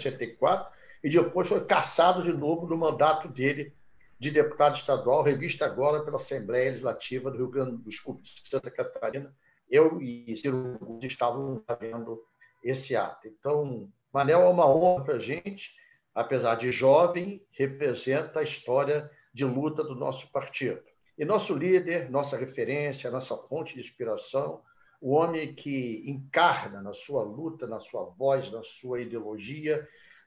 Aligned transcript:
64, 0.00 0.72
e 1.02 1.10
depois 1.10 1.48
foi 1.48 1.64
caçado 1.64 2.22
de 2.22 2.32
novo 2.32 2.66
no 2.66 2.76
mandato 2.76 3.28
dele 3.28 3.72
de 4.18 4.30
deputado 4.30 4.76
estadual, 4.76 5.22
revista 5.22 5.64
agora 5.64 6.04
pela 6.04 6.16
Assembleia 6.16 6.70
Legislativa 6.70 7.30
do 7.30 7.36
Rio 7.36 7.48
Grande 7.48 7.76
do 7.76 7.92
Sul, 7.92 8.20
de 8.20 8.48
Santa 8.48 8.70
Catarina. 8.70 9.32
Eu 9.70 10.00
e 10.02 10.36
Ciro 10.36 10.98
estavam 11.02 11.62
vendo 11.80 12.20
esse 12.64 12.96
ato. 12.96 13.28
Então, 13.28 13.88
Manel 14.12 14.40
é 14.40 14.48
uma 14.48 14.68
honra 14.68 15.04
para 15.04 15.14
a 15.14 15.20
gente, 15.20 15.72
apesar 16.14 16.56
de 16.56 16.72
jovem, 16.72 17.46
representa 17.52 18.40
a 18.40 18.42
história 18.42 19.08
de 19.32 19.44
luta 19.44 19.84
do 19.84 19.94
nosso 19.94 20.32
partido. 20.32 20.82
E 21.16 21.24
nosso 21.24 21.54
líder, 21.54 22.10
nossa 22.10 22.36
referência, 22.36 23.10
nossa 23.10 23.36
fonte 23.36 23.74
de 23.74 23.80
inspiração, 23.80 24.62
o 25.00 25.12
homem 25.12 25.54
que 25.54 26.02
encarna 26.06 26.80
na 26.82 26.92
sua 26.92 27.22
luta, 27.22 27.66
na 27.66 27.80
sua 27.80 28.04
voz, 28.04 28.50
na 28.50 28.62
sua 28.62 29.00
ideologia, 29.00 29.86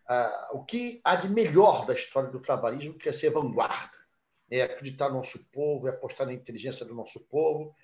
uh, 0.09 0.57
o 0.57 0.63
que 0.63 1.01
há 1.03 1.15
de 1.15 1.29
melhor 1.29 1.85
da 1.85 1.93
história 1.93 2.29
do 2.29 2.39
trabalhismo, 2.39 2.93
que 2.93 3.09
é 3.09 3.11
ser 3.11 3.31
vanguarda, 3.31 3.97
é 4.49 4.63
acreditar 4.63 5.09
no 5.09 5.15
nosso 5.15 5.49
povo, 5.51 5.87
é 5.87 5.91
apostar 5.91 6.27
na 6.27 6.33
inteligência 6.33 6.85
do 6.85 6.95
nosso 6.95 7.19
povo, 7.27 7.75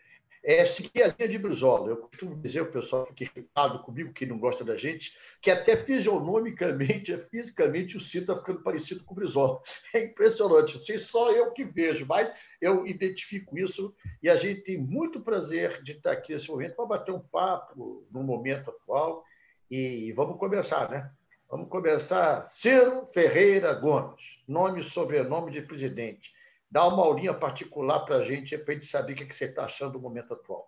é 0.47 0.63
seguir 0.63 1.03
a 1.03 1.07
linha 1.07 1.27
de 1.27 1.37
Brizola. 1.37 1.89
Eu 1.89 1.97
costumo 1.97 2.33
dizer, 2.37 2.61
o 2.61 2.71
pessoal 2.71 3.05
fica 3.05 3.25
irritado 3.25 3.79
comigo, 3.79 4.13
que 4.13 4.25
não 4.25 4.39
gosta 4.39 4.63
da 4.63 4.77
gente, 4.77 5.11
que 5.41 5.51
até 5.51 5.75
fisionomicamente, 5.75 7.11
é 7.11 7.17
fisicamente, 7.17 7.97
o 7.97 7.99
Ciro 7.99 8.23
está 8.23 8.37
ficando 8.37 8.61
parecido 8.61 9.03
com 9.03 9.11
o 9.11 9.15
Brizola. 9.15 9.61
É 9.93 10.05
impressionante. 10.05 10.79
Sei 10.85 10.97
só 10.99 11.33
eu 11.33 11.51
que 11.51 11.65
vejo, 11.65 12.05
mas 12.05 12.31
eu 12.61 12.87
identifico 12.87 13.57
isso 13.57 13.93
e 14.23 14.29
a 14.29 14.37
gente 14.37 14.61
tem 14.61 14.77
muito 14.77 15.19
prazer 15.19 15.83
de 15.83 15.91
estar 15.91 16.13
aqui 16.13 16.31
nesse 16.31 16.47
momento 16.47 16.77
para 16.77 16.85
bater 16.85 17.11
um 17.11 17.19
papo 17.19 18.07
no 18.09 18.23
momento 18.23 18.69
atual. 18.69 19.25
E 19.69 20.13
vamos 20.13 20.37
começar, 20.37 20.89
né? 20.89 21.11
Vamos 21.49 21.67
começar. 21.67 22.45
Ciro 22.47 23.05
Ferreira 23.07 23.73
Gomes, 23.73 24.21
nome 24.47 24.79
e 24.79 24.83
sobrenome 24.83 25.51
de 25.51 25.61
presidente. 25.61 26.36
Dá 26.69 26.85
uma 26.87 27.03
aulinha 27.03 27.33
particular 27.33 27.99
para 28.01 28.17
a 28.17 28.21
gente, 28.21 28.57
para 28.57 28.73
a 28.73 28.75
gente 28.75 28.87
saber 28.87 29.13
o 29.13 29.15
que 29.15 29.33
você 29.33 29.45
está 29.45 29.65
achando 29.65 29.93
do 29.93 29.99
momento 29.99 30.33
atual. 30.33 30.67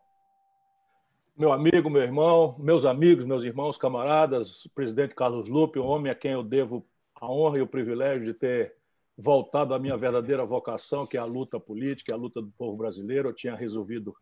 Meu 1.35 1.51
amigo, 1.51 1.89
meu 1.89 2.01
irmão, 2.01 2.55
meus 2.59 2.85
amigos, 2.85 3.25
meus 3.25 3.43
irmãos, 3.43 3.77
camaradas, 3.77 4.65
o 4.65 4.69
presidente 4.69 5.15
Carlos 5.15 5.47
Lupe, 5.47 5.79
o 5.79 5.85
homem 5.85 6.11
a 6.11 6.15
quem 6.15 6.31
eu 6.31 6.43
devo 6.43 6.85
a 7.15 7.29
honra 7.29 7.59
e 7.59 7.61
o 7.61 7.67
privilégio 7.67 8.25
de 8.25 8.33
ter 8.33 8.75
voltado 9.17 9.73
à 9.73 9.79
minha 9.79 9.97
verdadeira 9.97 10.45
vocação, 10.45 11.05
que 11.05 11.17
é 11.17 11.19
a 11.19 11.25
luta 11.25 11.59
política, 11.59 12.13
a 12.13 12.17
luta 12.17 12.41
do 12.41 12.51
povo 12.51 12.77
brasileiro. 12.77 13.29
Eu 13.29 13.33
tinha 13.33 13.55
resolvido 13.55 14.15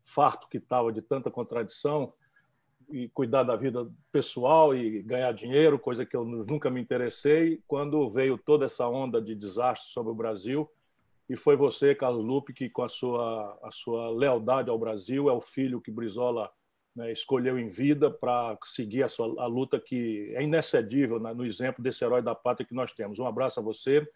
farto 0.00 0.48
que 0.48 0.58
estava 0.58 0.92
de 0.92 1.00
tanta 1.00 1.30
contradição 1.30 2.12
e 2.90 3.08
cuidar 3.08 3.42
da 3.42 3.56
vida 3.56 3.90
pessoal 4.10 4.74
e 4.74 5.02
ganhar 5.02 5.32
dinheiro, 5.32 5.78
coisa 5.78 6.04
que 6.04 6.14
eu 6.14 6.24
nunca 6.24 6.70
me 6.70 6.80
interessei. 6.80 7.62
Quando 7.66 8.10
veio 8.10 8.36
toda 8.36 8.66
essa 8.66 8.86
onda 8.86 9.20
de 9.20 9.34
desastre 9.34 9.90
sobre 9.90 10.12
o 10.12 10.14
Brasil, 10.14 10.70
e 11.28 11.36
foi 11.36 11.56
você, 11.56 11.94
Carlos 11.94 12.24
Lupe, 12.24 12.52
que 12.52 12.68
com 12.68 12.82
a 12.82 12.88
sua, 12.88 13.58
a 13.62 13.70
sua 13.70 14.10
lealdade 14.10 14.68
ao 14.68 14.78
Brasil, 14.78 15.28
é 15.28 15.32
o 15.32 15.40
filho 15.40 15.80
que 15.80 15.90
Brizola 15.90 16.50
né, 16.94 17.10
escolheu 17.10 17.58
em 17.58 17.68
vida 17.68 18.10
para 18.10 18.58
seguir 18.64 19.02
a, 19.02 19.08
sua, 19.08 19.42
a 19.42 19.46
luta 19.46 19.80
que 19.80 20.32
é 20.34 20.42
inexcedível 20.42 21.18
né, 21.18 21.32
no 21.32 21.44
exemplo 21.44 21.82
desse 21.82 22.04
herói 22.04 22.22
da 22.22 22.34
pátria 22.34 22.66
que 22.66 22.74
nós 22.74 22.92
temos. 22.92 23.18
Um 23.18 23.26
abraço 23.26 23.60
a 23.60 23.62
você. 23.62 24.06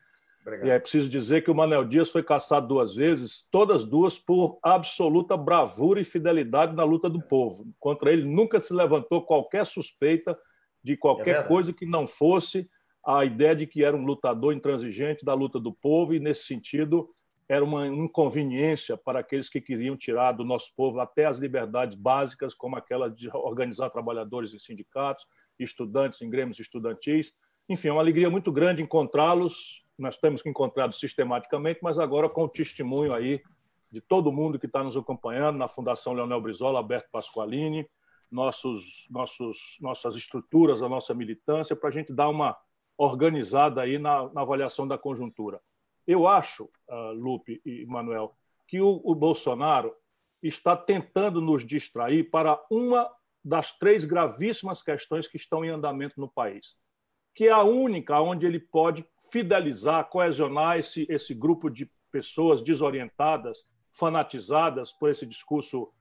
Obrigado. 0.43 0.67
E 0.67 0.71
é 0.71 0.79
preciso 0.79 1.09
dizer 1.09 1.43
que 1.43 1.51
o 1.51 1.55
Manel 1.55 1.85
Dias 1.85 2.11
foi 2.11 2.23
caçado 2.23 2.69
duas 2.69 2.95
vezes, 2.95 3.49
todas 3.51 3.85
duas 3.85 4.19
por 4.19 4.59
absoluta 4.63 5.37
bravura 5.37 6.01
e 6.01 6.05
fidelidade 6.05 6.75
na 6.75 6.85
luta 6.85 7.09
do 7.09 7.21
povo. 7.21 7.67
Contra 7.81 8.13
ele 8.13 8.25
nunca 8.25 8.61
se 8.61 8.73
levantou 8.73 9.25
qualquer 9.25 9.65
suspeita 9.65 10.39
de 10.85 10.97
qualquer 10.97 11.41
é 11.41 11.43
coisa 11.43 11.73
que 11.73 11.85
não 11.85 12.07
fosse 12.07 12.69
a 13.07 13.25
ideia 13.25 13.55
de 13.55 13.67
que 13.67 13.85
era 13.85 13.97
um 13.97 14.05
lutador 14.05 14.53
intransigente 14.53 15.25
da 15.25 15.33
luta 15.33 15.61
do 15.61 15.73
povo 15.73 16.15
e, 16.15 16.21
nesse 16.21 16.45
sentido, 16.45 17.09
era 17.49 17.65
uma 17.65 17.87
inconveniência 17.87 18.97
para 18.97 19.21
aqueles 19.21 19.49
que 19.49 19.61
queriam 19.61 19.97
tirar 19.97 20.33
do 20.33 20.45
nosso 20.45 20.73
povo 20.75 20.99
até 20.99 21.27
as 21.27 21.39
liberdades 21.39 21.97
básicas, 21.97 22.53
como 22.53 22.77
aquela 22.77 23.09
de 23.09 23.29
organizar 23.33 23.91
trabalhadores 23.91 24.53
em 24.53 24.59
sindicatos, 24.59 25.27
estudantes 25.59 26.21
em 26.21 26.29
grêmios 26.29 26.59
estudantis. 26.59 27.33
Enfim, 27.69 27.89
é 27.89 27.93
uma 27.93 28.03
alegria 28.03 28.29
muito 28.29 28.51
grande 28.51 28.83
encontrá-los 28.83 29.87
nós 29.99 30.17
temos 30.17 30.43
que 30.43 30.49
encontrá-los 30.49 30.99
sistematicamente, 30.99 31.81
mas 31.83 31.99
agora 31.99 32.29
com 32.29 32.45
o 32.45 32.49
testemunho 32.49 33.15
aí 33.15 33.43
de 33.91 34.01
todo 34.01 34.33
mundo 34.33 34.59
que 34.59 34.67
está 34.67 34.85
nos 34.85 34.97
acompanhando 34.97 35.57
na 35.57 35.69
Fundação 35.69 36.13
Leonel 36.13 36.41
Brizola, 36.41 36.79
Alberto 36.79 37.09
Pasqualini, 37.11 37.89
nossos, 38.31 39.07
nossos, 39.09 39.79
nossas 39.81 40.15
estruturas, 40.17 40.83
a 40.83 40.89
nossa 40.89 41.15
militância, 41.15 41.75
para 41.75 41.89
a 41.89 41.93
gente 41.93 42.13
dar 42.13 42.29
uma 42.29 42.57
organizada 42.97 43.83
aí 43.83 43.99
na, 43.99 44.33
na 44.33 44.43
avaliação 44.43 44.87
da 44.87 44.97
conjuntura. 44.97 45.61
Eu 46.07 46.27
acho, 46.27 46.65
uh, 46.89 47.13
Lupe 47.13 47.61
e 47.65 47.85
Manuel, 47.87 48.37
que 48.67 48.81
o, 48.81 49.01
o 49.05 49.15
Bolsonaro 49.15 49.95
está 50.43 50.77
tentando 50.77 51.41
nos 51.41 51.65
distrair 51.65 52.31
para 52.31 52.63
uma 52.71 53.11
das 53.45 53.73
três 53.73 54.05
gravíssimas 54.05 54.83
questões 54.83 55.29
que 55.29 55.37
estão 55.37 55.65
em 55.65 55.71
andamento 55.71 56.21
no 56.21 56.29
país 56.29 56.77
que 57.37 57.49
é 57.49 57.53
a 57.53 57.63
única 57.63 58.19
onde 58.19 58.47
ele 58.47 58.59
pode 58.59 59.07
fidelizar, 59.31 60.09
coesionar 60.09 60.79
esse, 60.79 61.07
esse 61.11 61.35
grupo 61.35 61.69
de 61.69 61.89
pessoas 62.11 62.63
desorientadas, 62.63 63.67
fanatizadas 63.93 64.91
por 64.95 65.11
esse 65.11 65.27
discurso 65.27 65.93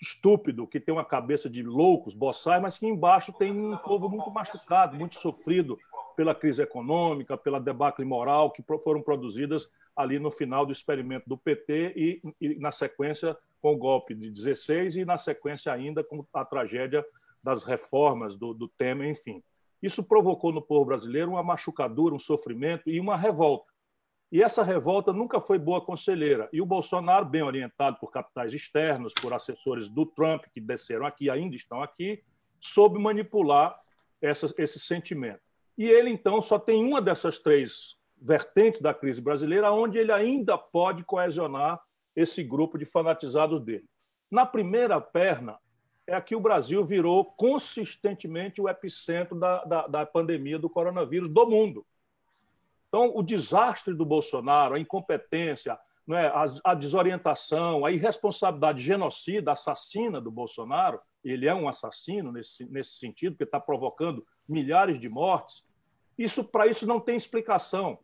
estúpido, 0.00 0.66
que 0.66 0.78
tem 0.78 0.94
uma 0.94 1.04
cabeça 1.04 1.50
de 1.50 1.62
loucos, 1.62 2.14
boçais, 2.14 2.62
mas 2.62 2.78
que 2.78 2.86
embaixo 2.86 3.32
tem 3.32 3.50
um 3.50 3.76
povo 3.76 4.08
muito 4.08 4.30
machucado, 4.30 4.96
muito 4.96 5.16
sofrido 5.16 5.78
pela 6.16 6.34
crise 6.34 6.62
econômica, 6.62 7.36
pela 7.36 7.60
debacle 7.60 8.04
moral 8.04 8.50
que 8.50 8.62
foram 8.82 9.02
produzidas 9.02 9.68
ali 9.96 10.18
no 10.18 10.30
final 10.30 10.64
do 10.64 10.72
experimento 10.72 11.28
do 11.28 11.36
PT 11.36 11.92
e, 11.96 12.22
e 12.40 12.58
na 12.60 12.70
sequência 12.70 13.36
com 13.60 13.74
o 13.74 13.76
golpe 13.76 14.14
de 14.14 14.30
16 14.30 14.96
e 14.96 15.04
na 15.04 15.16
sequência 15.16 15.72
ainda 15.72 16.04
com 16.04 16.24
a 16.32 16.44
tragédia 16.44 17.04
das 17.42 17.64
reformas 17.64 18.36
do, 18.36 18.54
do 18.54 18.68
Temer, 18.68 19.08
enfim. 19.08 19.42
Isso 19.82 20.02
provocou 20.02 20.52
no 20.52 20.62
povo 20.62 20.86
brasileiro 20.86 21.32
uma 21.32 21.42
machucadura, 21.42 22.14
um 22.14 22.18
sofrimento 22.18 22.88
e 22.88 23.00
uma 23.00 23.16
revolta. 23.16 23.72
E 24.30 24.42
essa 24.42 24.62
revolta 24.62 25.12
nunca 25.12 25.40
foi 25.40 25.58
boa 25.58 25.80
conselheira. 25.80 26.48
E 26.52 26.60
o 26.60 26.66
Bolsonaro, 26.66 27.24
bem 27.24 27.42
orientado 27.42 27.96
por 27.98 28.10
capitais 28.10 28.52
externos, 28.52 29.14
por 29.14 29.32
assessores 29.32 29.88
do 29.88 30.04
Trump, 30.04 30.44
que 30.52 30.60
desceram 30.60 31.06
aqui, 31.06 31.30
ainda 31.30 31.56
estão 31.56 31.82
aqui, 31.82 32.22
soube 32.60 32.98
manipular 32.98 33.80
essa, 34.20 34.52
esse 34.58 34.78
sentimento. 34.78 35.40
E 35.78 35.84
ele, 35.84 36.10
então, 36.10 36.42
só 36.42 36.58
tem 36.58 36.84
uma 36.84 37.00
dessas 37.00 37.38
três 37.38 37.96
vertentes 38.20 38.82
da 38.82 38.92
crise 38.92 39.20
brasileira, 39.20 39.72
onde 39.72 39.96
ele 39.96 40.12
ainda 40.12 40.58
pode 40.58 41.04
coesionar 41.04 41.80
esse 42.14 42.42
grupo 42.42 42.76
de 42.76 42.84
fanatizados 42.84 43.62
dele. 43.62 43.86
Na 44.30 44.44
primeira 44.44 45.00
perna, 45.00 45.58
é 46.06 46.20
que 46.20 46.34
o 46.34 46.40
Brasil 46.40 46.84
virou 46.84 47.24
consistentemente 47.24 48.60
o 48.60 48.68
epicentro 48.68 49.38
da, 49.38 49.64
da, 49.64 49.86
da 49.86 50.06
pandemia 50.06 50.58
do 50.58 50.68
coronavírus 50.68 51.28
do 51.28 51.46
mundo. 51.46 51.86
Então, 52.88 53.12
o 53.14 53.22
desastre 53.22 53.94
do 53.94 54.04
Bolsonaro, 54.04 54.74
a 54.74 54.80
incompetência, 54.80 55.78
é, 56.10 56.26
a, 56.26 56.46
a, 56.64 56.74
desorientação, 56.74 57.84
a 57.84 57.92
irresponsabilidade 57.92 58.82
genocida, 58.82 59.52
assassina 59.52 60.20
do 60.20 60.30
Bolsonaro, 60.30 60.98
ele 61.22 61.46
é 61.46 61.54
um 61.54 61.68
assassino 61.68 62.32
nesse, 62.32 62.64
nesse 62.70 62.92
sentido, 62.92 63.32
porque 63.32 63.44
está 63.44 63.60
provocando 63.60 64.26
milhares 64.48 64.98
de 64.98 65.08
mortes, 65.08 65.62
isso 66.16 66.42
para 66.42 66.66
isso 66.66 66.86
não 66.86 66.98
tem 66.98 67.14
explicação. 67.14 67.98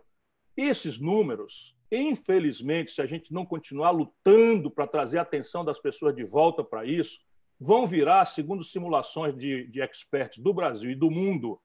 Esses 0.56 1.00
números, 1.00 1.75
infelizmente, 1.92 2.92
se 2.92 3.01
a 3.01 3.07
gente 3.07 3.33
não 3.33 3.44
continuar 3.44 3.89
lutando 3.89 4.69
para 4.69 4.86
trazer 4.86 5.18
a 5.18 5.24
atenção 5.24 5.65
das 5.65 5.80
pessoas 5.80 6.15
de 6.15 6.24
volta 6.24 6.63
para 6.63 6.86
isso, 6.86 7.19
vão 7.62 7.86
virar, 7.86 8.25
segundo 8.25 8.63
simulações 8.63 9.38
de, 9.38 9.68
de 9.68 9.81
experts 9.81 10.40
do 10.40 10.52
Brasil 10.52 10.90
e 10.90 10.96
do 10.96 11.12
mundo, 11.12 11.62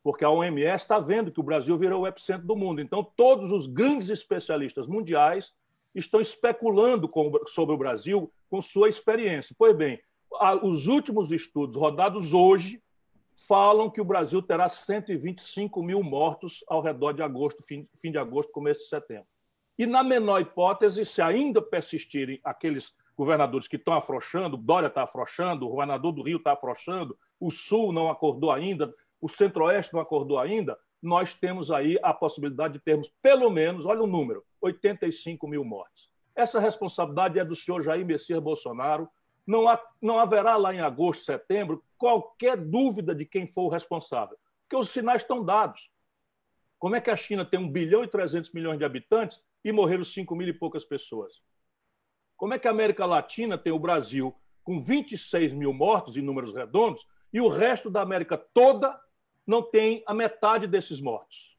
porque 0.00 0.24
a 0.24 0.30
OMS 0.30 0.84
está 0.84 1.00
vendo 1.00 1.32
que 1.32 1.40
o 1.40 1.42
Brasil 1.42 1.76
virou 1.76 2.02
o 2.02 2.06
epicentro 2.06 2.46
do 2.46 2.54
mundo. 2.54 2.80
Então, 2.80 3.02
todos 3.16 3.50
os 3.50 3.66
grandes 3.66 4.10
especialistas 4.10 4.86
mundiais 4.86 5.52
estão 5.92 6.20
especulando 6.20 7.08
com, 7.08 7.32
sobre 7.48 7.74
o 7.74 7.78
Brasil 7.78 8.32
com 8.48 8.62
sua 8.62 8.88
experiência. 8.88 9.56
Pois 9.58 9.76
bem, 9.76 10.00
os 10.62 10.86
últimos 10.86 11.32
estudos 11.32 11.74
rodados 11.74 12.32
hoje 12.32 12.80
falam 13.48 13.90
que 13.90 14.00
o 14.00 14.04
Brasil 14.04 14.40
terá 14.40 14.68
125 14.68 15.82
mil 15.82 16.00
mortos 16.00 16.62
ao 16.68 16.80
redor 16.80 17.12
de 17.12 17.22
agosto, 17.22 17.60
fim, 17.64 17.88
fim 18.00 18.12
de 18.12 18.18
agosto, 18.18 18.52
começo 18.52 18.82
de 18.82 18.86
setembro. 18.86 19.26
E, 19.76 19.84
na 19.84 20.04
menor 20.04 20.40
hipótese, 20.40 21.04
se 21.04 21.20
ainda 21.20 21.60
persistirem 21.60 22.40
aqueles 22.44 22.94
governadores 23.16 23.68
que 23.68 23.76
estão 23.76 23.94
afrouxando, 23.94 24.56
Dória 24.56 24.88
está 24.88 25.04
afrouxando, 25.04 25.66
o 25.66 25.70
governador 25.70 26.12
do 26.12 26.22
Rio 26.22 26.38
está 26.38 26.52
afrouxando, 26.52 27.16
o 27.38 27.50
Sul 27.50 27.92
não 27.92 28.10
acordou 28.10 28.50
ainda, 28.50 28.92
o 29.20 29.28
Centro-Oeste 29.28 29.94
não 29.94 30.00
acordou 30.00 30.38
ainda, 30.38 30.78
nós 31.00 31.34
temos 31.34 31.70
aí 31.70 31.98
a 32.02 32.14
possibilidade 32.14 32.74
de 32.74 32.80
termos, 32.80 33.12
pelo 33.22 33.50
menos, 33.50 33.86
olha 33.86 34.02
o 34.02 34.06
número, 34.06 34.42
85 34.60 35.46
mil 35.46 35.64
mortes. 35.64 36.08
Essa 36.34 36.58
responsabilidade 36.58 37.38
é 37.38 37.44
do 37.44 37.54
senhor 37.54 37.82
Jair 37.82 38.04
Messias 38.04 38.42
Bolsonaro. 38.42 39.08
Não, 39.46 39.68
há, 39.68 39.80
não 40.00 40.18
haverá 40.18 40.56
lá 40.56 40.74
em 40.74 40.80
agosto, 40.80 41.24
setembro, 41.24 41.84
qualquer 41.98 42.56
dúvida 42.56 43.14
de 43.14 43.26
quem 43.26 43.46
for 43.46 43.64
o 43.64 43.68
responsável, 43.68 44.36
porque 44.62 44.76
os 44.76 44.88
sinais 44.88 45.22
estão 45.22 45.44
dados. 45.44 45.90
Como 46.78 46.96
é 46.96 47.00
que 47.00 47.10
a 47.10 47.16
China 47.16 47.44
tem 47.44 47.60
1 47.60 47.70
bilhão 47.70 48.02
e 48.02 48.08
300 48.08 48.52
milhões 48.52 48.78
de 48.78 48.84
habitantes 48.84 49.40
e 49.62 49.70
morreram 49.70 50.04
5 50.04 50.34
mil 50.34 50.48
e 50.48 50.52
poucas 50.52 50.84
pessoas? 50.84 51.40
Como 52.36 52.54
é 52.54 52.58
que 52.58 52.68
a 52.68 52.70
América 52.70 53.06
Latina 53.06 53.56
tem 53.56 53.72
o 53.72 53.78
Brasil 53.78 54.34
com 54.62 54.80
26 54.80 55.52
mil 55.52 55.72
mortos 55.72 56.16
em 56.16 56.22
números 56.22 56.54
redondos 56.54 57.06
e 57.32 57.40
o 57.40 57.48
resto 57.48 57.90
da 57.90 58.00
América 58.00 58.36
toda 58.36 58.98
não 59.46 59.62
tem 59.62 60.02
a 60.06 60.14
metade 60.14 60.66
desses 60.66 61.00
mortos? 61.00 61.56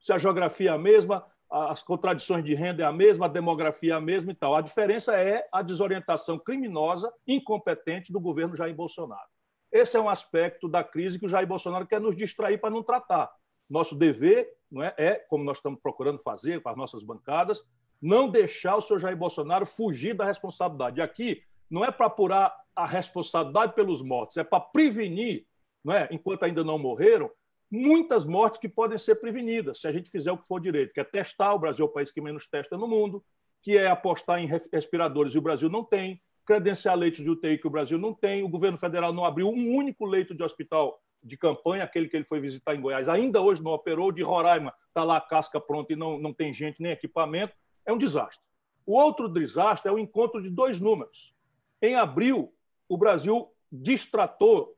Se 0.00 0.12
a 0.12 0.18
geografia 0.18 0.70
é 0.70 0.74
a 0.74 0.78
mesma, 0.78 1.24
as 1.50 1.82
contradições 1.82 2.44
de 2.44 2.54
renda 2.54 2.82
é 2.82 2.86
a 2.86 2.92
mesma, 2.92 3.26
a 3.26 3.28
demografia 3.28 3.94
é 3.94 3.96
a 3.96 4.00
mesma 4.00 4.32
e 4.32 4.34
tal. 4.34 4.54
A 4.54 4.60
diferença 4.60 5.16
é 5.16 5.48
a 5.52 5.62
desorientação 5.62 6.38
criminosa, 6.38 7.12
incompetente 7.26 8.12
do 8.12 8.20
governo 8.20 8.56
Jair 8.56 8.74
Bolsonaro. 8.74 9.28
Esse 9.70 9.96
é 9.96 10.00
um 10.00 10.08
aspecto 10.08 10.68
da 10.68 10.84
crise 10.84 11.18
que 11.18 11.26
o 11.26 11.28
Jair 11.28 11.46
Bolsonaro 11.46 11.86
quer 11.86 12.00
nos 12.00 12.16
distrair 12.16 12.58
para 12.58 12.70
não 12.70 12.82
tratar. 12.82 13.32
Nosso 13.68 13.94
dever 13.94 14.48
não 14.70 14.82
é, 14.82 14.94
é, 14.98 15.14
como 15.14 15.44
nós 15.44 15.58
estamos 15.58 15.80
procurando 15.80 16.18
fazer 16.18 16.60
com 16.62 16.68
as 16.68 16.76
nossas 16.76 17.02
bancadas, 17.02 17.64
não 18.00 18.28
deixar 18.28 18.76
o 18.76 18.80
senhor 18.80 18.98
Jair 18.98 19.16
Bolsonaro 19.16 19.64
fugir 19.66 20.14
da 20.14 20.24
responsabilidade. 20.24 21.00
Aqui 21.00 21.42
não 21.70 21.84
é 21.84 21.90
para 21.90 22.06
apurar 22.06 22.54
a 22.74 22.86
responsabilidade 22.86 23.74
pelos 23.74 24.02
mortos, 24.02 24.36
é 24.36 24.44
para 24.44 24.60
prevenir, 24.60 25.46
não 25.82 25.94
é, 25.94 26.08
enquanto 26.10 26.42
ainda 26.42 26.64
não 26.64 26.78
morreram, 26.78 27.30
muitas 27.70 28.24
mortes 28.24 28.60
que 28.60 28.68
podem 28.68 28.98
ser 28.98 29.16
prevenidas 29.16 29.80
se 29.80 29.88
a 29.88 29.92
gente 29.92 30.10
fizer 30.10 30.30
o 30.32 30.38
que 30.38 30.46
for 30.46 30.60
direito, 30.60 30.92
que 30.92 31.00
é 31.00 31.04
testar, 31.04 31.54
o 31.54 31.58
Brasil 31.58 31.86
é 31.86 31.88
o 31.88 31.92
país 31.92 32.10
que 32.10 32.20
menos 32.20 32.46
testa 32.46 32.76
no 32.76 32.86
mundo, 32.86 33.24
que 33.62 33.76
é 33.76 33.88
apostar 33.88 34.38
em 34.40 34.48
respiradores 34.72 35.34
e 35.34 35.38
o 35.38 35.42
Brasil 35.42 35.68
não 35.68 35.82
tem, 35.82 36.20
credenciar 36.44 36.96
leitos 36.96 37.22
de 37.22 37.30
UTI 37.30 37.58
que 37.58 37.66
o 37.66 37.70
Brasil 37.70 37.98
não 37.98 38.12
tem, 38.12 38.42
o 38.42 38.48
governo 38.48 38.76
federal 38.76 39.12
não 39.12 39.24
abriu 39.24 39.48
um 39.48 39.74
único 39.74 40.04
leito 40.04 40.34
de 40.34 40.42
hospital 40.42 41.00
de 41.22 41.38
campanha, 41.38 41.84
aquele 41.84 42.06
que 42.06 42.16
ele 42.16 42.24
foi 42.24 42.38
visitar 42.38 42.74
em 42.74 42.80
Goiás, 42.80 43.08
ainda 43.08 43.40
hoje 43.40 43.62
não 43.62 43.72
operou, 43.72 44.12
de 44.12 44.22
Roraima 44.22 44.74
está 44.88 45.02
lá 45.02 45.16
a 45.16 45.20
casca 45.20 45.58
pronta 45.58 45.94
e 45.94 45.96
não, 45.96 46.18
não 46.18 46.34
tem 46.34 46.52
gente 46.52 46.82
nem 46.82 46.92
equipamento, 46.92 47.54
é 47.86 47.92
um 47.92 47.98
desastre. 47.98 48.42
O 48.86 48.92
outro 48.92 49.28
desastre 49.28 49.90
é 49.90 49.92
o 49.92 49.98
encontro 49.98 50.42
de 50.42 50.50
dois 50.50 50.80
números. 50.80 51.34
Em 51.80 51.94
abril, 51.94 52.52
o 52.88 52.96
Brasil 52.96 53.50
distratou, 53.70 54.76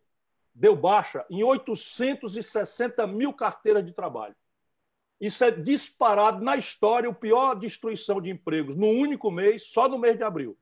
deu 0.54 0.76
baixa 0.76 1.24
em 1.28 1.42
860 1.42 3.06
mil 3.06 3.32
carteiras 3.32 3.84
de 3.84 3.92
trabalho. 3.92 4.34
Isso 5.20 5.44
é 5.44 5.50
disparado 5.50 6.44
na 6.44 6.56
história, 6.56 7.08
o 7.08 7.14
pior 7.14 7.54
destruição 7.54 8.20
de 8.20 8.30
empregos 8.30 8.76
no 8.76 8.88
único 8.88 9.30
mês, 9.30 9.62
só 9.62 9.88
no 9.88 9.98
mês 9.98 10.16
de 10.16 10.22
abril. 10.22 10.56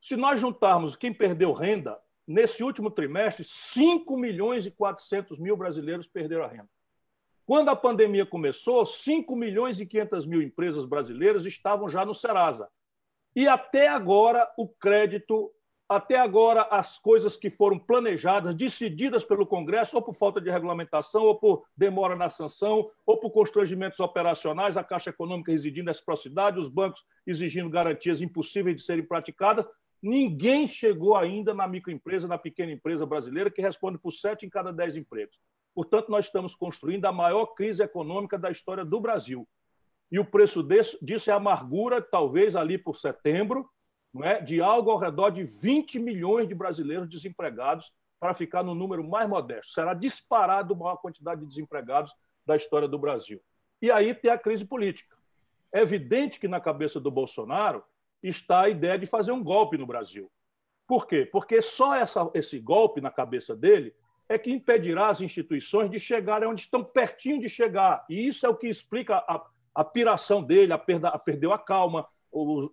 Se 0.00 0.16
nós 0.16 0.40
juntarmos 0.40 0.94
quem 0.96 1.12
perdeu 1.12 1.52
renda, 1.52 1.98
nesse 2.26 2.62
último 2.62 2.90
trimestre, 2.90 3.44
5 3.44 4.16
milhões 4.16 4.66
e 4.66 4.70
400 4.70 5.38
mil 5.38 5.56
brasileiros 5.56 6.06
perderam 6.06 6.44
a 6.44 6.48
renda. 6.48 6.68
Quando 7.46 7.68
a 7.68 7.76
pandemia 7.76 8.24
começou, 8.24 8.86
5 8.86 9.36
milhões 9.36 9.78
e 9.78 9.84
500 9.84 10.24
mil 10.24 10.40
empresas 10.40 10.86
brasileiras 10.86 11.44
estavam 11.44 11.88
já 11.88 12.04
no 12.04 12.14
Serasa. 12.14 12.68
E 13.36 13.46
até 13.46 13.88
agora 13.88 14.50
o 14.56 14.66
crédito, 14.66 15.50
até 15.86 16.18
agora 16.18 16.62
as 16.70 16.98
coisas 16.98 17.36
que 17.36 17.50
foram 17.50 17.78
planejadas, 17.78 18.54
decididas 18.54 19.24
pelo 19.24 19.46
Congresso, 19.46 19.96
ou 19.96 20.02
por 20.02 20.14
falta 20.14 20.40
de 20.40 20.50
regulamentação, 20.50 21.24
ou 21.24 21.34
por 21.34 21.66
demora 21.76 22.16
na 22.16 22.30
sanção, 22.30 22.90
ou 23.04 23.18
por 23.18 23.30
constrangimentos 23.30 24.00
operacionais, 24.00 24.78
a 24.78 24.84
Caixa 24.84 25.10
Econômica 25.10 25.52
exigindo 25.52 25.88
reciprocidade, 25.88 26.58
os 26.58 26.70
bancos 26.70 27.04
exigindo 27.26 27.68
garantias 27.68 28.22
impossíveis 28.22 28.76
de 28.76 28.82
serem 28.82 29.04
praticadas, 29.04 29.66
ninguém 30.02 30.66
chegou 30.66 31.14
ainda 31.14 31.52
na 31.52 31.68
microempresa, 31.68 32.26
na 32.26 32.38
pequena 32.38 32.72
empresa 32.72 33.04
brasileira, 33.04 33.50
que 33.50 33.60
responde 33.60 33.98
por 33.98 34.12
sete 34.12 34.46
em 34.46 34.50
cada 34.50 34.72
dez 34.72 34.96
empregos. 34.96 35.36
Portanto, 35.74 36.10
nós 36.10 36.26
estamos 36.26 36.54
construindo 36.54 37.04
a 37.06 37.12
maior 37.12 37.46
crise 37.46 37.82
econômica 37.82 38.38
da 38.38 38.50
história 38.50 38.84
do 38.84 39.00
Brasil. 39.00 39.48
E 40.10 40.18
o 40.18 40.24
preço 40.24 40.62
disso 41.02 41.30
é 41.30 41.32
a 41.32 41.36
amargura, 41.36 42.00
talvez 42.00 42.54
ali 42.54 42.78
por 42.78 42.96
setembro, 42.96 43.68
não 44.12 44.24
é? 44.24 44.40
de 44.40 44.60
algo 44.60 44.90
ao 44.90 44.98
redor 44.98 45.30
de 45.30 45.42
20 45.42 45.98
milhões 45.98 46.46
de 46.46 46.54
brasileiros 46.54 47.08
desempregados, 47.08 47.92
para 48.20 48.32
ficar 48.32 48.62
no 48.62 48.74
número 48.74 49.06
mais 49.06 49.28
modesto. 49.28 49.72
Será 49.72 49.92
disparado 49.92 50.72
a 50.72 50.76
maior 50.76 50.96
quantidade 50.96 51.42
de 51.42 51.46
desempregados 51.46 52.10
da 52.46 52.56
história 52.56 52.88
do 52.88 52.98
Brasil. 52.98 53.40
E 53.82 53.90
aí 53.90 54.14
tem 54.14 54.30
a 54.30 54.38
crise 54.38 54.64
política. 54.64 55.14
É 55.70 55.82
evidente 55.82 56.40
que 56.40 56.48
na 56.48 56.60
cabeça 56.60 56.98
do 56.98 57.10
Bolsonaro 57.10 57.84
está 58.22 58.62
a 58.62 58.68
ideia 58.70 58.98
de 58.98 59.04
fazer 59.04 59.32
um 59.32 59.42
golpe 59.42 59.76
no 59.76 59.86
Brasil. 59.86 60.30
Por 60.86 61.06
quê? 61.06 61.28
Porque 61.30 61.60
só 61.60 61.94
essa, 61.94 62.30
esse 62.32 62.58
golpe 62.58 63.00
na 63.00 63.10
cabeça 63.10 63.54
dele 63.54 63.94
é 64.28 64.38
que 64.38 64.50
impedirá 64.50 65.08
as 65.08 65.20
instituições 65.20 65.90
de 65.90 65.98
chegarem 65.98 66.48
onde 66.48 66.62
estão 66.62 66.82
pertinho 66.82 67.40
de 67.40 67.48
chegar. 67.48 68.04
E 68.08 68.26
isso 68.26 68.46
é 68.46 68.48
o 68.48 68.56
que 68.56 68.68
explica 68.68 69.16
a, 69.16 69.44
a 69.74 69.84
piração 69.84 70.42
dele, 70.42 70.72
a, 70.72 70.78
perda, 70.78 71.08
a 71.08 71.18
perdeu 71.18 71.52
a 71.52 71.58
calma. 71.58 72.06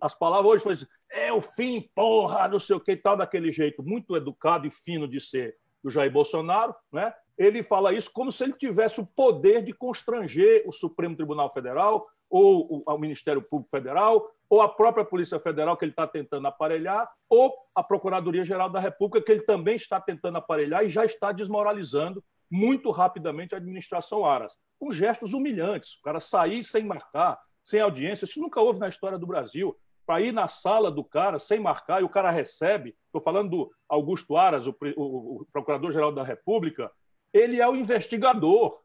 as 0.00 0.14
palavras 0.14 0.52
hoje 0.52 0.62
foram 0.62 0.74
assim, 0.74 0.86
é 1.10 1.32
o 1.32 1.40
fim, 1.40 1.88
porra, 1.94 2.48
não 2.48 2.58
sei 2.58 2.76
o 2.76 2.80
que 2.80 2.92
e 2.92 2.96
tal, 2.96 3.16
daquele 3.16 3.52
jeito 3.52 3.82
muito 3.82 4.16
educado 4.16 4.66
e 4.66 4.70
fino 4.70 5.06
de 5.06 5.20
ser 5.20 5.56
do 5.82 5.90
Jair 5.90 6.12
Bolsonaro, 6.12 6.74
né? 6.92 7.12
ele 7.36 7.62
fala 7.62 7.92
isso 7.92 8.10
como 8.12 8.30
se 8.30 8.44
ele 8.44 8.52
tivesse 8.52 9.00
o 9.00 9.06
poder 9.06 9.62
de 9.62 9.72
constranger 9.72 10.62
o 10.66 10.72
Supremo 10.72 11.16
Tribunal 11.16 11.52
Federal, 11.52 12.06
ou 12.30 12.82
o 12.86 12.98
Ministério 12.98 13.42
Público 13.42 13.70
Federal, 13.70 14.30
ou 14.52 14.60
a 14.60 14.68
própria 14.68 15.02
Polícia 15.02 15.40
Federal, 15.40 15.78
que 15.78 15.84
ele 15.86 15.92
está 15.92 16.06
tentando 16.06 16.46
aparelhar, 16.46 17.10
ou 17.26 17.54
a 17.74 17.82
Procuradoria-Geral 17.82 18.68
da 18.68 18.80
República, 18.80 19.24
que 19.24 19.32
ele 19.32 19.40
também 19.40 19.76
está 19.76 19.98
tentando 19.98 20.36
aparelhar 20.36 20.84
e 20.84 20.90
já 20.90 21.06
está 21.06 21.32
desmoralizando 21.32 22.22
muito 22.50 22.90
rapidamente 22.90 23.54
a 23.54 23.56
administração 23.56 24.26
Aras, 24.26 24.54
com 24.78 24.92
gestos 24.92 25.32
humilhantes. 25.32 25.94
O 25.94 26.02
cara 26.02 26.20
sair 26.20 26.62
sem 26.62 26.84
marcar, 26.84 27.40
sem 27.64 27.80
audiência, 27.80 28.26
isso 28.26 28.42
nunca 28.42 28.60
houve 28.60 28.78
na 28.78 28.90
história 28.90 29.16
do 29.16 29.26
Brasil. 29.26 29.74
Para 30.04 30.20
ir 30.20 30.32
na 30.32 30.46
sala 30.46 30.90
do 30.90 31.02
cara 31.02 31.38
sem 31.38 31.58
marcar 31.58 32.02
e 32.02 32.04
o 32.04 32.10
cara 32.10 32.30
recebe, 32.30 32.94
estou 33.06 33.22
falando 33.22 33.48
do 33.48 33.72
Augusto 33.88 34.36
Aras, 34.36 34.66
o, 34.66 34.76
o, 34.96 35.40
o 35.40 35.46
Procurador-Geral 35.50 36.12
da 36.12 36.22
República, 36.22 36.92
ele 37.32 37.58
é 37.58 37.66
o 37.66 37.74
investigador. 37.74 38.82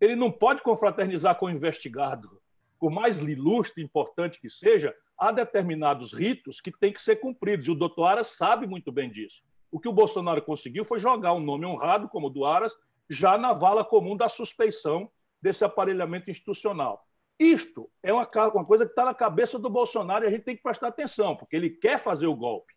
Ele 0.00 0.16
não 0.16 0.32
pode 0.32 0.60
confraternizar 0.60 1.36
com 1.38 1.46
o 1.46 1.50
investigado 1.50 2.42
por 2.84 2.90
mais 2.90 3.18
ilustre 3.18 3.80
e 3.80 3.84
importante 3.86 4.38
que 4.38 4.50
seja, 4.50 4.94
há 5.24 5.32
determinados 5.32 6.12
ritos 6.12 6.60
que 6.60 6.70
têm 6.70 6.92
que 6.92 7.02
ser 7.02 7.16
cumpridos. 7.16 7.66
E 7.66 7.70
o 7.70 7.74
doutor 7.74 8.04
Aras 8.04 8.28
sabe 8.28 8.66
muito 8.66 8.92
bem 8.92 9.10
disso. 9.10 9.42
O 9.70 9.80
que 9.80 9.88
o 9.88 9.92
Bolsonaro 9.92 10.42
conseguiu 10.42 10.84
foi 10.84 10.98
jogar 10.98 11.32
um 11.32 11.40
nome 11.40 11.64
honrado, 11.64 12.08
como 12.08 12.26
o 12.26 12.30
do 12.30 12.44
Aras, 12.44 12.74
já 13.08 13.38
na 13.38 13.52
vala 13.52 13.84
comum 13.84 14.16
da 14.16 14.28
suspeição 14.28 15.10
desse 15.40 15.64
aparelhamento 15.64 16.30
institucional. 16.30 17.06
Isto 17.38 17.90
é 18.02 18.12
uma, 18.12 18.28
uma 18.54 18.64
coisa 18.64 18.84
que 18.84 18.92
está 18.92 19.04
na 19.04 19.14
cabeça 19.14 19.58
do 19.58 19.68
Bolsonaro 19.68 20.24
e 20.24 20.28
a 20.28 20.30
gente 20.30 20.44
tem 20.44 20.56
que 20.56 20.62
prestar 20.62 20.88
atenção, 20.88 21.34
porque 21.34 21.56
ele 21.56 21.70
quer 21.70 21.98
fazer 21.98 22.26
o 22.26 22.36
golpe. 22.36 22.72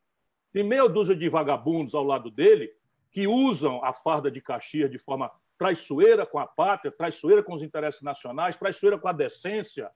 Tem 0.51 0.63
meia 0.63 0.87
dúzia 0.87 1.15
de 1.15 1.29
vagabundos 1.29 1.93
ao 1.93 2.03
lado 2.03 2.31
dele 2.31 2.71
que 3.11 3.27
usam 3.27 3.83
a 3.83 3.93
farda 3.93 4.31
de 4.31 4.41
Caxias 4.41 4.89
de 4.89 4.97
forma 4.97 5.31
traiçoeira 5.57 6.25
com 6.25 6.39
a 6.39 6.47
pátria, 6.47 6.91
traiçoeira 6.91 7.43
com 7.43 7.53
os 7.53 7.63
interesses 7.63 8.01
nacionais, 8.01 8.55
traiçoeira 8.55 8.97
com 8.97 9.07
a 9.07 9.13
decência, 9.13 9.89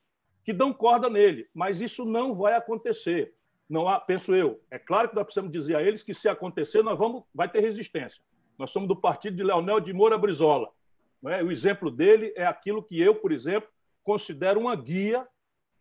que 0.44 0.54
dão 0.54 0.74
corda 0.74 1.10
nele. 1.10 1.48
Mas 1.54 1.82
isso 1.82 2.06
não 2.06 2.34
vai 2.34 2.54
acontecer. 2.54 3.34
Não 3.70 3.88
há, 3.88 4.00
penso 4.00 4.36
eu. 4.36 4.62
É 4.70 4.78
claro 4.78 5.10
que 5.10 5.16
nós 5.16 5.24
precisamos 5.24 5.52
dizer 5.52 5.76
a 5.76 5.82
eles 5.82 6.04
que 6.04 6.14
se 6.14 6.28
acontecer, 6.28 6.84
nós 6.84 6.98
vamos, 6.98 7.24
vai 7.34 7.50
ter 7.50 7.62
resistência. 7.62 8.24
Nós 8.58 8.72
somos 8.72 8.88
do 8.88 8.96
partido 8.96 9.38
de 9.38 9.44
Leonel 9.44 9.80
de 9.80 9.94
Moura 9.94 10.18
Brizola. 10.18 10.70
É? 11.26 11.44
O 11.44 11.52
exemplo 11.52 11.90
dele 11.90 12.34
é 12.36 12.46
aquilo 12.46 12.84
que 12.84 13.00
eu, 13.00 13.16
por 13.16 13.32
exemplo, 13.32 13.70
considero 14.04 14.60
uma 14.60 14.76
guia. 14.76 15.26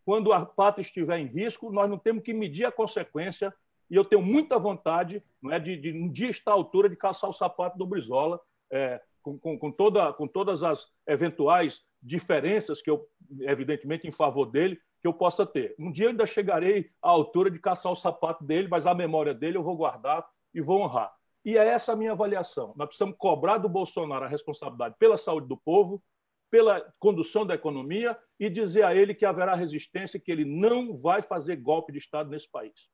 Quando 0.04 0.32
a 0.32 0.44
pátria 0.44 0.82
estiver 0.82 1.18
em 1.18 1.26
risco, 1.26 1.72
nós 1.72 1.88
não 1.88 1.98
temos 1.98 2.22
que 2.22 2.32
medir 2.32 2.64
a 2.64 2.72
consequência. 2.72 3.52
E 3.90 3.96
eu 3.96 4.04
tenho 4.04 4.22
muita 4.22 4.58
vontade 4.58 5.22
não 5.42 5.52
é, 5.52 5.58
de, 5.58 5.76
de 5.76 5.92
um 5.92 6.08
dia 6.08 6.30
estar 6.30 6.52
à 6.52 6.54
altura 6.54 6.88
de 6.88 6.96
caçar 6.96 7.28
o 7.28 7.34
sapato 7.34 7.76
do 7.76 7.86
Brizola, 7.86 8.40
é, 8.70 9.00
com, 9.22 9.38
com, 9.38 9.58
com, 9.58 9.72
toda, 9.72 10.12
com 10.12 10.26
todas 10.26 10.62
as 10.62 10.88
eventuais 11.06 11.84
diferenças 12.02 12.80
que 12.80 12.90
eu, 12.90 13.06
evidentemente, 13.40 14.06
em 14.06 14.12
favor 14.12 14.46
dele, 14.46 14.80
que 15.00 15.06
eu 15.06 15.12
possa 15.12 15.46
ter. 15.46 15.74
Um 15.78 15.90
dia 15.90 16.06
eu 16.06 16.10
ainda 16.10 16.26
chegarei 16.26 16.90
à 17.02 17.08
altura 17.08 17.50
de 17.50 17.58
caçar 17.58 17.90
o 17.90 17.96
sapato 17.96 18.44
dele, 18.44 18.68
mas 18.68 18.86
a 18.86 18.94
memória 18.94 19.34
dele 19.34 19.56
eu 19.56 19.62
vou 19.62 19.76
guardar 19.76 20.26
e 20.54 20.60
vou 20.60 20.80
honrar. 20.80 21.12
E 21.44 21.56
é 21.56 21.66
essa 21.66 21.92
a 21.92 21.96
minha 21.96 22.12
avaliação. 22.12 22.74
Nós 22.76 22.88
precisamos 22.88 23.16
cobrar 23.16 23.58
do 23.58 23.68
Bolsonaro 23.68 24.24
a 24.24 24.28
responsabilidade 24.28 24.94
pela 24.98 25.16
saúde 25.16 25.48
do 25.48 25.56
povo, 25.56 26.02
pela 26.50 26.80
condução 26.98 27.46
da 27.46 27.54
economia 27.54 28.18
e 28.38 28.50
dizer 28.50 28.82
a 28.82 28.94
ele 28.94 29.14
que 29.14 29.24
haverá 29.24 29.54
resistência 29.54 30.18
e 30.18 30.20
que 30.20 30.30
ele 30.30 30.44
não 30.44 30.98
vai 30.98 31.22
fazer 31.22 31.56
golpe 31.56 31.92
de 31.92 31.98
Estado 31.98 32.28
nesse 32.28 32.50
país. 32.50 32.90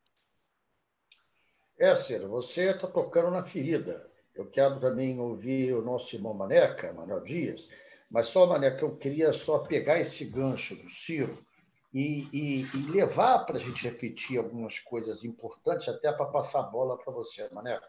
É, 1.78 1.94
Ciro, 1.96 2.28
você 2.28 2.70
está 2.70 2.86
tocando 2.86 3.30
na 3.30 3.44
ferida. 3.44 4.08
Eu 4.34 4.46
quero 4.46 4.78
também 4.78 5.18
ouvir 5.18 5.74
o 5.74 5.82
nosso 5.82 6.14
irmão 6.14 6.34
Maneca, 6.34 6.92
Manuel 6.92 7.24
Dias, 7.24 7.68
mas 8.10 8.26
só, 8.26 8.46
Maneca, 8.46 8.84
eu 8.84 8.96
queria 8.96 9.32
só 9.32 9.58
pegar 9.58 9.98
esse 9.98 10.24
gancho 10.24 10.76
do 10.76 10.88
Ciro 10.88 11.44
e, 11.92 12.28
e, 12.32 12.60
e 12.62 12.90
levar 12.90 13.40
para 13.40 13.58
a 13.58 13.60
gente 13.60 13.82
refletir 13.84 14.38
algumas 14.38 14.78
coisas 14.78 15.24
importantes, 15.24 15.88
até 15.88 16.12
para 16.12 16.26
passar 16.26 16.60
a 16.60 16.64
bola 16.70 16.96
para 16.98 17.12
você, 17.12 17.48
Maneca. 17.52 17.88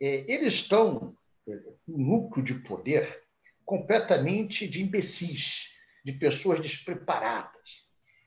É, 0.00 0.24
eles 0.32 0.54
estão 0.54 1.16
no 1.86 1.98
núcleo 1.98 2.44
de 2.44 2.54
poder 2.54 3.24
completamente 3.64 4.66
de 4.66 4.82
imbecis, 4.82 5.74
de 6.04 6.12
pessoas 6.12 6.60
despreparadas. 6.60 7.86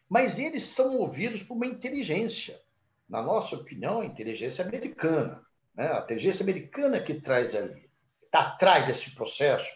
Mas 0.09 0.37
eles 0.37 0.63
são 0.63 0.97
movidos 0.97 1.41
por 1.41 1.55
uma 1.55 1.65
inteligência, 1.65 2.59
na 3.07 3.21
nossa 3.21 3.55
opinião, 3.55 4.01
a 4.01 4.05
inteligência 4.05 4.63
americana. 4.63 5.41
Né? 5.73 5.87
A 5.91 5.99
inteligência 5.99 6.43
americana 6.43 6.99
que 6.99 7.13
traz 7.13 7.55
ali, 7.55 7.89
está 8.23 8.41
atrás 8.41 8.85
desse 8.85 9.15
processo. 9.15 9.69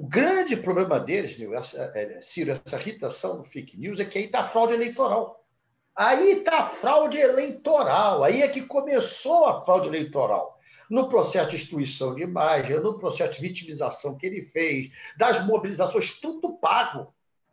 O 0.00 0.08
grande 0.08 0.56
problema 0.56 0.98
deles, 0.98 1.36
essa, 1.52 1.92
é, 1.94 2.22
Ciro, 2.22 2.52
essa 2.52 2.80
irritação 2.80 3.36
do 3.36 3.44
fake 3.44 3.78
news, 3.78 4.00
é 4.00 4.04
que 4.06 4.16
aí 4.16 4.24
está 4.24 4.42
fraude 4.42 4.72
eleitoral. 4.72 5.44
Aí 5.94 6.38
está 6.38 6.64
fraude 6.70 7.18
eleitoral. 7.18 8.24
Aí 8.24 8.40
é 8.40 8.48
que 8.48 8.62
começou 8.62 9.44
a 9.44 9.60
fraude 9.60 9.88
eleitoral 9.88 10.58
no 10.88 11.10
processo 11.10 11.50
de 11.50 11.58
destruição 11.58 12.14
de 12.14 12.22
imagem, 12.22 12.80
no 12.80 12.98
processo 12.98 13.34
de 13.34 13.46
vitimização 13.46 14.16
que 14.16 14.24
ele 14.24 14.40
fez, 14.46 14.90
das 15.18 15.44
mobilizações, 15.44 16.18
tudo 16.18 16.54
pago. 16.54 17.12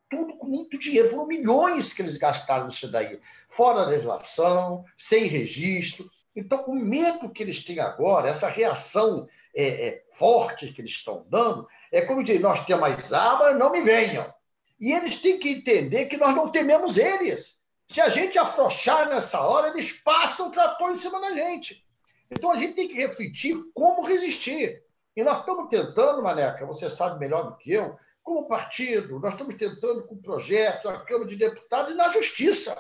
Tudo 0.10 0.38
com 0.38 0.48
muito 0.48 0.80
dinheiro. 0.80 1.10
Foram 1.10 1.28
milhões 1.28 1.92
que 1.92 2.02
eles 2.02 2.18
gastaram 2.18 2.68
nisso 2.68 2.90
daí. 2.90 3.20
Fora 3.50 3.82
a 3.82 3.88
legislação, 3.88 4.86
sem 4.98 5.26
registro. 5.26 6.10
Então, 6.34 6.64
o 6.66 6.74
medo 6.74 7.30
que 7.30 7.44
eles 7.44 7.62
têm 7.66 7.82
agora, 7.82 8.30
essa 8.30 8.48
reação 8.48 9.28
é, 9.54 9.66
é, 9.66 10.04
forte 10.14 10.72
que 10.72 10.80
eles 10.80 10.92
estão 10.92 11.26
dando, 11.30 11.68
é 11.92 12.02
como 12.02 12.24
dizer: 12.24 12.40
nós 12.40 12.66
temos 12.66 13.14
armas, 13.14 13.58
não 13.58 13.72
me 13.72 13.82
venham. 13.82 14.32
E 14.80 14.92
eles 14.92 15.22
têm 15.22 15.40
que 15.40 15.50
entender 15.50 16.06
que 16.06 16.18
nós 16.18 16.36
não 16.36 16.50
tememos 16.50 16.98
eles. 16.98 17.58
Se 17.90 18.02
a 18.02 18.10
gente 18.10 18.38
afrouxar 18.38 19.10
nessa 19.10 19.42
hora, 19.42 19.70
eles 19.70 19.94
passam 19.94 20.50
o 20.50 20.52
trator 20.52 20.92
em 20.92 20.98
cima 20.98 21.20
da 21.22 21.32
gente. 21.32 21.86
Então 22.30 22.52
a 22.52 22.58
gente 22.58 22.74
tem 22.74 22.88
que 22.88 22.96
refletir 22.96 23.58
como 23.74 24.06
resistir. 24.06 24.84
E 25.16 25.24
nós 25.24 25.40
estamos 25.40 25.70
tentando, 25.70 26.22
Maneca, 26.22 26.66
você 26.66 26.90
sabe 26.90 27.20
melhor 27.20 27.44
do 27.44 27.58
que 27.58 27.72
eu, 27.72 27.98
como 28.22 28.48
partido, 28.48 29.20
nós 29.20 29.34
estamos 29.34 29.56
tentando 29.56 30.06
com 30.06 30.18
projetos 30.18 30.84
na 30.84 31.00
Câmara 31.00 31.30
de 31.30 31.38
Deputados 31.38 31.94
e 31.94 31.96
na 31.96 32.10
Justiça. 32.10 32.78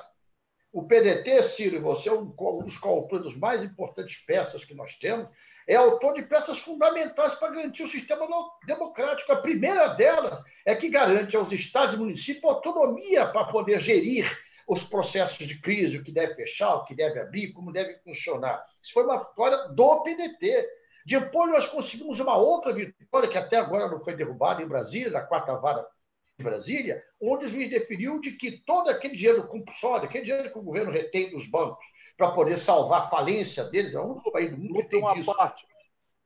O 0.74 0.84
PDT, 0.84 1.42
Ciro, 1.42 1.82
você 1.82 2.10
é 2.10 2.14
um 2.14 2.26
dos 2.62 2.78
coautores 2.78 3.26
das 3.26 3.38
mais 3.38 3.64
importantes 3.64 4.18
peças 4.26 4.66
que 4.66 4.76
nós 4.76 4.96
temos, 5.00 5.30
é 5.68 5.76
autor 5.76 6.14
de 6.14 6.24
peças 6.24 6.60
fundamentais 6.60 7.36
para 7.36 7.52
garantir 7.52 7.84
o 7.84 7.90
sistema 7.90 8.26
democrático. 8.66 9.32
A 9.34 9.42
primeira 9.42 9.90
delas 9.90 10.42
é 10.66 10.74
que 10.74 10.88
garante 10.88 11.36
aos 11.36 11.52
estados 11.52 11.96
e 11.96 11.98
municípios 11.98 12.46
autonomia 12.46 13.28
para 13.28 13.46
poder 13.46 13.80
gerir 13.82 14.26
os 14.66 14.84
processos 14.84 15.46
de 15.46 15.60
crise, 15.60 15.98
o 15.98 16.04
que 16.04 16.12
deve 16.12 16.36
fechar, 16.36 16.76
o 16.76 16.86
que 16.86 16.96
deve 16.96 17.20
abrir, 17.20 17.52
como 17.52 17.72
deve 17.72 18.00
funcionar. 18.00 18.66
Isso 18.82 18.94
foi 18.94 19.04
uma 19.04 19.18
vitória 19.18 19.58
do 19.70 20.04
PDT. 20.04 20.68
Depois 21.06 21.52
nós 21.52 21.68
conseguimos 21.68 22.20
uma 22.20 22.38
outra 22.38 22.72
vitória, 22.72 23.30
que 23.30 23.38
até 23.38 23.58
agora 23.58 23.90
não 23.90 24.00
foi 24.00 24.16
derrubada 24.16 24.62
em 24.62 24.68
Brasília, 24.68 25.12
na 25.12 25.22
quarta 25.22 25.56
vara 25.58 25.86
de 26.38 26.44
Brasília, 26.44 27.04
onde 27.20 27.46
o 27.46 27.50
juiz 27.50 27.70
definiu 27.70 28.20
de 28.20 28.32
que 28.32 28.64
todo 28.66 28.90
aquele 28.90 29.16
dinheiro 29.16 29.48
compulsório, 29.48 30.06
aquele 30.06 30.26
dinheiro 30.26 30.52
que 30.52 30.60
o 30.60 30.64
governo 30.64 30.92
retém 30.92 31.32
dos 31.32 31.48
bancos 31.50 31.86
para 32.18 32.32
poder 32.32 32.58
salvar 32.58 33.04
a 33.04 33.08
falência 33.08 33.64
deles, 33.64 33.94
é 33.94 34.00
o 34.00 34.12
único 34.12 34.32
país 34.32 34.50
do 34.52 34.58
mundo 34.58 34.74
que 34.74 34.90
tem 34.90 35.00
uma 35.00 35.14
disso. 35.14 35.34
Parte. 35.34 35.68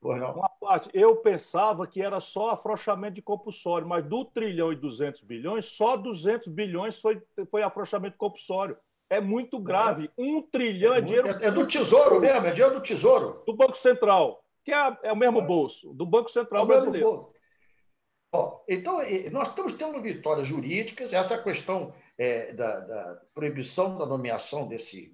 Uma 0.00 0.48
parte. 0.48 0.90
Eu 0.92 1.16
pensava 1.16 1.86
que 1.86 2.02
era 2.02 2.18
só 2.18 2.50
afrouxamento 2.50 3.14
de 3.14 3.22
compulsório, 3.22 3.86
mas 3.86 4.04
do 4.04 4.24
trilhão 4.24 4.72
e 4.72 4.76
200 4.76 5.22
bilhões, 5.22 5.66
só 5.66 5.96
200 5.96 6.48
bilhões 6.48 7.00
foi, 7.00 7.22
foi 7.50 7.62
afrouxamento 7.62 8.16
compulsório. 8.16 8.76
É 9.08 9.20
muito 9.20 9.60
grave. 9.60 10.06
É. 10.06 10.22
Um 10.22 10.42
trilhão 10.42 10.94
é, 10.94 10.98
é 10.98 11.00
dinheiro. 11.02 11.28
É, 11.28 11.46
é, 11.46 11.50
do 11.50 11.66
Tesouro 11.66 12.18
mesmo, 12.18 12.46
é 12.46 12.50
dinheiro 12.50 12.74
do 12.74 12.82
Tesouro. 12.82 13.42
Do 13.46 13.54
Banco 13.54 13.76
Central, 13.76 14.42
que 14.64 14.72
é, 14.72 14.98
é 15.04 15.12
o 15.12 15.16
mesmo 15.16 15.42
bolso, 15.42 15.92
do 15.92 16.06
Banco 16.06 16.30
Central 16.30 16.64
é 16.64 16.66
brasileiro. 16.66 17.30
Bom, 18.32 18.64
então, 18.66 18.98
nós 19.30 19.48
estamos 19.48 19.74
tendo 19.74 20.00
vitórias 20.00 20.48
jurídicas, 20.48 21.12
essa 21.12 21.36
questão 21.36 21.92
é, 22.16 22.52
da, 22.54 22.80
da, 22.80 23.22
proibição 23.34 23.98
da 23.98 24.06
nomeação 24.06 24.66
desse 24.66 25.12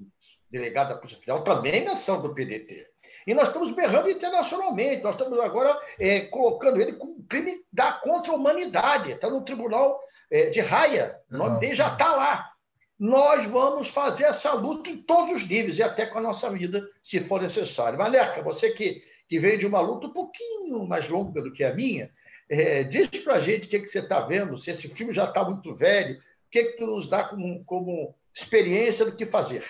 delegado 0.51 0.89
da 0.89 0.95
Polícia 0.97 1.19
Federal 1.19 1.45
também 1.45 1.85
na 1.85 1.93
ação 1.93 2.21
do 2.21 2.35
PDT. 2.35 2.87
E 3.27 3.35
nós 3.35 3.49
estamos 3.49 3.71
berrando 3.73 4.11
internacionalmente, 4.11 5.03
nós 5.03 5.15
estamos 5.15 5.39
agora 5.41 5.79
é, 5.99 6.21
colocando 6.21 6.81
ele 6.81 6.95
como 6.95 7.23
crime 7.29 7.63
da 7.71 7.93
contra 7.93 8.33
a 8.33 8.37
humanidade. 8.37 9.13
Está 9.13 9.29
no 9.29 9.45
tribunal 9.45 10.01
é, 10.31 10.47
de 10.47 10.61
Raia, 10.61 11.17
o 11.31 11.37
nome 11.37 11.61
dele 11.61 11.75
já 11.75 11.93
está 11.93 12.15
lá. 12.15 12.53
Nós 12.99 13.45
vamos 13.47 13.89
fazer 13.89 14.25
essa 14.25 14.53
luta 14.55 14.91
em 14.91 14.97
todos 14.97 15.35
os 15.35 15.49
níveis 15.49 15.79
e 15.79 15.83
até 15.83 16.07
com 16.07 16.19
a 16.19 16.23
nossa 16.23 16.51
vida, 16.51 16.89
se 17.03 17.21
for 17.21 17.41
necessário. 17.41 17.99
Maneca, 17.99 18.43
você 18.43 18.71
que, 18.71 19.03
que 19.29 19.39
veio 19.39 19.59
de 19.59 19.67
uma 19.67 19.81
luta 19.81 20.07
um 20.07 20.13
pouquinho 20.13 20.85
mais 20.87 21.09
longa 21.09 21.41
do 21.41 21.53
que 21.53 21.63
a 21.63 21.75
minha, 21.75 22.11
é, 22.49 22.83
diz 22.83 23.09
para 23.23 23.35
a 23.35 23.41
gente 23.41 23.67
o 23.67 23.71
que, 23.71 23.81
que 23.81 23.89
você 23.89 24.01
está 24.01 24.21
vendo, 24.21 24.57
se 24.57 24.71
esse 24.71 24.89
filme 24.89 25.13
já 25.13 25.25
está 25.25 25.45
muito 25.45 25.75
velho, 25.75 26.17
o 26.17 26.51
que, 26.51 26.65
que 26.65 26.79
tu 26.79 26.87
nos 26.87 27.09
dá 27.09 27.25
como, 27.25 27.63
como 27.65 28.15
experiência 28.35 29.05
do 29.05 29.15
que 29.15 29.27
fazer. 29.27 29.65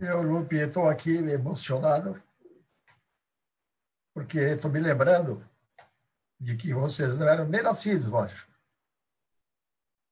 Eu, 0.00 0.22
Lupe, 0.22 0.56
estou 0.56 0.88
aqui 0.88 1.18
emocionado, 1.18 2.20
porque 4.12 4.38
estou 4.38 4.68
me 4.68 4.80
lembrando 4.80 5.48
de 6.38 6.56
que 6.56 6.74
vocês 6.74 7.16
não 7.16 7.28
eram 7.28 7.46
nem 7.46 7.62
nascidos, 7.62 8.08
eu 8.08 8.18
acho, 8.18 8.48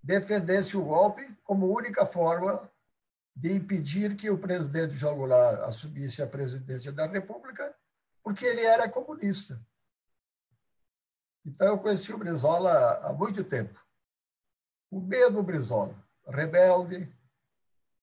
defendesse 0.02 0.76
o 0.76 0.84
golpe 0.84 1.28
como 1.42 1.74
única 1.74 2.06
forma 2.06 2.70
de 3.34 3.52
impedir 3.52 4.16
que 4.16 4.30
o 4.30 4.38
presidente 4.38 4.94
João 4.94 5.16
Goulart 5.16 5.60
assumisse 5.62 6.22
a 6.22 6.26
presidência 6.26 6.92
da 6.92 7.06
República, 7.06 7.74
porque 8.22 8.44
ele 8.44 8.62
era 8.62 8.88
comunista. 8.88 9.60
Então, 11.44 11.68
eu 11.68 11.78
conheci 11.78 12.12
o 12.12 12.18
Brizola 12.18 12.98
há 12.98 13.12
muito 13.12 13.42
tempo. 13.42 13.80
O 14.90 15.00
mesmo 15.00 15.42
Brizola, 15.42 15.96
rebelde, 16.26 17.10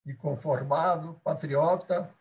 inconformado, 0.05 1.19
patriota, 1.23 2.13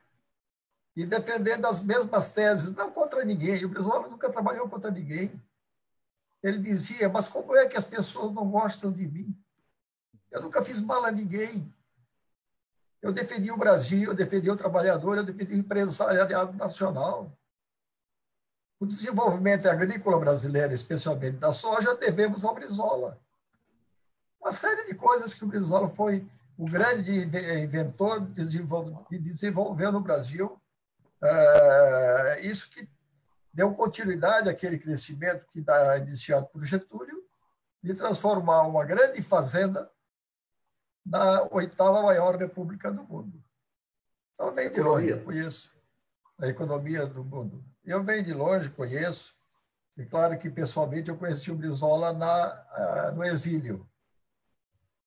e 0.97 1.05
defendendo 1.05 1.67
as 1.67 1.83
mesmas 1.83 2.33
teses, 2.33 2.73
não 2.73 2.91
contra 2.91 3.25
ninguém. 3.25 3.65
O 3.65 3.69
Brizola 3.69 4.09
nunca 4.09 4.31
trabalhou 4.31 4.69
contra 4.69 4.91
ninguém. 4.91 5.43
Ele 6.43 6.59
dizia, 6.59 7.09
mas 7.09 7.27
como 7.27 7.57
é 7.57 7.67
que 7.67 7.77
as 7.77 7.85
pessoas 7.85 8.33
não 8.33 8.49
gostam 8.49 8.93
de 8.93 9.07
mim? 9.07 9.37
Eu 10.31 10.43
nunca 10.43 10.63
fiz 10.63 10.81
mal 10.81 11.05
a 11.05 11.11
ninguém. 11.11 11.75
Eu 13.03 13.13
defendi 13.13 13.51
o 13.51 13.57
Brasil, 13.57 14.11
eu 14.11 14.15
defendi 14.15 14.51
o 14.51 14.57
trabalhador, 14.57 15.19
eu 15.19 15.25
defendi 15.25 15.55
o 15.55 15.59
empresariado 15.59 16.57
nacional. 16.57 17.37
o 18.79 18.87
desenvolvimento 18.87 19.67
agrícola 19.67 20.19
brasileiro, 20.19 20.75
especialmente 20.75 21.39
da 21.39 21.55
soja, 21.55 21.95
devemos 21.95 22.45
ao 22.45 22.55
Brizola. 22.55 23.19
Uma 24.41 24.53
série 24.53 24.85
de 24.85 24.95
coisas 24.95 25.33
que 25.33 25.45
o 25.45 25.49
Brizola 25.49 25.89
foi 25.89 26.29
o 26.57 26.65
grande 26.67 27.11
inventor 27.63 28.27
que 29.09 29.19
desenvolveu 29.19 29.91
no 29.93 30.01
Brasil. 30.01 30.61
É, 31.23 32.41
isso 32.43 32.71
que 32.71 32.89
deu 33.53 33.75
continuidade 33.75 34.49
àquele 34.49 34.79
crescimento 34.79 35.47
que 35.47 35.61
está 35.61 35.97
iniciado 35.99 36.47
por 36.47 36.65
Getúlio, 36.65 37.23
de 37.83 37.95
transformar 37.95 38.63
uma 38.63 38.85
grande 38.85 39.23
fazenda 39.23 39.91
na 41.05 41.43
oitava 41.51 42.03
maior 42.03 42.37
república 42.37 42.91
do 42.91 43.05
mundo. 43.05 43.43
Então, 44.33 44.53
vem 44.53 44.71
de 44.71 44.81
longe, 44.81 45.11
eu 45.11 45.23
conheço 45.23 45.71
a 46.39 46.49
economia 46.49 47.07
do 47.07 47.23
mundo. 47.23 47.65
Eu 47.85 48.03
venho 48.03 48.25
de 48.25 48.33
longe, 48.33 48.71
conheço. 48.71 49.35
E 49.97 50.05
claro 50.05 50.37
que, 50.39 50.51
pessoalmente, 50.51 51.11
eu 51.11 51.17
conheci 51.17 51.51
o 51.51 51.55
Brizola 51.55 52.13
na, 52.13 53.13
no 53.13 53.23
exílio, 53.23 53.89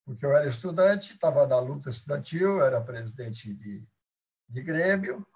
porque 0.08 0.26
eu 0.26 0.34
era 0.34 0.48
estudante, 0.48 1.16
estava 1.16 1.46
na 1.46 1.60
luta 1.60 1.90
estudantil, 1.90 2.62
era 2.62 2.80
presidente 2.80 3.54
de, 3.54 3.86
de 4.48 4.64
Grêmio, 4.64 5.28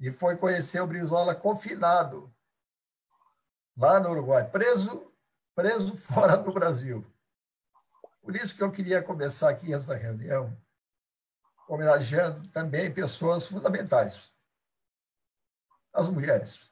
e 0.00 0.10
foi 0.10 0.38
conhecer 0.38 0.80
o 0.80 0.86
Brizola 0.86 1.34
confinado, 1.34 2.34
lá 3.76 4.00
no 4.00 4.08
Uruguai, 4.08 4.50
preso, 4.50 5.12
preso 5.54 5.98
fora 6.00 6.38
do 6.38 6.50
Brasil. 6.50 7.04
Por 8.22 8.34
isso 8.34 8.56
que 8.56 8.62
eu 8.62 8.72
queria 8.72 9.02
começar 9.02 9.50
aqui 9.50 9.74
essa 9.74 9.94
reunião, 9.94 10.56
homenageando 11.68 12.48
também 12.48 12.90
pessoas 12.90 13.46
fundamentais. 13.48 14.32
As 15.92 16.08
mulheres. 16.08 16.70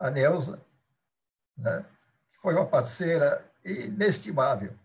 A 0.00 0.10
Neuza, 0.10 0.60
né, 1.56 1.86
que 2.32 2.38
foi 2.38 2.54
uma 2.54 2.66
parceira 2.66 3.48
inestimável 3.64 4.76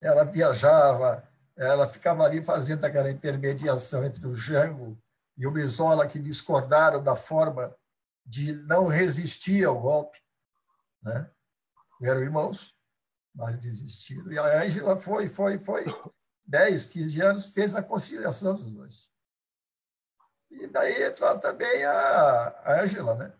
ela 0.00 0.24
viajava, 0.24 1.26
ela 1.56 1.88
ficava 1.88 2.24
ali 2.24 2.42
fazendo 2.44 2.84
aquela 2.84 3.10
intermediação 3.10 4.04
entre 4.04 4.26
o 4.26 4.34
Jango 4.34 4.98
e 5.36 5.46
o 5.46 5.50
Brizola, 5.50 6.06
que 6.06 6.18
discordaram 6.18 7.02
da 7.02 7.16
forma 7.16 7.74
de 8.24 8.52
não 8.52 8.86
resistir 8.86 9.64
ao 9.64 9.80
golpe. 9.80 10.18
Né? 11.02 11.30
Eram 12.02 12.22
irmãos, 12.22 12.76
mas 13.34 13.58
desistiram. 13.58 14.30
E 14.32 14.38
a 14.38 14.62
Ângela 14.62 14.98
foi, 14.98 15.28
foi, 15.28 15.58
foi, 15.58 15.84
10, 16.46 16.88
15 16.88 17.20
anos, 17.22 17.46
fez 17.52 17.74
a 17.74 17.82
conciliação 17.82 18.54
dos 18.54 18.70
dois. 18.70 19.08
E 20.50 20.66
daí 20.66 21.02
entra 21.02 21.38
também 21.38 21.84
a 21.84 22.82
Ângela, 22.82 23.14
né? 23.14 23.32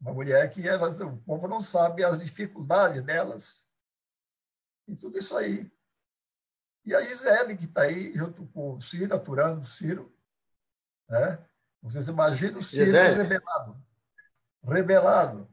uma 0.00 0.12
mulher 0.12 0.48
que 0.50 0.66
elas, 0.66 1.00
o 1.00 1.16
povo 1.18 1.48
não 1.48 1.60
sabe 1.60 2.04
as 2.04 2.20
dificuldades 2.20 3.02
delas 3.02 3.67
e 4.88 4.96
tudo 4.96 5.18
isso 5.18 5.36
aí. 5.36 5.70
E 6.84 6.94
a 6.94 7.02
Gisele, 7.02 7.56
que 7.56 7.66
está 7.66 7.82
aí, 7.82 8.14
junto 8.14 8.46
com 8.46 8.74
o 8.74 8.80
Ciro, 8.80 9.14
aturando 9.14 9.60
o 9.60 9.64
Ciro. 9.64 10.10
Né? 11.08 11.38
Vocês 11.82 12.08
imaginam 12.08 12.58
o 12.58 12.62
Ciro 12.62 12.86
Gisele. 12.86 13.22
rebelado. 13.22 13.82
Rebelado. 14.64 15.48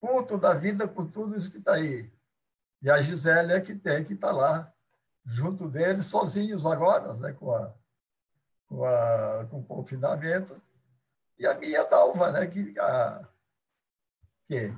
Puto 0.00 0.36
da 0.36 0.52
vida 0.52 0.88
com 0.88 1.06
tudo 1.06 1.36
isso 1.36 1.50
que 1.50 1.58
está 1.58 1.74
aí. 1.74 2.12
E 2.82 2.90
a 2.90 3.00
Gisele 3.00 3.52
é 3.52 3.60
que 3.60 3.74
tem 3.74 4.04
que 4.04 4.14
estar 4.14 4.28
tá 4.28 4.34
lá, 4.34 4.74
junto 5.24 5.68
deles, 5.68 6.06
sozinhos 6.06 6.66
agora, 6.66 7.14
né? 7.14 7.32
com, 7.32 7.54
a, 7.54 7.72
com, 8.66 8.84
a, 8.84 9.46
com 9.48 9.60
o 9.60 9.64
confinamento. 9.64 10.60
E 11.38 11.46
a 11.46 11.54
minha 11.54 11.84
Dalva, 11.84 12.32
né? 12.32 12.46
que, 12.46 12.78
a, 12.78 13.28
que 14.46 14.76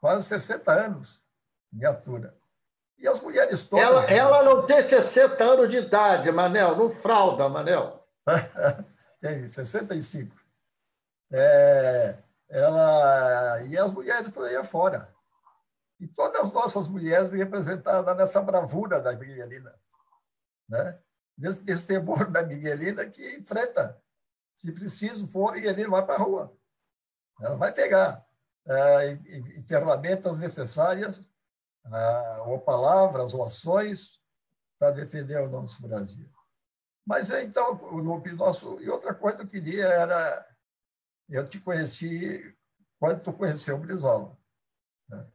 quase 0.00 0.26
60 0.26 0.72
anos 0.72 1.22
me 1.72 1.86
atura. 1.86 2.35
E 2.98 3.06
as 3.06 3.20
mulheres 3.20 3.68
todas. 3.68 3.84
Ela, 3.84 4.04
ela 4.04 4.42
não 4.42 4.66
tem 4.66 4.82
60 4.82 5.42
anos 5.44 5.68
de 5.68 5.76
idade, 5.76 6.32
Manel, 6.32 6.76
não 6.76 6.90
fralda, 6.90 7.48
Manel. 7.48 8.06
tem, 9.20 9.48
65. 9.48 10.34
É, 11.32 12.18
ela, 12.48 13.62
e 13.62 13.76
as 13.76 13.92
mulheres 13.92 14.30
por 14.30 14.46
aí 14.46 14.56
afora. 14.56 15.14
E 16.00 16.06
todas 16.06 16.46
as 16.46 16.52
nossas 16.52 16.88
mulheres 16.88 17.32
representadas 17.32 18.16
nessa 18.16 18.40
bravura 18.40 19.00
da 19.00 19.12
Miguelina. 19.14 19.74
Né? 20.68 20.98
Desse, 21.36 21.64
desse 21.64 21.86
temor 21.86 22.30
da 22.30 22.42
Miguelina 22.42 23.06
que 23.06 23.36
enfrenta. 23.36 24.00
Se 24.54 24.72
preciso 24.72 25.26
for, 25.26 25.52
Miguelina 25.52 25.90
vai 25.90 26.04
para 26.04 26.14
a 26.14 26.18
rua. 26.18 26.56
Ela 27.40 27.56
vai 27.56 27.72
pegar 27.72 28.24
é, 28.66 29.18
ferramentas 29.66 30.38
necessárias 30.38 31.28
ah, 31.92 32.42
ou 32.46 32.60
palavras 32.60 33.32
ou 33.34 33.44
ações 33.44 34.20
para 34.78 34.90
defender 34.90 35.40
o 35.40 35.48
nosso 35.48 35.82
Brasil. 35.82 36.28
Mas 37.06 37.30
então, 37.30 37.74
o 37.92 38.02
nosso. 38.02 38.80
E 38.80 38.90
outra 38.90 39.14
coisa 39.14 39.38
que 39.38 39.42
eu 39.44 39.48
queria 39.48 39.86
era. 39.86 40.56
Eu 41.28 41.48
te 41.48 41.60
conheci 41.60 42.56
quando 42.98 43.22
tu 43.22 43.32
conheceu 43.32 43.76
o 43.76 43.80
Brizola. 43.80 44.36
Né? 45.08 45.26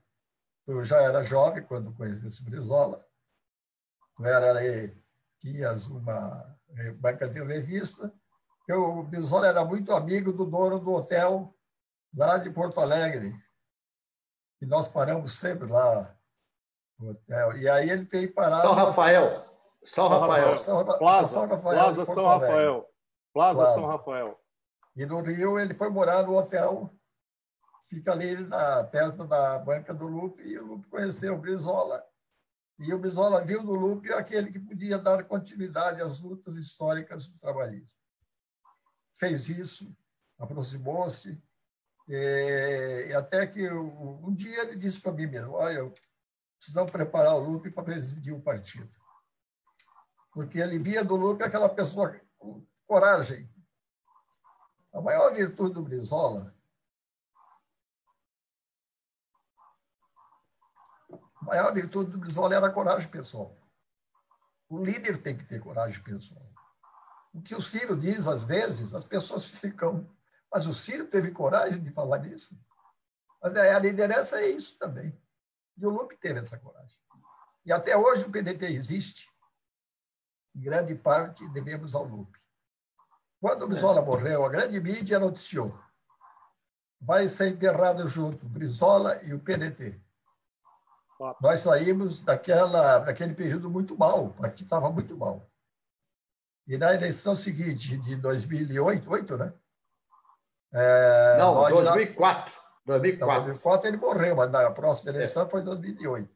Tu 0.66 0.86
já 0.86 1.02
era 1.02 1.24
jovem 1.24 1.64
quando 1.64 1.94
conhecesse 1.96 2.42
o 2.42 2.46
Brizola. 2.46 3.06
Tu 4.16 4.26
era 4.26 4.58
aí, 4.58 4.98
tinhas 5.40 5.88
uma 5.88 6.58
banca 7.00 7.28
de 7.28 7.42
revista. 7.44 8.14
Eu, 8.68 9.00
o 9.00 9.04
Brizola 9.04 9.48
era 9.48 9.66
muito 9.66 9.94
amigo 9.94 10.32
do 10.32 10.46
dono 10.46 10.80
do 10.80 10.92
hotel 10.92 11.58
lá 12.14 12.38
de 12.38 12.50
Porto 12.50 12.80
Alegre. 12.80 13.34
E 14.62 14.66
nós 14.66 14.88
paramos 14.90 15.40
sempre 15.40 15.68
lá 15.68 16.18
hotel. 17.10 17.58
E 17.58 17.70
aí 17.70 17.90
ele 17.90 18.04
veio 18.04 18.34
parar. 18.34 18.62
São 18.62 18.74
Rafael. 18.74 19.46
São 19.84 20.08
Rafael. 20.08 20.58
São, 20.60 20.86
Plaza, 20.98 21.28
São 21.28 21.48
Rafael. 21.48 21.76
Plaza 21.76 22.06
São 22.06 22.26
Rafael. 22.26 22.90
Plaza, 23.34 23.60
Plaza 23.60 23.74
São 23.74 23.86
Rafael. 23.86 24.40
E 24.96 25.06
no 25.06 25.22
Rio 25.22 25.60
ele 25.60 25.74
foi 25.74 25.90
morar 25.90 26.24
no 26.24 26.38
hotel, 26.38 26.94
fica 27.90 28.12
ali 28.12 28.36
na, 28.36 28.84
perto 28.84 29.26
da 29.26 29.58
banca 29.60 29.94
do 29.94 30.06
Lupe, 30.06 30.44
e 30.44 30.60
o 30.60 30.66
Lupe 30.66 30.90
conheceu 30.90 31.36
o 31.36 31.38
Brizola. 31.38 32.04
E 32.78 32.94
o 32.94 33.00
Brizola 33.00 33.44
viu 33.44 33.64
no 33.64 33.74
Lupe 33.74 34.12
aquele 34.12 34.52
que 34.52 34.60
podia 34.60 34.98
dar 34.98 35.24
continuidade 35.24 36.02
às 36.02 36.20
lutas 36.20 36.56
históricas 36.56 37.28
do 37.28 37.40
trabalhismo. 37.40 37.96
Fez 39.14 39.48
isso, 39.48 39.96
aproximou-se, 40.38 41.42
e, 42.08 43.06
e 43.10 43.14
até 43.14 43.48
que 43.48 43.72
um 43.72 44.34
dia 44.34 44.64
ele 44.64 44.76
disse 44.76 45.00
para 45.00 45.14
mim 45.14 45.28
mesmo: 45.28 45.54
Olha, 45.54 45.78
eu 45.78 45.94
precisamos 46.62 46.91
preparar 46.91 47.34
o 47.34 47.39
Lupe 47.39 47.71
para 47.71 47.84
presidir 47.84 48.36
o 48.36 48.41
partido. 48.41 48.95
Porque 50.32 50.60
ele 50.60 50.78
via 50.78 51.04
do 51.04 51.15
Lupe 51.15 51.43
aquela 51.43 51.67
pessoa 51.67 52.21
com 52.38 52.63
coragem. 52.86 53.52
A 54.93 55.02
maior 55.02 55.34
virtude 55.34 55.74
do 55.74 55.82
Brizola 55.82 56.56
a 61.41 61.45
maior 61.45 61.74
virtude 61.74 62.12
do 62.12 62.19
Brizola 62.19 62.56
era 62.56 62.67
a 62.67 62.71
coragem 62.71 63.10
pessoal. 63.10 63.58
O 64.69 64.86
líder 64.86 65.17
tem 65.17 65.36
que 65.36 65.43
ter 65.43 65.60
coragem 65.60 66.02
pessoal. 66.04 66.47
O 67.34 67.41
que 67.41 67.56
o 67.56 67.62
Ciro 67.62 67.97
diz, 67.97 68.28
às 68.28 68.43
vezes, 68.43 68.93
as 68.93 69.06
pessoas 69.06 69.47
ficam. 69.50 70.08
Mas 70.54 70.67
o 70.67 70.74
Ciro 70.74 71.08
teve 71.08 71.32
coragem 71.32 71.82
de 71.82 71.89
falar 71.89 72.24
isso? 72.28 72.56
Mas 73.41 73.58
a 73.58 73.80
liderança 73.80 74.39
é 74.39 74.50
isso 74.50 74.78
também. 74.78 75.19
E 75.78 75.86
o 75.86 75.90
Lupe 75.90 76.18
teve 76.18 76.40
essa 76.40 76.58
coragem. 76.58 76.98
E 77.66 77.72
até 77.72 77.96
hoje 77.96 78.26
o 78.26 78.32
PDT 78.32 78.66
existe. 78.66 79.30
Em 80.56 80.62
grande 80.62 80.96
parte 80.96 81.48
devemos 81.50 81.96
ao 81.96 82.04
Lupe. 82.04 82.40
Quando 83.40 83.64
o 83.64 83.68
Brizola 83.68 84.02
morreu, 84.02 84.46
a 84.46 84.50
grande 84.50 84.80
mídia 84.80 85.20
noticiou. 85.20 85.78
Vai 87.00 87.28
ser 87.28 87.50
enterrado 87.50 88.08
junto 88.08 88.48
Brizola 88.48 89.22
e 89.24 89.34
o 89.34 89.40
PDT. 89.40 90.00
Nós 91.40 91.62
saímos 91.62 92.22
daquela, 92.22 93.00
daquele 93.00 93.34
período 93.34 93.70
muito 93.70 93.98
mal, 93.98 94.26
o 94.26 94.34
partido 94.34 94.64
estava 94.64 94.90
muito 94.92 95.16
mal. 95.16 95.48
E 96.68 96.78
na 96.78 96.94
eleição 96.94 97.36
seguinte, 97.36 97.98
de 97.98 98.16
2008, 98.16 99.10
8, 99.10 99.38
né? 99.38 99.54
É, 100.74 101.38
Não, 101.38 101.70
2004. 101.70 102.61
2004. 102.86 103.44
2004 103.46 103.88
ele 103.88 103.98
morreu, 103.98 104.36
mas 104.36 104.52
na 104.52 104.72
próxima 104.72 105.12
eleição 105.12 105.44
é. 105.46 105.50
foi 105.50 105.62
2008. 105.62 106.30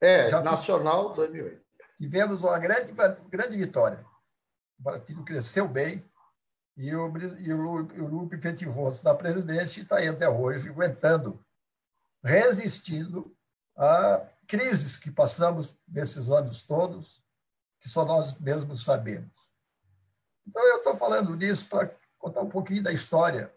É, 0.00 0.28
Já 0.28 0.42
nacional 0.42 1.12
2008. 1.14 1.60
Tivemos 1.98 2.42
uma 2.42 2.58
grande, 2.58 2.92
grande 3.28 3.56
vitória. 3.56 4.04
O 4.78 4.82
partido 4.82 5.22
cresceu 5.22 5.68
bem 5.68 6.02
e 6.76 6.94
o, 6.94 7.12
e 7.38 7.52
o, 7.52 8.06
Lupe 8.06 8.36
efetivou-se 8.36 9.04
na 9.04 9.14
presidência 9.14 9.80
e 9.80 9.82
está 9.82 9.96
aí 9.96 10.08
até 10.08 10.26
hoje, 10.26 10.70
aguentando, 10.70 11.44
resistindo 12.24 13.36
a 13.76 14.26
crises 14.48 14.96
que 14.96 15.10
passamos 15.10 15.76
nesses 15.86 16.30
anos 16.30 16.64
todos, 16.66 17.22
que 17.80 17.88
só 17.88 18.04
nós 18.06 18.38
mesmos 18.40 18.82
sabemos. 18.82 19.30
Então, 20.46 20.62
eu 20.68 20.78
estou 20.78 20.96
falando 20.96 21.36
nisso 21.36 21.68
para 21.68 21.94
contar 22.18 22.40
um 22.40 22.48
pouquinho 22.48 22.82
da 22.82 22.92
história 22.92 23.54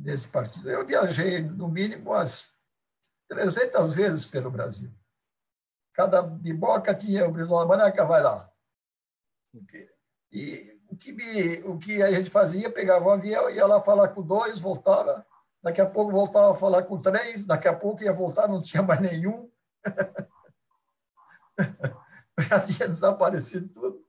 desse 0.00 0.28
partido. 0.28 0.70
Eu 0.70 0.86
viajei, 0.86 1.42
no 1.42 1.68
mínimo, 1.68 2.10
umas 2.10 2.52
300 3.28 3.94
vezes 3.94 4.24
pelo 4.24 4.50
Brasil. 4.50 4.90
Cada 5.92 6.22
biboca 6.22 6.94
tinha 6.94 7.28
o 7.28 7.32
Brizola 7.32 7.66
Manaca, 7.66 8.04
vai 8.04 8.22
lá. 8.22 8.50
E 10.32 10.80
o 10.88 10.96
que, 10.96 11.12
me, 11.12 11.62
o 11.62 11.78
que 11.78 12.02
a 12.02 12.10
gente 12.10 12.30
fazia, 12.30 12.70
pegava 12.70 13.06
um 13.06 13.10
avião, 13.10 13.50
ia 13.50 13.66
lá 13.66 13.82
falar 13.82 14.08
com 14.08 14.22
dois, 14.22 14.58
voltava, 14.58 15.26
daqui 15.62 15.80
a 15.80 15.88
pouco 15.88 16.10
voltava 16.10 16.52
a 16.52 16.56
falar 16.56 16.82
com 16.84 17.00
três, 17.00 17.44
daqui 17.44 17.68
a 17.68 17.76
pouco 17.76 18.02
ia 18.02 18.12
voltar, 18.12 18.48
não 18.48 18.62
tinha 18.62 18.82
mais 18.82 19.00
nenhum. 19.00 19.50
Já 22.48 22.60
tinha 22.60 22.88
desaparecido 22.88 23.68
tudo. 23.68 24.04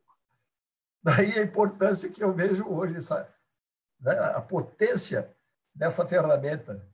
Daí 1.04 1.38
a 1.38 1.44
importância 1.44 2.10
que 2.10 2.24
eu 2.24 2.34
vejo 2.34 2.66
hoje, 2.68 2.96
essa, 2.96 3.34
né, 4.00 4.18
a 4.36 4.42
potência 4.42 5.36
dessa 5.74 6.08
ferramenta. 6.08 6.88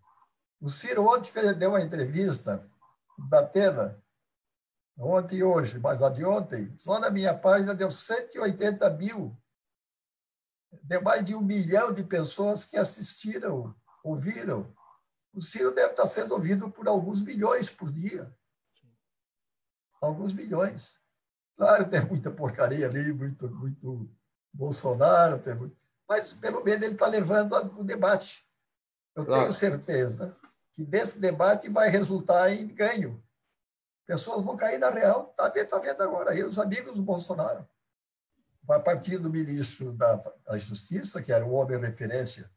O 0.59 0.69
Ciro 0.69 1.07
ontem 1.07 1.31
fez, 1.31 1.55
deu 1.55 1.71
uma 1.71 1.81
entrevista 1.81 2.67
da 3.29 3.39
Atena, 3.39 4.01
ontem 4.97 5.37
e 5.37 5.43
hoje, 5.43 5.79
mas 5.79 6.01
a 6.01 6.09
de 6.09 6.25
ontem, 6.25 6.73
só 6.77 6.99
na 6.99 7.09
minha 7.09 7.37
página 7.37 7.75
deu 7.75 7.91
180 7.91 8.89
mil. 8.91 9.37
Deu 10.83 11.01
mais 11.01 11.23
de 11.23 11.35
um 11.35 11.41
milhão 11.41 11.93
de 11.93 12.03
pessoas 12.03 12.65
que 12.65 12.77
assistiram, 12.77 13.75
ouviram. 14.03 14.73
O 15.33 15.41
Ciro 15.41 15.73
deve 15.73 15.91
estar 15.91 16.07
sendo 16.07 16.33
ouvido 16.33 16.69
por 16.71 16.87
alguns 16.87 17.21
milhões 17.21 17.69
por 17.69 17.91
dia. 17.91 18.33
Alguns 20.01 20.33
milhões. 20.33 20.99
Claro, 21.55 21.89
tem 21.89 22.05
muita 22.05 22.31
porcaria 22.31 22.87
ali, 22.87 23.11
muito, 23.11 23.49
muito 23.49 24.09
Bolsonaro, 24.53 25.39
tem 25.39 25.55
muito... 25.55 25.75
mas 26.07 26.33
pelo 26.33 26.63
menos 26.63 26.83
ele 26.83 26.93
está 26.93 27.07
levando 27.07 27.53
o 27.79 27.83
debate. 27.83 28.46
Eu 29.17 29.25
claro. 29.25 29.41
tenho 29.41 29.53
certeza 29.53 30.37
que 30.73 30.85
desse 30.85 31.19
debate 31.19 31.67
vai 31.69 31.89
resultar 31.89 32.51
em 32.51 32.67
ganho. 32.67 33.23
Pessoas 34.05 34.45
vão 34.45 34.55
cair 34.55 34.77
na 34.77 34.91
real. 34.91 35.31
Está 35.31 35.49
vendo, 35.49 35.67
tá 35.67 35.79
vendo 35.79 36.03
agora 36.03 36.31
aí 36.31 36.43
os 36.43 36.59
amigos 36.59 36.95
do 36.95 37.01
Bolsonaro. 37.01 37.67
A 38.69 38.79
partir 38.79 39.17
do 39.17 39.29
ministro 39.29 39.91
da, 39.91 40.17
da 40.45 40.57
Justiça, 40.59 41.21
que 41.23 41.31
era 41.33 41.43
o 41.43 41.53
homem 41.53 41.79
referência 41.79 42.47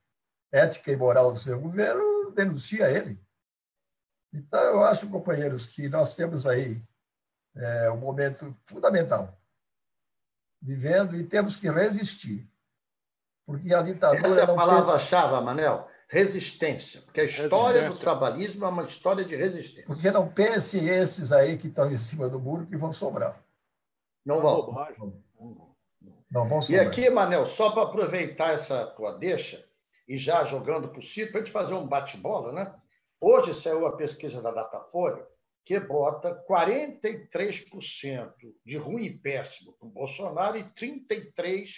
ética 0.53 0.92
e 0.92 0.96
moral 0.96 1.33
do 1.33 1.38
seu 1.38 1.59
governo, 1.59 2.31
denuncia 2.33 2.90
ele. 2.90 3.18
Então, 4.31 4.61
eu 4.61 4.85
acho, 4.85 5.09
companheiros, 5.09 5.66
que 5.66 5.88
nós 5.88 6.14
temos 6.14 6.46
aí 6.46 6.87
é, 7.57 7.90
um 7.90 7.96
momento 7.96 8.55
fundamental 8.66 9.40
vivendo 10.61 11.16
e 11.16 11.25
temos 11.25 11.57
que 11.57 11.70
resistir. 11.70 12.46
Porque 13.46 13.73
a 13.73 13.81
ditadura. 13.81 14.29
Essa 14.29 14.40
é 14.40 14.44
a 14.44 14.55
palavra-chave, 14.55 15.42
Manel 15.42 15.89
resistência, 16.11 17.01
porque 17.03 17.20
a 17.20 17.25
história 17.25 17.88
do 17.88 17.96
trabalhismo 17.96 18.64
é 18.64 18.68
uma 18.68 18.83
história 18.83 19.25
de 19.25 19.37
resistência. 19.37 19.87
Porque 19.87 20.11
não 20.11 20.29
pense 20.29 20.77
esses 20.77 21.31
aí 21.31 21.57
que 21.57 21.68
estão 21.68 21.90
em 21.90 21.96
cima 21.96 22.29
do 22.29 22.40
muro 22.40 22.66
que 22.66 22.77
vão 22.77 22.92
sobrar. 22.92 23.40
Não 24.27 24.40
vão. 24.40 24.75
Não 26.29 26.49
vão 26.49 26.61
sobrar. 26.61 26.85
E 26.85 26.88
aqui, 26.88 27.09
Manel, 27.09 27.46
só 27.46 27.70
para 27.70 27.85
aproveitar 27.85 28.53
essa 28.55 28.87
tua 28.87 29.12
deixa, 29.12 29.64
e 30.09 30.16
já 30.16 30.44
jogando 30.44 30.88
para 30.88 30.99
o 30.99 31.03
Ciro, 31.03 31.31
para 31.31 31.40
a 31.40 31.44
gente 31.44 31.53
fazer 31.53 31.75
um 31.75 31.87
bate-bola, 31.87 32.53
né? 32.53 32.75
Hoje 33.20 33.55
saiu 33.55 33.87
a 33.87 33.96
pesquisa 33.96 34.42
da 34.42 34.51
Datafolha 34.51 35.25
que 35.64 35.79
bota 35.79 36.42
43% 36.49 38.33
de 38.64 38.77
ruim 38.77 39.05
e 39.05 39.16
péssimo 39.16 39.73
para 39.75 39.87
o 39.87 39.90
Bolsonaro 39.90 40.57
e 40.57 40.64
33% 40.64 41.68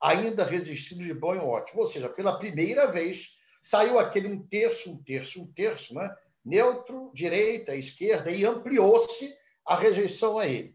ainda 0.00 0.44
resistindo 0.44 1.02
de 1.02 1.12
bom 1.12 1.34
e 1.34 1.38
ótimo. 1.38 1.80
Ou 1.80 1.86
seja, 1.88 2.08
pela 2.08 2.38
primeira 2.38 2.86
vez, 2.86 3.39
saiu 3.62 3.98
aquele 3.98 4.28
um 4.28 4.42
terço, 4.42 4.90
um 4.90 5.02
terço, 5.02 5.42
um 5.42 5.46
terço, 5.46 5.94
né? 5.94 6.14
neutro, 6.44 7.10
direita, 7.14 7.74
esquerda, 7.74 8.30
e 8.30 8.44
ampliou-se 8.44 9.36
a 9.66 9.76
rejeição 9.76 10.38
a 10.38 10.46
ele. 10.46 10.74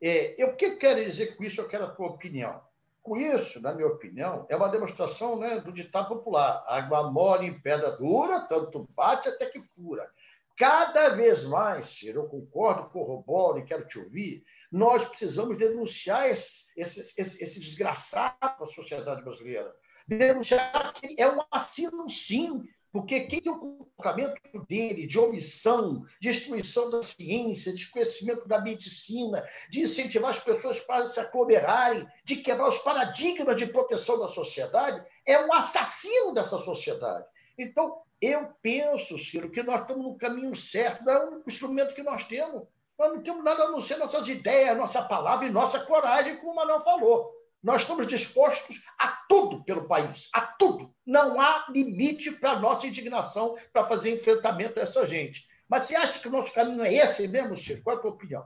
É, 0.00 0.36
o 0.44 0.54
que 0.54 0.66
eu 0.66 0.78
quero 0.78 1.02
dizer 1.02 1.36
com 1.36 1.44
isso? 1.44 1.60
Eu 1.60 1.68
quero 1.68 1.84
a 1.84 1.90
tua 1.90 2.08
opinião. 2.08 2.60
Com 3.02 3.16
isso, 3.16 3.60
na 3.60 3.72
minha 3.72 3.88
opinião, 3.88 4.46
é 4.48 4.56
uma 4.56 4.68
demonstração 4.68 5.38
né, 5.38 5.60
do 5.60 5.72
ditado 5.72 6.08
popular: 6.08 6.64
água 6.68 7.10
mole 7.10 7.46
em 7.46 7.58
pedra 7.58 7.92
dura, 7.92 8.40
tanto 8.40 8.88
bate 8.94 9.28
até 9.28 9.46
que 9.46 9.60
fura. 9.60 10.08
Cada 10.56 11.10
vez 11.10 11.44
mais, 11.44 11.86
Ciro, 11.86 12.22
eu 12.22 12.28
concordo, 12.28 12.90
corroboro 12.90 13.58
e 13.60 13.64
quero 13.64 13.86
te 13.86 13.98
ouvir, 13.98 14.44
nós 14.70 15.04
precisamos 15.04 15.56
denunciar 15.56 16.28
esse, 16.28 16.66
esse, 16.76 17.00
esse, 17.16 17.42
esse 17.42 17.60
desgraçado 17.60 18.36
para 18.38 18.64
a 18.64 18.66
sociedade 18.66 19.22
brasileira 19.22 19.72
denunciar 20.08 20.94
que 20.94 21.14
é 21.18 21.30
um 21.30 21.40
assino 21.50 22.08
sim, 22.08 22.66
porque 22.90 23.20
quem 23.26 23.42
tem 23.42 23.52
o 23.52 23.58
comportamento 23.58 24.40
dele 24.66 25.06
de 25.06 25.18
omissão, 25.18 26.06
destruição 26.20 26.90
da 26.90 27.02
ciência, 27.02 27.74
desconhecimento 27.74 28.48
da 28.48 28.60
medicina, 28.60 29.44
de 29.70 29.82
incentivar 29.82 30.30
as 30.30 30.40
pessoas 30.40 30.80
para 30.80 31.06
se 31.06 31.20
aglomerarem, 31.20 32.06
de 32.24 32.36
quebrar 32.36 32.68
os 32.68 32.78
paradigmas 32.78 33.56
de 33.56 33.66
proteção 33.66 34.18
da 34.18 34.26
sociedade, 34.26 35.04
é 35.26 35.38
um 35.44 35.52
assassino 35.52 36.32
dessa 36.32 36.56
sociedade. 36.58 37.26
Então, 37.58 38.00
eu 38.20 38.48
penso, 38.62 39.18
Ciro, 39.18 39.50
que 39.50 39.62
nós 39.62 39.82
estamos 39.82 40.04
no 40.04 40.16
caminho 40.16 40.56
certo, 40.56 41.08
é 41.08 41.24
o 41.24 41.28
único 41.28 41.50
instrumento 41.50 41.94
que 41.94 42.02
nós 42.02 42.24
temos. 42.24 42.62
Nós 42.98 43.12
não 43.14 43.22
temos 43.22 43.44
nada 43.44 43.64
a 43.64 43.70
não 43.70 43.80
ser 43.80 43.96
nossas 43.98 44.26
ideias, 44.28 44.76
nossa 44.76 45.02
palavra 45.02 45.46
e 45.46 45.50
nossa 45.50 45.78
coragem, 45.80 46.36
como 46.38 46.52
o 46.52 46.56
Manuel 46.56 46.82
falou. 46.82 47.37
Nós 47.62 47.82
estamos 47.82 48.06
dispostos 48.06 48.84
a 48.98 49.08
tudo 49.28 49.64
pelo 49.64 49.86
país, 49.88 50.28
a 50.32 50.42
tudo. 50.42 50.94
Não 51.04 51.40
há 51.40 51.66
limite 51.70 52.30
para 52.32 52.52
a 52.52 52.60
nossa 52.60 52.86
indignação 52.86 53.56
para 53.72 53.84
fazer 53.84 54.12
enfrentamento 54.14 54.78
a 54.78 54.82
essa 54.82 55.04
gente. 55.04 55.46
Mas 55.68 55.84
você 55.84 55.96
acha 55.96 56.18
que 56.18 56.28
o 56.28 56.30
nosso 56.30 56.52
caminho 56.54 56.82
é 56.82 56.94
esse 56.94 57.26
mesmo, 57.26 57.56
Ciro? 57.56 57.82
Qual 57.82 57.96
é 57.96 57.98
a 57.98 58.02
tua 58.02 58.10
opinião? 58.12 58.44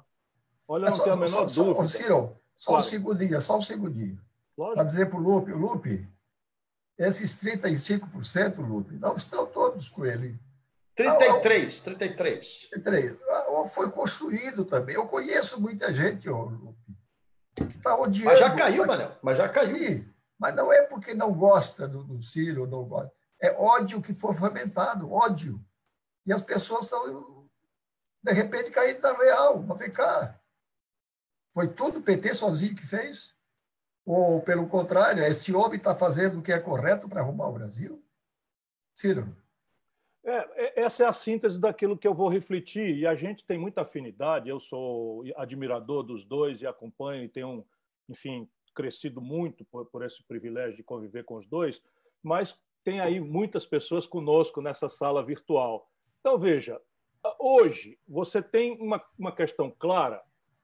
Olha, 0.66 0.90
não 0.90 0.98
tenho 0.98 1.14
a 1.14 1.16
menor 1.16 1.48
só, 1.48 1.62
dúvida. 1.62 1.86
Só, 1.86 1.98
Ciro, 1.98 2.36
só 2.56 2.70
claro. 2.72 2.86
um 2.86 2.88
segundinho, 2.88 3.42
só 3.42 3.56
um 3.58 3.60
segundinho. 3.60 4.20
Para 4.56 4.84
dizer 4.84 5.08
para 5.10 5.18
o 5.18 5.22
Lupe, 5.22 5.52
o 5.52 5.58
Lupe, 5.58 6.08
esses 6.98 7.38
35%, 7.42 8.58
Lupe, 8.58 8.94
não 8.94 9.16
estão 9.16 9.46
todos 9.46 9.88
com 9.88 10.06
ele. 10.06 10.38
33, 10.94 11.80
33. 11.80 12.68
33. 12.70 13.16
Foi 13.70 13.90
construído 13.90 14.64
também. 14.64 14.94
Eu 14.94 15.06
conheço 15.06 15.60
muita 15.60 15.92
gente, 15.92 16.28
Lupe, 16.28 16.81
está 17.58 17.96
odiando. 17.96 18.30
Mas 18.30 18.38
já 18.38 18.54
caiu, 18.54 18.86
Manel. 18.86 19.18
Mas 19.22 19.38
já 19.38 19.48
caiu. 19.48 19.76
Sim, 19.76 20.12
mas 20.38 20.54
não 20.54 20.72
é 20.72 20.82
porque 20.82 21.14
não 21.14 21.32
gosta 21.32 21.86
do, 21.86 22.02
do 22.02 22.22
Ciro, 22.22 22.66
não 22.66 22.84
gosta. 22.84 23.12
É 23.40 23.52
ódio 23.52 24.00
que 24.00 24.14
foi 24.14 24.34
fomentado, 24.34 25.12
ódio. 25.12 25.64
E 26.24 26.32
as 26.32 26.42
pessoas 26.42 26.84
estão, 26.84 27.48
de 28.22 28.32
repente, 28.32 28.70
caindo 28.70 29.00
na 29.00 29.12
real. 29.12 29.62
Mas 29.62 29.78
vem 29.78 29.90
cá. 29.90 30.40
Foi 31.54 31.68
tudo 31.68 31.98
o 31.98 32.02
PT 32.02 32.34
sozinho 32.34 32.74
que 32.74 32.86
fez? 32.86 33.34
Ou, 34.04 34.40
pelo 34.42 34.66
contrário, 34.68 35.22
esse 35.24 35.54
homem 35.54 35.76
está 35.76 35.94
fazendo 35.94 36.38
o 36.38 36.42
que 36.42 36.52
é 36.52 36.58
correto 36.58 37.08
para 37.08 37.20
arrumar 37.20 37.48
o 37.48 37.52
Brasil? 37.52 38.04
Ciro. 38.94 39.36
É, 40.24 40.80
é, 40.80 40.82
essa 40.82 41.04
é 41.04 41.06
a 41.06 41.12
síntese 41.12 41.60
daquilo 41.60 41.98
que 41.98 42.06
eu 42.06 42.14
vou 42.14 42.28
refletir, 42.28 42.96
e 42.96 43.06
a 43.06 43.14
gente 43.14 43.44
tem 43.44 43.58
muita 43.58 43.82
afinidade. 43.82 44.48
Eu 44.48 44.60
sou 44.60 45.24
admirador 45.36 46.02
dos 46.02 46.24
dois 46.24 46.60
e 46.60 46.66
acompanho, 46.66 47.24
e 47.24 47.28
tenho, 47.28 47.66
enfim, 48.08 48.48
crescido 48.74 49.20
muito 49.20 49.64
por, 49.64 49.86
por 49.86 50.04
esse 50.04 50.22
privilégio 50.24 50.76
de 50.76 50.82
conviver 50.82 51.24
com 51.24 51.36
os 51.36 51.46
dois, 51.46 51.82
mas 52.22 52.58
tem 52.84 53.00
aí 53.00 53.20
muitas 53.20 53.66
pessoas 53.66 54.06
conosco 54.06 54.60
nessa 54.60 54.88
sala 54.88 55.24
virtual. 55.24 55.88
Então, 56.20 56.38
veja, 56.38 56.80
hoje 57.38 57.98
você 58.08 58.42
tem 58.42 58.76
uma, 58.80 59.02
uma 59.18 59.32
questão 59.32 59.70
clara 59.70 60.22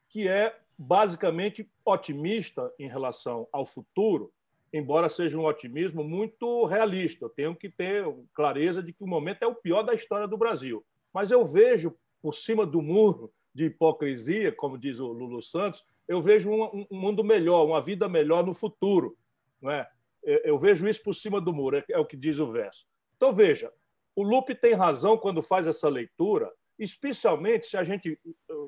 que 0.09 0.27
é 0.27 0.59
basicamente 0.77 1.69
otimista 1.85 2.73
em 2.79 2.89
relação 2.89 3.49
ao 3.53 3.67
futuro, 3.67 4.33
embora 4.73 5.09
seja 5.09 5.39
um 5.39 5.45
otimismo 5.45 6.05
muito 6.05 6.65
realista. 6.65 7.25
Eu 7.25 7.31
tenho 7.31 7.55
que 7.55 7.69
ter 7.69 8.05
clareza 8.35 8.83
de 8.83 8.93
que 8.93 9.03
o 9.03 9.07
momento 9.07 9.43
é 9.43 9.47
o 9.47 9.55
pior 9.55 9.83
da 9.83 9.95
história 9.95 10.27
do 10.27 10.37
Brasil. 10.37 10.85
Mas 11.13 11.31
eu 11.31 11.45
vejo 11.45 11.95
por 12.23 12.35
cima 12.35 12.67
do 12.67 12.83
muro 12.83 13.33
de 13.55 13.67
hipocrisia, 13.67 14.53
como 14.53 14.79
diz 14.79 14.99
o 14.99 15.09
Lulu 15.09 15.43
Santos, 15.43 15.85
eu 16.07 16.21
vejo 16.21 16.51
um, 16.51 16.87
um 16.91 16.97
mundo 16.97 17.25
melhor, 17.25 17.65
uma 17.67 17.81
vida 17.81 18.09
melhor 18.09 18.45
no 18.45 18.55
futuro. 18.55 19.17
Não 19.61 19.71
é? 19.71 19.89
Eu 20.23 20.59
vejo 20.59 20.89
isso 20.89 21.03
por 21.03 21.15
cima 21.15 21.41
do 21.41 21.53
muro, 21.53 21.77
é, 21.77 21.85
é 21.91 21.99
o 21.99 22.05
que 22.05 22.17
diz 22.17 22.39
o 22.39 22.51
verso. 22.51 22.87
Então, 23.17 23.33
veja, 23.33 23.73
o 24.15 24.23
Lupe 24.23 24.55
tem 24.55 24.75
razão 24.75 25.17
quando 25.17 25.43
faz 25.43 25.67
essa 25.67 25.89
leitura, 25.89 26.53
especialmente 26.79 27.67
se 27.67 27.77
a 27.77 27.83
gente, 27.83 28.19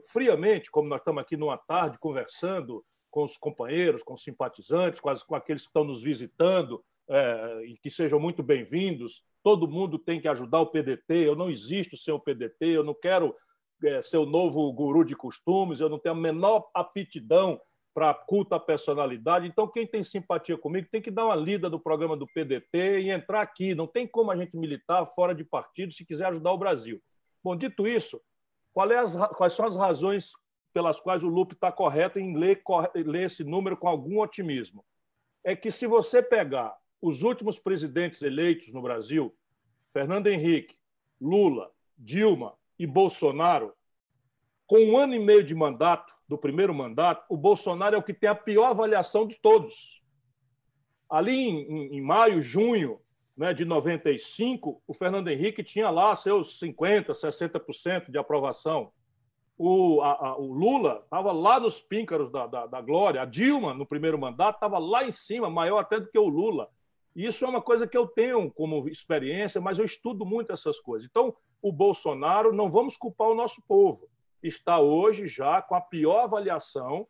friamente, 0.07 0.71
como 0.71 0.89
nós 0.89 1.01
estamos 1.01 1.23
aqui 1.23 1.37
numa 1.37 1.57
tarde 1.57 1.99
conversando, 1.99 2.85
com 3.11 3.25
os 3.25 3.37
companheiros, 3.37 4.03
com 4.03 4.15
os 4.15 4.23
simpatizantes, 4.23 5.01
com, 5.01 5.09
as, 5.09 5.23
com 5.23 5.35
aqueles 5.35 5.63
que 5.63 5.69
estão 5.69 5.85
nos 5.85 6.03
visitando, 6.03 6.83
é, 7.09 7.65
e 7.67 7.77
que 7.77 7.91
sejam 7.91 8.21
muito 8.21 8.43
bem-vindos. 8.43 9.23
Todo 9.43 9.69
mundo 9.69 9.99
tem 9.99 10.21
que 10.21 10.29
ajudar 10.29 10.61
o 10.61 10.67
PDT. 10.67 11.15
Eu 11.15 11.35
não 11.35 11.51
existo 11.51 11.97
sem 11.97 12.15
o 12.15 12.21
PDT, 12.21 12.67
eu 12.67 12.85
não 12.85 12.95
quero 12.95 13.35
é, 13.85 14.01
ser 14.01 14.19
o 14.19 14.27
novo 14.27 14.73
guru 14.73 15.05
de 15.05 15.17
costumes, 15.17 15.81
eu 15.81 15.89
não 15.89 15.99
tenho 15.99 16.15
a 16.15 16.19
menor 16.19 16.71
aptidão 16.73 17.61
para 17.93 18.15
culto 18.15 18.55
à 18.55 18.61
personalidade. 18.61 19.49
Então, 19.49 19.67
quem 19.67 19.87
tem 19.87 20.05
simpatia 20.05 20.57
comigo 20.57 20.89
tem 20.91 21.03
que 21.03 21.11
dar 21.11 21.27
uma 21.27 21.35
lida 21.35 21.69
do 21.69 21.81
programa 21.81 22.17
do 22.17 22.27
PDT 22.29 23.01
e 23.01 23.11
entrar 23.11 23.41
aqui. 23.41 23.75
Não 23.75 23.87
tem 23.87 24.07
como 24.07 24.31
a 24.31 24.37
gente 24.37 24.57
militar 24.57 25.05
fora 25.07 25.35
de 25.35 25.45
partido 25.45 25.93
se 25.93 26.05
quiser 26.05 26.27
ajudar 26.27 26.53
o 26.53 26.59
Brasil. 26.59 27.03
Bom, 27.43 27.57
dito 27.57 27.89
isso, 27.89 28.21
é 28.77 28.97
as, 28.97 29.17
quais 29.37 29.53
são 29.55 29.67
as 29.67 29.75
razões 29.75 30.31
pelas 30.73 31.01
quais 31.01 31.23
o 31.23 31.29
Lupe 31.29 31.55
está 31.55 31.71
correto 31.71 32.19
em 32.19 32.37
ler, 32.37 32.63
ler 32.95 33.25
esse 33.25 33.45
número 33.45 33.77
com 33.77 33.89
algum 33.89 34.21
otimismo? 34.21 34.85
É 35.43 35.57
que 35.57 35.71
se 35.71 35.87
você 35.87 36.23
pegar 36.23 36.77
os 37.01 37.23
últimos 37.23 37.59
presidentes 37.59 38.23
eleitos 38.23 38.73
no 38.73 38.83
Brasil, 38.83 39.35
Fernando 39.93 40.27
Henrique, 40.27 40.77
Lula, 41.21 41.71
Dilma 41.97 42.55
e 42.79 42.87
Bolsonaro, 42.87 43.75
com 44.67 44.79
um 44.79 44.97
ano 44.97 45.15
e 45.15 45.19
meio 45.19 45.43
de 45.43 45.55
mandato, 45.55 46.15
do 46.31 46.39
primeiro 46.39 46.73
mandato, 46.73 47.25
o 47.29 47.37
Bolsonaro 47.37 47.97
é 47.97 47.99
o 47.99 48.03
que 48.05 48.15
tem 48.15 48.31
a 48.31 48.37
pior 48.37 48.67
avaliação 48.67 49.27
de 49.27 49.37
todos. 49.41 50.01
Ali 51.09 51.33
em, 51.33 51.97
em 51.97 52.01
maio, 52.01 52.41
junho 52.41 53.01
né, 53.37 53.53
de 53.53 53.65
95, 53.65 54.81
o 54.87 54.95
Fernando 54.95 55.27
Henrique 55.27 55.65
tinha 55.65 55.91
lá 55.91 56.15
seus 56.15 56.61
50%, 56.61 57.07
60% 57.07 58.13
de 58.13 58.17
aprovação. 58.17 58.93
O, 59.63 60.01
a, 60.01 60.29
a, 60.29 60.39
o 60.39 60.53
Lula 60.53 61.03
estava 61.05 61.33
lá 61.33 61.61
nos 61.61 61.83
píncaros 61.83 62.33
da, 62.33 62.47
da, 62.47 62.67
da, 62.67 62.81
glória. 62.81 63.21
A 63.21 63.27
Dilma, 63.27 63.75
no 63.75 63.85
primeiro 63.85 64.19
mandato, 64.19 64.55
estava 64.55 64.79
lá 64.79 65.05
em 65.05 65.11
cima, 65.11 65.51
maior 65.51 65.81
até 65.81 66.01
do 66.01 66.11
que 66.11 66.19
o 66.19 66.29
Lula. 66.29 66.71
Isso 67.15 67.45
é 67.45 67.49
uma 67.49 67.61
coisa 67.61 67.87
que 67.87 67.97
eu 67.97 68.07
tenho 68.07 68.51
como 68.51 68.89
experiência, 68.89 69.61
mas 69.61 69.79
eu 69.79 69.85
estudo 69.85 70.25
muito 70.25 70.53
essas 70.53 70.81
coisas. 70.81 71.07
Então, 71.11 71.35
o 71.61 71.71
Bolsonaro, 71.71 72.55
não 72.55 72.71
vamos 72.71 72.97
culpar 72.97 73.29
o 73.29 73.35
nosso 73.35 73.61
povo 73.69 74.09
está 74.43 74.81
hoje 74.81 75.27
já 75.27 75.61
com 75.61 75.75
a 75.75 75.81
pior 75.81 76.21
avaliação 76.21 77.07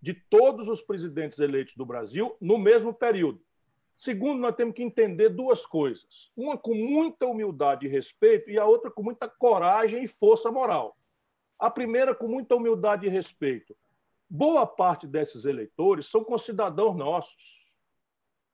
de 0.00 0.14
todos 0.14 0.68
os 0.68 0.80
presidentes 0.80 1.38
eleitos 1.38 1.76
do 1.76 1.84
Brasil 1.84 2.36
no 2.40 2.56
mesmo 2.56 2.94
período. 2.94 3.40
Segundo, 3.96 4.40
nós 4.40 4.56
temos 4.56 4.74
que 4.74 4.82
entender 4.82 5.28
duas 5.28 5.66
coisas: 5.66 6.30
uma 6.34 6.56
com 6.56 6.74
muita 6.74 7.26
humildade 7.26 7.86
e 7.86 7.88
respeito, 7.88 8.50
e 8.50 8.58
a 8.58 8.64
outra 8.64 8.90
com 8.90 9.02
muita 9.02 9.28
coragem 9.28 10.02
e 10.02 10.08
força 10.08 10.50
moral. 10.50 10.96
A 11.60 11.70
primeira, 11.70 12.14
com 12.14 12.26
muita 12.26 12.56
humildade 12.56 13.06
e 13.06 13.10
respeito. 13.10 13.76
Boa 14.28 14.66
parte 14.66 15.06
desses 15.06 15.44
eleitores 15.44 16.06
são 16.06 16.24
concidadãos 16.24 16.96
nossos. 16.96 17.68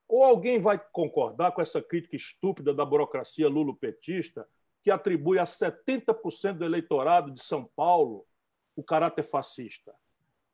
Ou 0.09 0.25
alguém 0.25 0.61
vai 0.61 0.79
concordar 0.92 1.53
com 1.53 1.62
essa 1.62 1.81
crítica 1.81 2.16
estúpida 2.16 2.75
da 2.75 2.85
burocracia 2.85 3.49
lulopetista 3.49 4.49
que 4.83 4.90
atribui 4.90 5.38
a 5.38 5.45
70% 5.45 6.55
do 6.55 6.64
eleitorado 6.64 7.31
de 7.31 7.42
São 7.42 7.64
Paulo 7.77 8.27
o 8.75 8.83
caráter 8.83 9.23
fascista. 9.23 9.95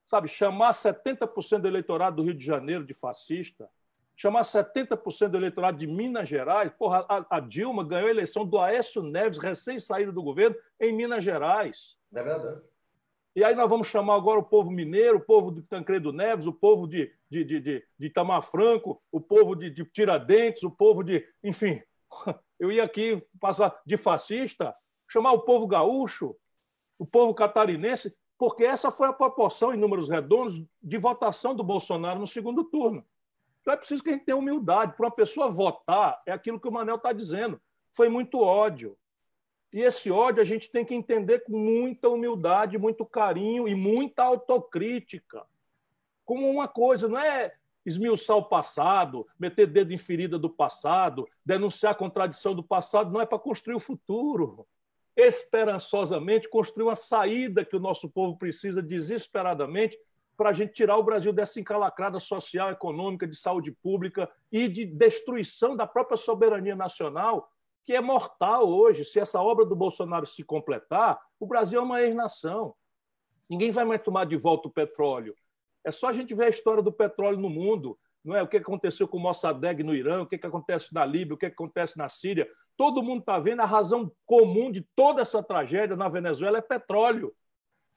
Sabe, 0.04 0.28
chamar 0.28 0.72
70% 0.72 1.60
do 1.60 1.68
eleitorado 1.68 2.16
do 2.16 2.22
Rio 2.22 2.34
de 2.34 2.44
Janeiro 2.44 2.84
de 2.84 2.92
fascista, 2.92 3.68
chamar 4.16 4.42
70% 4.42 5.28
do 5.28 5.36
eleitorado 5.36 5.78
de 5.78 5.86
Minas 5.86 6.28
Gerais, 6.28 6.72
porra, 6.78 7.04
a, 7.08 7.36
a, 7.36 7.40
Dilma 7.40 7.84
ganhou 7.84 8.08
a 8.08 8.10
eleição 8.10 8.46
do 8.46 8.58
Aécio 8.58 9.02
Neves, 9.02 9.38
recém-saído 9.38 10.12
do 10.12 10.22
governo, 10.22 10.56
em 10.80 10.92
Minas 10.92 11.24
Gerais. 11.24 11.96
É 12.14 12.22
verdade. 12.22 12.60
E 13.34 13.42
aí 13.42 13.54
nós 13.54 13.68
vamos 13.68 13.86
chamar 13.86 14.16
agora 14.16 14.38
o 14.38 14.44
povo 14.44 14.70
mineiro, 14.70 15.16
o 15.16 15.24
povo 15.24 15.50
de 15.50 15.62
Tancredo 15.62 16.12
Neves, 16.12 16.46
o 16.46 16.52
povo 16.52 16.86
de, 16.86 17.10
de, 17.30 17.42
de, 17.44 17.60
de, 17.60 17.86
de 17.98 18.06
Itamar 18.06 18.42
Franco, 18.42 19.02
o 19.10 19.20
povo 19.20 19.54
de, 19.54 19.70
de 19.70 19.84
Tiradentes, 19.86 20.62
o 20.62 20.70
povo 20.70 21.02
de. 21.02 21.26
Enfim, 21.42 21.82
eu 22.60 22.70
ia 22.70 22.84
aqui 22.84 23.24
passar 23.40 23.80
de 23.86 23.96
fascista, 23.96 24.74
chamar 25.08 25.32
o 25.32 25.40
povo 25.40 25.66
gaúcho, 25.66 26.36
o 26.98 27.06
povo 27.06 27.34
catarinense, 27.34 28.14
porque 28.38 28.64
essa 28.64 28.90
foi 28.90 29.08
a 29.08 29.12
proporção, 29.12 29.72
em 29.72 29.78
números 29.78 30.10
redondos, 30.10 30.62
de 30.82 30.98
votação 30.98 31.54
do 31.54 31.64
Bolsonaro 31.64 32.20
no 32.20 32.26
segundo 32.26 32.64
turno. 32.64 33.02
Então 33.62 33.74
é 33.74 33.76
preciso 33.76 34.02
que 34.02 34.10
a 34.10 34.12
gente 34.12 34.24
tenha 34.24 34.36
humildade. 34.36 34.94
Para 34.96 35.06
uma 35.06 35.14
pessoa 35.14 35.48
votar, 35.48 36.20
é 36.26 36.32
aquilo 36.32 36.60
que 36.60 36.68
o 36.68 36.72
Manel 36.72 36.96
está 36.96 37.12
dizendo. 37.12 37.60
Foi 37.92 38.08
muito 38.08 38.40
ódio. 38.40 38.98
E 39.72 39.80
esse 39.80 40.10
ódio 40.10 40.42
a 40.42 40.44
gente 40.44 40.70
tem 40.70 40.84
que 40.84 40.94
entender 40.94 41.40
com 41.44 41.56
muita 41.56 42.08
humildade, 42.08 42.76
muito 42.76 43.06
carinho 43.06 43.66
e 43.66 43.74
muita 43.74 44.24
autocrítica. 44.24 45.46
Como 46.24 46.50
uma 46.50 46.68
coisa, 46.68 47.08
não 47.08 47.18
é 47.18 47.54
esmiuçar 47.86 48.36
o 48.36 48.44
passado, 48.44 49.26
meter 49.38 49.66
dedo 49.66 49.92
em 49.92 49.98
ferida 49.98 50.38
do 50.38 50.50
passado, 50.50 51.26
denunciar 51.44 51.92
a 51.92 51.96
contradição 51.96 52.54
do 52.54 52.62
passado, 52.62 53.10
não 53.10 53.20
é 53.20 53.26
para 53.26 53.38
construir 53.38 53.76
o 53.76 53.80
futuro. 53.80 54.66
Esperançosamente, 55.16 56.48
construir 56.48 56.84
uma 56.84 56.94
saída 56.94 57.64
que 57.64 57.76
o 57.76 57.80
nosso 57.80 58.08
povo 58.08 58.36
precisa 58.36 58.82
desesperadamente 58.82 59.98
para 60.42 60.50
a 60.50 60.52
gente 60.52 60.72
tirar 60.72 60.96
o 60.96 61.04
Brasil 61.04 61.32
dessa 61.32 61.60
encalacrada 61.60 62.18
social, 62.18 62.72
econômica, 62.72 63.28
de 63.28 63.36
saúde 63.36 63.70
pública 63.70 64.28
e 64.50 64.66
de 64.66 64.84
destruição 64.84 65.76
da 65.76 65.86
própria 65.86 66.16
soberania 66.16 66.74
nacional, 66.74 67.48
que 67.84 67.92
é 67.92 68.00
mortal 68.00 68.68
hoje. 68.68 69.04
Se 69.04 69.20
essa 69.20 69.40
obra 69.40 69.64
do 69.64 69.76
Bolsonaro 69.76 70.26
se 70.26 70.42
completar, 70.42 71.16
o 71.38 71.46
Brasil 71.46 71.78
é 71.78 71.82
uma 71.84 72.02
ex-nação. 72.02 72.74
Ninguém 73.48 73.70
vai 73.70 73.84
mais 73.84 74.02
tomar 74.02 74.24
de 74.24 74.36
volta 74.36 74.66
o 74.66 74.72
petróleo. 74.72 75.32
É 75.84 75.92
só 75.92 76.08
a 76.08 76.12
gente 76.12 76.34
ver 76.34 76.46
a 76.46 76.48
história 76.48 76.82
do 76.82 76.90
petróleo 76.90 77.38
no 77.38 77.48
mundo, 77.48 77.96
não 78.24 78.34
é? 78.34 78.42
O 78.42 78.48
que 78.48 78.56
aconteceu 78.56 79.06
com 79.06 79.18
o 79.18 79.20
Mossadegh 79.20 79.84
no 79.84 79.94
Irã, 79.94 80.22
o 80.22 80.26
que 80.26 80.44
acontece 80.44 80.92
na 80.92 81.04
Líbia, 81.04 81.34
o 81.34 81.38
que 81.38 81.46
acontece 81.46 81.96
na 81.96 82.08
Síria. 82.08 82.50
Todo 82.76 83.00
mundo 83.00 83.20
está 83.20 83.38
vendo 83.38 83.60
a 83.60 83.64
razão 83.64 84.10
comum 84.26 84.72
de 84.72 84.84
toda 84.96 85.22
essa 85.22 85.40
tragédia 85.40 85.94
na 85.94 86.08
Venezuela 86.08 86.58
é 86.58 86.62
petróleo. 86.62 87.32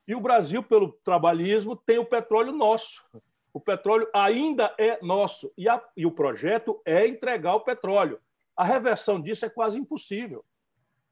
E 0.07 0.13
o 0.13 0.19
Brasil, 0.19 0.61
pelo 0.61 0.91
trabalhismo, 1.03 1.75
tem 1.75 1.97
o 1.97 2.05
petróleo 2.05 2.51
nosso. 2.51 3.03
O 3.51 3.59
petróleo 3.59 4.07
ainda 4.13 4.73
é 4.77 4.99
nosso. 5.01 5.51
E, 5.57 5.67
a, 5.67 5.81
e 5.95 6.05
o 6.05 6.11
projeto 6.11 6.81
é 6.85 7.07
entregar 7.07 7.55
o 7.55 7.61
petróleo. 7.61 8.19
A 8.55 8.63
reversão 8.63 9.19
disso 9.19 9.45
é 9.45 9.49
quase 9.49 9.79
impossível. 9.79 10.43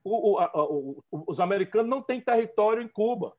O, 0.04 0.34
o, 0.34 0.40
a, 0.40 0.52
o, 0.56 1.04
os 1.12 1.40
americanos 1.40 1.90
não 1.90 2.02
têm 2.02 2.22
território 2.22 2.84
em 2.84 2.88
Cuba, 2.88 3.34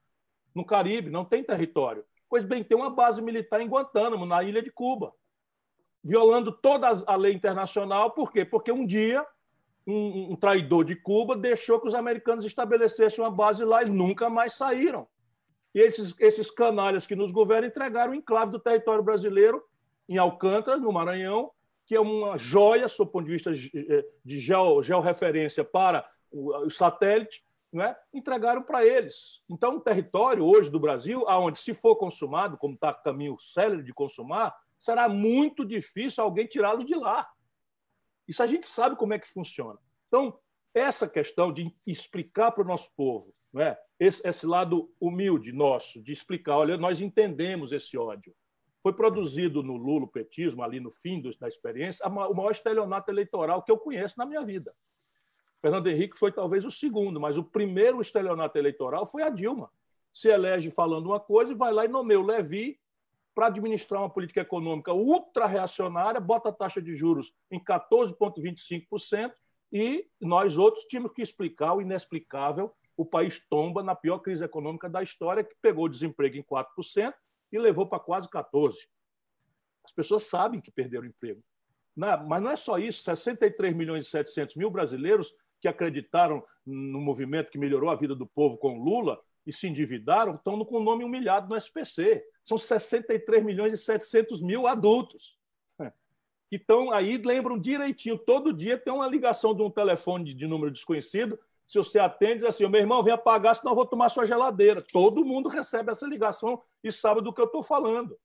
no 0.55 0.65
Caribe, 0.65 1.11
não 1.11 1.25
tem 1.25 1.45
território. 1.45 2.05
Pois 2.29 2.45
bem, 2.45 2.65
tem 2.65 2.77
uma 2.77 2.91
base 2.91 3.23
militar 3.23 3.61
em 3.61 3.69
Guantánamo, 3.69 4.27
na 4.27 4.43
ilha 4.43 4.63
de 4.63 4.71
Cuba, 4.71 5.13
violando 6.03 6.51
toda 6.51 6.89
a 7.07 7.17
lei 7.17 7.33
internacional. 7.35 8.11
Por 8.11 8.33
quê? 8.33 8.45
Porque 8.45 8.73
um 8.73 8.87
dia 8.87 9.25
um, 9.87 10.33
um 10.33 10.37
traidor 10.37 10.85
de 10.85 10.97
Cuba 10.97 11.37
deixou 11.37 11.79
que 11.79 11.87
os 11.87 11.95
americanos 11.95 12.45
estabelecessem 12.45 13.23
uma 13.23 13.31
base 13.31 13.65
lá 13.65 13.83
e 13.83 13.91
nunca 13.91 14.31
mais 14.31 14.55
saíram. 14.55 15.07
E 15.75 15.81
esses, 15.81 16.15
esses 16.21 16.51
canalhas 16.51 17.07
que 17.07 17.17
nos 17.17 17.33
governam 17.33 17.69
entregaram 17.69 18.13
o 18.13 18.15
enclave 18.15 18.53
do 18.53 18.61
território 18.61 19.03
brasileiro 19.03 19.63
em 20.09 20.19
Alcântara, 20.19 20.77
no 20.77 20.93
Maranhão, 20.93 21.51
que 21.87 21.95
é 21.95 22.01
uma 22.01 22.39
joia, 22.39 22.89
sob 22.89 23.09
o 23.09 23.13
ponto 23.13 23.27
de 23.27 23.33
vista 23.33 23.53
de 23.53 24.41
geo, 24.41 24.83
georreferência 24.83 25.65
para 25.65 26.09
o 26.31 26.71
satélite, 26.71 27.45
né, 27.73 27.97
entregaram 28.13 28.63
para 28.63 28.87
eles. 28.87 29.43
Então, 29.51 29.77
um 29.77 29.81
território 29.81 30.45
hoje 30.45 30.71
do 30.71 30.79
Brasil, 30.79 31.29
aonde 31.29 31.59
se 31.59 31.75
for 31.75 31.97
consumado, 31.97 32.57
como 32.57 32.75
está 32.75 32.95
caminho 32.95 33.37
célere 33.39 33.83
de 33.83 33.93
consumar, 33.93 34.55
será 34.79 35.09
muito 35.09 35.65
difícil 35.65 36.23
alguém 36.23 36.47
tirá-lo 36.47 36.85
de 36.85 36.95
lá. 36.95 37.29
Isso 38.29 38.43
a 38.43 38.47
gente 38.47 38.67
sabe 38.67 38.97
como 38.97 39.13
é 39.13 39.19
que 39.19 39.29
funciona. 39.29 39.79
Então, 40.07 40.39
essa 40.73 41.09
questão 41.09 41.53
de 41.53 41.75
explicar 41.87 42.53
para 42.53 42.63
o 42.63 42.67
nosso 42.67 42.91
povo, 42.97 43.35
né, 43.55 43.77
esse, 43.99 44.27
esse 44.27 44.47
lado 44.47 44.93
humilde 45.01 45.53
nosso, 45.53 46.03
de 46.03 46.13
explicar, 46.13 46.59
olha, 46.59 46.77
nós 46.77 47.01
entendemos 47.01 47.73
esse 47.73 47.97
ódio. 47.97 48.35
Foi 48.83 48.93
produzido 48.93 49.63
no 49.63 49.77
lulopetismo, 49.77 50.63
ali 50.63 50.81
no 50.81 50.91
fim 50.91 51.23
da 51.41 51.49
experiência, 51.49 52.07
o 52.07 52.35
maior 52.35 52.51
estelionato 52.51 53.11
eleitoral 53.11 53.63
que 53.63 53.73
eu 53.73 53.79
conheço 53.79 54.19
na 54.19 54.27
minha 54.27 54.45
vida. 54.45 54.75
Fernando 55.63 55.87
Henrique 55.87 56.19
foi 56.19 56.31
talvez 56.31 56.65
o 56.67 56.71
segundo, 56.71 57.19
mas 57.19 57.39
o 57.39 57.45
primeiro 57.45 58.01
estelionato 58.01 58.59
eleitoral 58.59 59.07
foi 59.07 59.23
a 59.23 59.31
Dilma. 59.31 59.71
Se 60.13 60.29
elege 60.29 60.71
falando 60.71 61.07
uma 61.07 61.19
coisa 61.19 61.53
e 61.53 61.57
vai 61.57 61.73
lá 61.73 61.87
e 61.87 61.89
nomeia 61.89 62.21
o 62.21 62.27
Levi 62.27 62.79
para 63.35 63.47
administrar 63.47 64.03
uma 64.03 64.11
política 64.11 64.43
econômica 64.43 64.93
ultra-reacionária, 64.93 66.21
bota 66.21 66.51
a 66.51 66.53
taxa 66.53 66.83
de 66.83 66.95
juros 66.95 67.33
em 67.51 67.59
14,25% 67.59 69.33
e 69.73 70.07
nós 70.21 70.59
outros 70.59 70.85
tínhamos 70.85 71.13
que 71.13 71.23
explicar 71.23 71.73
o 71.75 71.81
inexplicável. 71.81 72.73
O 72.97 73.05
país 73.05 73.41
tomba 73.49 73.83
na 73.83 73.95
pior 73.95 74.19
crise 74.19 74.45
econômica 74.45 74.89
da 74.89 75.03
história, 75.03 75.45
que 75.45 75.55
pegou 75.61 75.87
o 75.87 75.89
desemprego 75.89 76.37
em 76.37 76.43
4% 76.43 77.13
e 77.53 77.59
levou 77.59 77.87
para 77.87 78.01
quase 78.01 78.29
14%. 78.29 78.75
As 79.85 79.93
pessoas 79.93 80.25
sabem 80.25 80.61
que 80.61 80.71
perderam 80.71 81.07
emprego. 81.07 81.43
Mas 81.95 82.43
não 82.43 82.51
é 82.51 82.57
só 82.57 82.79
isso, 82.79 83.03
63 83.03 83.75
milhões 83.75 84.07
e 84.07 84.11
700 84.11 84.57
mil 84.57 84.71
brasileiros 84.71 85.33
que 85.61 85.69
acreditaram 85.69 86.45
no 86.67 87.01
movimento 87.01 87.51
que 87.51 87.59
melhorou 87.59 87.91
a 87.91 87.95
vida 87.95 88.15
do 88.15 88.27
povo 88.27 88.57
com 88.57 88.83
Lula 88.83 89.21
e 89.47 89.53
se 89.53 89.69
endividaram, 89.69 90.35
estão 90.35 90.65
com 90.65 90.77
o 90.77 90.83
nome 90.83 91.05
humilhado 91.05 91.49
no 91.49 91.57
SPC. 91.57 92.25
São 92.43 92.59
63 92.59 93.45
milhões 93.45 93.73
e 93.73 93.77
700 93.77 94.43
mil 94.43 94.67
adultos. 94.67 95.39
Que 96.49 96.57
estão 96.57 96.91
aí, 96.91 97.17
lembram 97.19 97.59
direitinho, 97.59 98.19
todo 98.19 98.53
dia 98.53 98.79
tem 98.79 98.93
uma 98.93 99.07
ligação 99.07 99.55
de 99.55 99.63
um 99.63 99.71
telefone 99.71 100.35
de, 100.35 100.47
número 100.47 100.73
desconhecido. 100.73 101.39
Se 101.67 101.79
você 101.79 101.99
atende, 101.99 102.37
diz 102.37 102.45
assim: 102.45 102.69
meu 102.69 102.81
irmão, 102.81 103.03
vem 103.03 103.13
apagar, 103.13 103.55
senão 103.55 103.73
eu 103.73 103.77
vou 103.77 103.87
tomar 103.87 104.09
sua 104.09 104.27
geladeira. 104.27 104.85
Todo 104.93 105.25
mundo 105.25 105.49
recebe 105.49 105.91
essa 105.91 106.07
ligação 106.07 106.61
e 106.83 106.93
sabe 106.93 107.21
do 107.21 107.33
que 107.33 107.41
eu 107.41 107.47
estou 107.47 107.63
falando. 107.63 108.17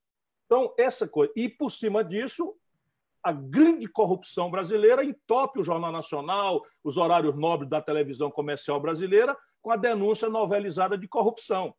Então, 0.46 0.74
essa 0.78 1.08
coisa. 1.08 1.32
E, 1.36 1.48
por 1.48 1.72
cima 1.72 2.04
disso, 2.04 2.56
a 3.24 3.32
grande 3.32 3.88
corrupção 3.88 4.50
brasileira 4.50 5.04
entope 5.04 5.60
o 5.60 5.64
Jornal 5.64 5.92
Nacional, 5.92 6.66
os 6.84 6.98
horários 6.98 7.36
nobres 7.36 7.70
da 7.70 7.82
televisão 7.82 8.32
comercial 8.32 8.80
brasileira, 8.80 9.38
com 9.62 9.72
a 9.72 9.76
denúncia 9.76 10.30
novelizada 10.30 10.98
de 10.98 11.08
corrupção. 11.08 11.74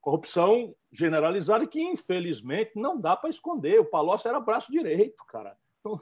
Corrupção 0.00 0.74
generalizada 0.90 1.66
que, 1.66 1.80
infelizmente, 1.80 2.72
não 2.74 3.00
dá 3.00 3.16
para 3.16 3.30
esconder. 3.30 3.80
O 3.80 3.84
Palocci 3.84 4.26
era 4.26 4.40
braço 4.40 4.72
direito, 4.72 5.24
cara. 5.26 5.56
Então, 5.78 6.00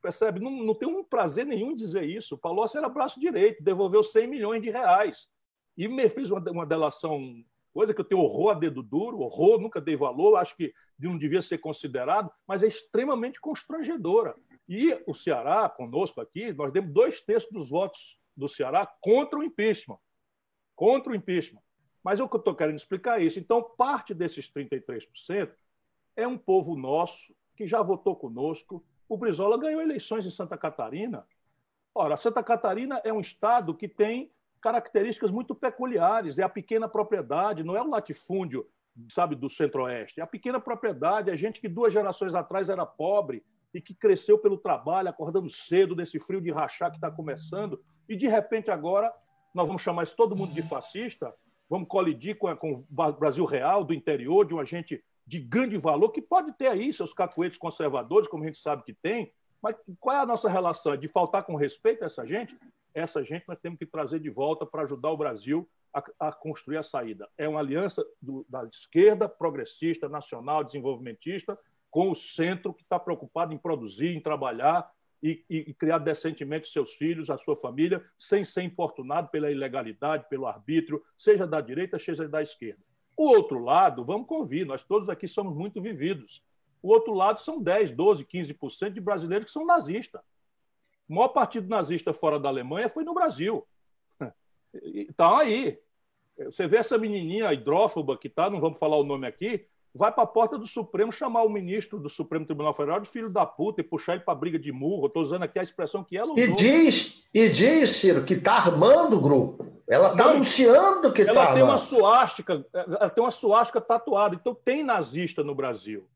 percebe? 0.00 0.40
Não, 0.40 0.50
não 0.50 0.74
tem 0.74 0.88
um 0.88 1.04
prazer 1.04 1.46
nenhum 1.46 1.72
em 1.72 1.74
dizer 1.74 2.04
isso. 2.04 2.34
O 2.34 2.38
Palocci 2.38 2.76
era 2.76 2.88
braço 2.88 3.20
direito, 3.20 3.62
devolveu 3.62 4.02
100 4.02 4.26
milhões 4.26 4.62
de 4.62 4.70
reais. 4.70 5.28
E 5.76 5.86
me 5.88 6.08
fez 6.08 6.30
uma, 6.30 6.40
uma 6.50 6.66
delação, 6.66 7.20
coisa 7.72 7.94
que 7.94 8.00
eu 8.00 8.04
tenho 8.04 8.20
horror 8.20 8.50
a 8.50 8.58
dedo 8.58 8.82
duro, 8.82 9.20
horror, 9.20 9.60
nunca 9.60 9.80
dei 9.80 9.96
valor, 9.96 10.36
acho 10.36 10.56
que 10.56 10.72
não 10.98 11.16
devia 11.16 11.40
ser 11.40 11.58
considerado, 11.58 12.30
mas 12.46 12.62
é 12.62 12.66
extremamente 12.66 13.40
constrangedora. 13.40 14.34
E 14.68 14.92
o 15.06 15.14
Ceará, 15.14 15.68
conosco 15.68 16.20
aqui, 16.20 16.52
nós 16.52 16.72
demos 16.72 16.92
dois 16.92 17.20
terços 17.20 17.50
dos 17.50 17.70
votos 17.70 18.18
do 18.36 18.48
Ceará 18.48 18.86
contra 19.00 19.38
o 19.38 19.44
impeachment. 19.44 19.98
Contra 20.74 21.12
o 21.12 21.16
impeachment. 21.16 21.62
Mas 22.02 22.20
eu 22.20 22.26
estou 22.26 22.54
querendo 22.54 22.76
explicar 22.76 23.20
é 23.20 23.24
isso. 23.24 23.38
Então, 23.38 23.62
parte 23.62 24.14
desses 24.14 24.50
33% 24.50 25.50
é 26.16 26.26
um 26.26 26.38
povo 26.38 26.76
nosso 26.76 27.34
que 27.56 27.66
já 27.66 27.82
votou 27.82 28.14
conosco. 28.14 28.84
O 29.08 29.16
Brizola 29.16 29.58
ganhou 29.58 29.80
eleições 29.80 30.26
em 30.26 30.30
Santa 30.30 30.56
Catarina. 30.56 31.26
Ora, 31.94 32.16
Santa 32.16 32.42
Catarina 32.42 33.00
é 33.04 33.12
um 33.12 33.20
estado 33.20 33.74
que 33.74 33.88
tem 33.88 34.30
características 34.60 35.30
muito 35.30 35.54
peculiares. 35.54 36.38
É 36.38 36.42
a 36.42 36.48
pequena 36.48 36.88
propriedade, 36.88 37.64
não 37.64 37.76
é 37.76 37.82
o 37.82 37.88
latifúndio 37.88 38.66
sabe, 39.08 39.36
do 39.36 39.48
Centro-Oeste. 39.48 40.20
A 40.20 40.26
pequena 40.26 40.58
propriedade, 40.58 41.30
a 41.30 41.36
gente 41.36 41.60
que 41.60 41.68
duas 41.68 41.92
gerações 41.92 42.34
atrás 42.34 42.68
era 42.68 42.84
pobre 42.84 43.44
e 43.72 43.80
que 43.80 43.94
cresceu 43.94 44.38
pelo 44.38 44.58
trabalho, 44.58 45.08
acordando 45.08 45.48
cedo 45.50 45.94
nesse 45.94 46.18
frio 46.18 46.40
de 46.40 46.50
rachar 46.50 46.90
que 46.90 46.96
está 46.96 47.10
começando, 47.10 47.80
e 48.08 48.16
de 48.16 48.26
repente 48.26 48.70
agora 48.70 49.12
nós 49.54 49.66
vamos 49.66 49.82
chamar 49.82 50.04
isso 50.04 50.16
todo 50.16 50.34
mundo 50.34 50.52
de 50.52 50.62
fascista, 50.62 51.32
vamos 51.68 51.86
colidir 51.86 52.36
com, 52.36 52.54
com 52.56 52.72
o 52.72 53.12
Brasil 53.12 53.44
real, 53.44 53.84
do 53.84 53.94
interior, 53.94 54.46
de 54.46 54.54
uma 54.54 54.64
gente 54.64 55.04
de 55.28 55.38
grande 55.38 55.76
valor, 55.76 56.08
que 56.10 56.22
pode 56.22 56.54
ter 56.54 56.68
aí 56.68 56.90
seus 56.90 57.12
cacuetes 57.12 57.58
conservadores, 57.58 58.26
como 58.26 58.42
a 58.42 58.46
gente 58.46 58.58
sabe 58.58 58.82
que 58.82 58.94
tem, 58.94 59.30
mas 59.62 59.76
qual 60.00 60.16
é 60.16 60.20
a 60.20 60.26
nossa 60.26 60.48
relação? 60.48 60.94
É 60.94 60.96
de 60.96 61.06
faltar 61.06 61.44
com 61.44 61.54
respeito 61.54 62.02
a 62.02 62.06
essa 62.06 62.24
gente? 62.24 62.56
Essa 62.94 63.22
gente 63.22 63.44
nós 63.46 63.58
temos 63.60 63.78
que 63.78 63.84
trazer 63.84 64.20
de 64.20 64.30
volta 64.30 64.64
para 64.64 64.84
ajudar 64.84 65.10
o 65.10 65.18
Brasil 65.18 65.68
a, 65.92 66.02
a 66.28 66.32
construir 66.32 66.78
a 66.78 66.82
saída. 66.82 67.28
É 67.36 67.46
uma 67.46 67.60
aliança 67.60 68.02
do, 68.22 68.46
da 68.48 68.64
esquerda 68.64 69.28
progressista, 69.28 70.08
nacional, 70.08 70.64
desenvolvimentista, 70.64 71.58
com 71.90 72.10
o 72.10 72.14
centro 72.14 72.72
que 72.72 72.82
está 72.82 72.98
preocupado 72.98 73.52
em 73.52 73.58
produzir, 73.58 74.16
em 74.16 74.20
trabalhar 74.20 74.90
e, 75.22 75.44
e, 75.50 75.56
e, 75.68 75.74
criar 75.74 75.98
decentemente 75.98 76.70
seus 76.70 76.94
filhos, 76.94 77.28
a 77.28 77.36
sua 77.36 77.56
família, 77.56 78.02
sem 78.16 78.46
ser 78.46 78.62
importunado 78.62 79.28
pela 79.28 79.50
ilegalidade, 79.50 80.26
pelo 80.30 80.46
arbítrio, 80.46 81.02
seja 81.16 81.46
da 81.46 81.60
direita, 81.60 81.98
seja 81.98 82.26
da 82.26 82.40
esquerda. 82.40 82.87
O 83.18 83.24
outro 83.24 83.58
lado, 83.58 84.04
vamos 84.04 84.28
convir, 84.28 84.64
nós 84.64 84.84
todos 84.84 85.08
aqui 85.08 85.26
somos 85.26 85.56
muito 85.56 85.82
vividos. 85.82 86.40
O 86.80 86.88
outro 86.90 87.12
lado 87.12 87.40
são 87.40 87.60
10, 87.60 87.90
12, 87.90 88.24
15% 88.24 88.90
de 88.90 89.00
brasileiros 89.00 89.46
que 89.46 89.52
são 89.52 89.66
nazistas. 89.66 90.20
O 91.08 91.14
maior 91.14 91.28
partido 91.28 91.68
nazista 91.68 92.12
fora 92.12 92.38
da 92.38 92.48
Alemanha 92.48 92.88
foi 92.88 93.02
no 93.02 93.12
Brasil. 93.12 93.66
Então 94.82 95.36
aí. 95.36 95.76
Você 96.44 96.68
vê 96.68 96.76
essa 96.76 96.96
menininha 96.96 97.52
hidrófoba 97.52 98.16
que 98.16 98.28
está, 98.28 98.48
não 98.48 98.60
vamos 98.60 98.78
falar 98.78 98.96
o 98.96 99.02
nome 99.02 99.26
aqui, 99.26 99.66
vai 99.92 100.12
para 100.12 100.22
a 100.22 100.26
porta 100.26 100.56
do 100.56 100.68
Supremo 100.68 101.10
chamar 101.10 101.42
o 101.42 101.48
ministro 101.48 101.98
do 101.98 102.08
Supremo 102.08 102.46
Tribunal 102.46 102.72
Federal 102.72 103.00
de 103.00 103.08
filho 103.08 103.28
da 103.28 103.44
puta 103.44 103.80
e 103.80 103.84
puxar 103.84 104.14
ele 104.14 104.22
para 104.22 104.36
briga 104.36 104.56
de 104.56 104.70
murro. 104.70 105.08
Estou 105.08 105.24
usando 105.24 105.42
aqui 105.42 105.58
a 105.58 105.64
expressão 105.64 106.04
que 106.04 106.16
ela 106.16 106.32
usou. 106.32 106.44
E 106.44 106.54
diz, 106.54 107.26
e 107.34 107.48
diz 107.48 107.90
Ciro, 107.90 108.24
que 108.24 108.34
está 108.34 108.52
armando 108.52 109.16
o 109.16 109.20
grupo. 109.20 109.77
Ela 109.88 110.12
está 110.12 110.30
anunciando 110.30 111.12
que. 111.12 111.22
Ela 111.22 111.54
tem 111.54 111.62
uma 111.62 111.78
suástica, 111.78 112.64
ela 112.72 113.08
tem 113.08 113.24
uma 113.24 113.30
suástica 113.30 113.80
tatuada. 113.80 114.34
Então 114.34 114.54
tem 114.54 114.84
nazista 114.84 115.42
no 115.42 115.54
Brasil. 115.54 116.06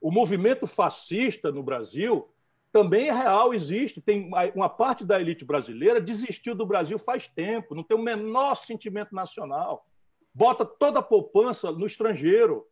O 0.00 0.10
movimento 0.10 0.66
fascista 0.66 1.52
no 1.52 1.62
Brasil 1.62 2.28
também 2.72 3.08
é 3.08 3.12
real, 3.12 3.54
existe. 3.54 4.00
Tem 4.00 4.30
uma 4.54 4.68
parte 4.68 5.04
da 5.04 5.20
elite 5.20 5.44
brasileira 5.44 6.00
desistiu 6.00 6.54
do 6.54 6.66
Brasil 6.66 6.98
faz 6.98 7.28
tempo, 7.28 7.74
não 7.74 7.84
tem 7.84 7.96
o 7.96 8.02
menor 8.02 8.56
sentimento 8.56 9.14
nacional. 9.14 9.86
Bota 10.34 10.64
toda 10.64 10.98
a 10.98 11.02
poupança 11.02 11.70
no 11.70 11.86
estrangeiro. 11.86 12.66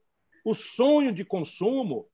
O 0.44 0.54
sonho 0.54 1.12
de 1.12 1.24
consumo 1.24 2.08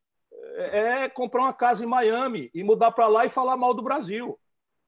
é 0.57 1.09
comprar 1.09 1.43
uma 1.43 1.53
casa 1.53 1.85
em 1.85 1.89
Miami 1.89 2.51
e 2.55 2.63
mudar 2.63 2.93
para 2.93 3.07
lá 3.07 3.25
e 3.25 3.29
falar 3.29 3.57
mal 3.57 3.73
do 3.73 3.83
Brasil. 3.83 4.39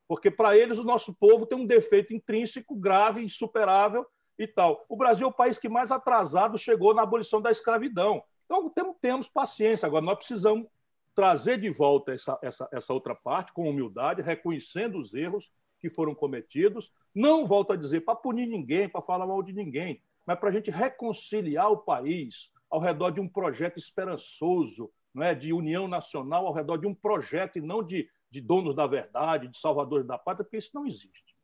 Porque 0.09 0.31
para 0.31 0.57
eles 0.57 0.79
o 0.79 0.85
nosso 0.85 1.15
povo 1.15 1.47
tem 1.47 1.59
um 1.59 1.67
defeito 1.67 2.15
intrínseco 2.15 2.77
grave, 2.77 3.23
insuperável 3.23 4.07
e 4.39 4.47
tal. 4.47 4.85
O 4.89 4.97
Brasil 4.97 5.27
é 5.27 5.31
o 5.31 5.35
país 5.35 5.59
que 5.59 5.69
mais 5.69 5.91
atrasado 5.91 6.59
chegou 6.59 6.95
na 6.95 7.03
abolição 7.03 7.41
da 7.41 7.51
escravidão. 7.51 8.23
Então 8.45 8.69
temos, 8.71 8.97
temos 9.01 9.29
paciência. 9.29 9.87
Agora 9.87 10.05
nós 10.05 10.19
precisamos 10.19 10.67
trazer 11.15 11.59
de 11.59 11.71
volta 11.71 12.13
essa, 12.13 12.39
essa, 12.43 12.69
essa 12.73 12.93
outra 12.93 13.15
parte 13.15 13.53
com 13.53 13.69
humildade, 13.69 14.23
reconhecendo 14.23 14.99
os 14.99 15.15
erros 15.15 15.51
que 15.81 15.89
foram 15.89 16.15
cometidos. 16.15 16.93
Não 17.15 17.47
volto 17.47 17.73
a 17.73 17.77
dizer 17.77 18.03
para 18.03 18.15
punir 18.15 18.47
ninguém, 18.47 18.89
para 18.89 19.01
falar 19.01 19.27
mal 19.27 19.43
de 19.43 19.53
ninguém, 19.53 20.01
mas 20.27 20.39
para 20.39 20.51
a 20.51 20.53
gente 20.53 20.71
reconciliar 20.71 21.71
o 21.71 21.79
país 21.79 22.51
ao 22.71 22.81
redor 22.81 23.11
de 23.11 23.21
um 23.21 23.29
projeto 23.29 23.79
esperançoso, 23.79 24.91
não 25.15 25.23
é? 25.23 25.35
de 25.35 25.53
união 25.53 25.89
nacional, 25.89 26.47
ao 26.47 26.53
redor 26.53 26.77
de 26.77 26.87
um 26.87 26.95
projeto 26.95 27.57
e 27.57 27.63
não 27.63 27.83
de, 27.83 28.09
de 28.31 28.41
donos 28.41 28.75
da 28.75 28.87
verdade, 28.87 29.49
de 29.49 29.59
salvadores 29.59 30.07
da 30.07 30.19
pátria, 30.19 30.45
porque 30.45 30.59
isso 30.59 30.71
não 30.75 30.87
existe. 30.87 31.37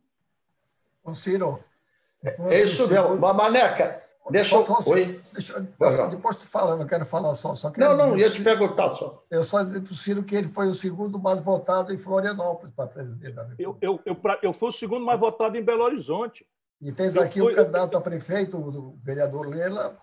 Ô, 1.05 1.15
Ciro. 1.15 1.63
É 2.25 2.63
isso 2.63 2.89
mesmo. 2.89 3.19
Maneca, 3.19 4.03
Deixa 4.31 4.55
eu. 4.55 4.65
Posso, 4.65 4.91
Oi? 4.91 5.21
Deixa, 5.33 5.61
depois 6.09 6.37
tu 6.37 6.47
fala, 6.47 6.77
não 6.77 6.87
quero 6.87 7.05
falar 7.05 7.35
só. 7.35 7.55
só 7.55 7.73
não, 7.77 7.97
não, 7.97 8.17
ia 8.17 8.31
te 8.31 8.43
perguntar 8.43 8.95
só. 8.95 9.25
Eu 9.31 9.45
só 9.45 9.63
dizer 9.63 9.81
para 9.81 9.91
o 9.91 9.95
Ciro 9.95 10.23
que 10.23 10.37
ele 10.37 10.47
foi 10.47 10.69
o 10.69 10.75
segundo 10.75 11.19
mais 11.19 11.41
votado 11.41 11.93
em 11.93 11.99
Florianópolis 11.99 12.73
para 12.75 12.87
presidente 12.89 13.35
da 13.35 13.43
República. 13.43 13.63
Eu, 13.63 13.79
eu, 13.81 14.01
eu, 14.07 14.39
eu 14.43 14.53
fui 14.53 14.69
o 14.69 14.73
segundo 14.73 15.05
mais 15.05 15.19
votado 15.19 15.57
em 15.57 15.63
Belo 15.63 15.83
Horizonte. 15.83 16.47
E 16.81 16.93
tens 16.93 17.17
aqui 17.17 17.41
fui, 17.41 17.53
o 17.53 17.57
candidato 17.57 17.97
a 17.97 18.01
prefeito, 18.01 18.57
o 18.59 18.97
vereador 19.03 19.49
Lela, 19.49 19.97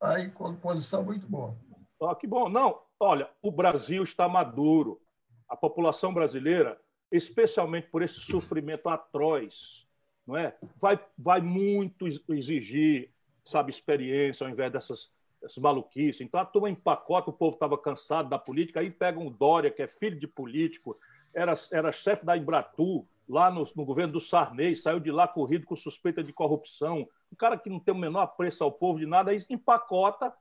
aí 0.00 0.30
com 0.30 0.54
posição 0.54 1.02
muito 1.02 1.26
boa. 1.26 1.54
Ah, 2.02 2.14
que 2.14 2.26
bom. 2.26 2.48
Não, 2.48 2.78
olha, 2.98 3.28
o 3.42 3.50
Brasil 3.50 4.02
está 4.02 4.28
maduro. 4.28 5.00
A 5.48 5.56
população 5.56 6.12
brasileira, 6.12 6.80
especialmente 7.10 7.88
por 7.88 8.02
esse 8.02 8.20
sofrimento 8.20 8.88
atroz, 8.88 9.86
não 10.26 10.36
é? 10.36 10.56
vai, 10.80 10.98
vai 11.16 11.40
muito 11.40 12.06
exigir 12.28 13.10
sabe, 13.46 13.70
experiência, 13.70 14.46
ao 14.46 14.52
invés 14.52 14.72
dessas, 14.72 15.10
dessas 15.40 15.58
maluquices. 15.58 16.20
Então, 16.20 16.40
a 16.40 16.44
turma 16.44 16.68
empacota, 16.68 17.30
o 17.30 17.32
povo 17.32 17.54
estava 17.54 17.78
cansado 17.78 18.28
da 18.28 18.38
política, 18.38 18.80
aí 18.80 18.90
pegam 18.90 19.26
o 19.26 19.30
Dória, 19.30 19.70
que 19.70 19.82
é 19.82 19.86
filho 19.86 20.18
de 20.18 20.26
político, 20.26 20.98
era, 21.32 21.54
era 21.72 21.92
chefe 21.92 22.24
da 22.26 22.36
Embratur, 22.36 23.04
lá 23.28 23.50
no, 23.50 23.66
no, 23.74 23.84
governo 23.84 24.14
do 24.14 24.20
Sarney, 24.20 24.76
saiu 24.76 25.00
de 25.00 25.10
lá 25.10 25.26
corrido 25.26 25.66
com 25.66 25.74
suspeita 25.74 26.22
de 26.22 26.32
corrupção. 26.32 27.08
Um 27.32 27.36
cara 27.36 27.58
que 27.58 27.68
não 27.68 27.80
tem 27.80 27.92
o 27.92 27.98
menor 27.98 28.22
apreço 28.22 28.62
ao 28.62 28.70
povo 28.70 28.98
de 28.98 29.06
nada, 29.06 29.30
aí 29.30 29.44
empacota 29.50 30.32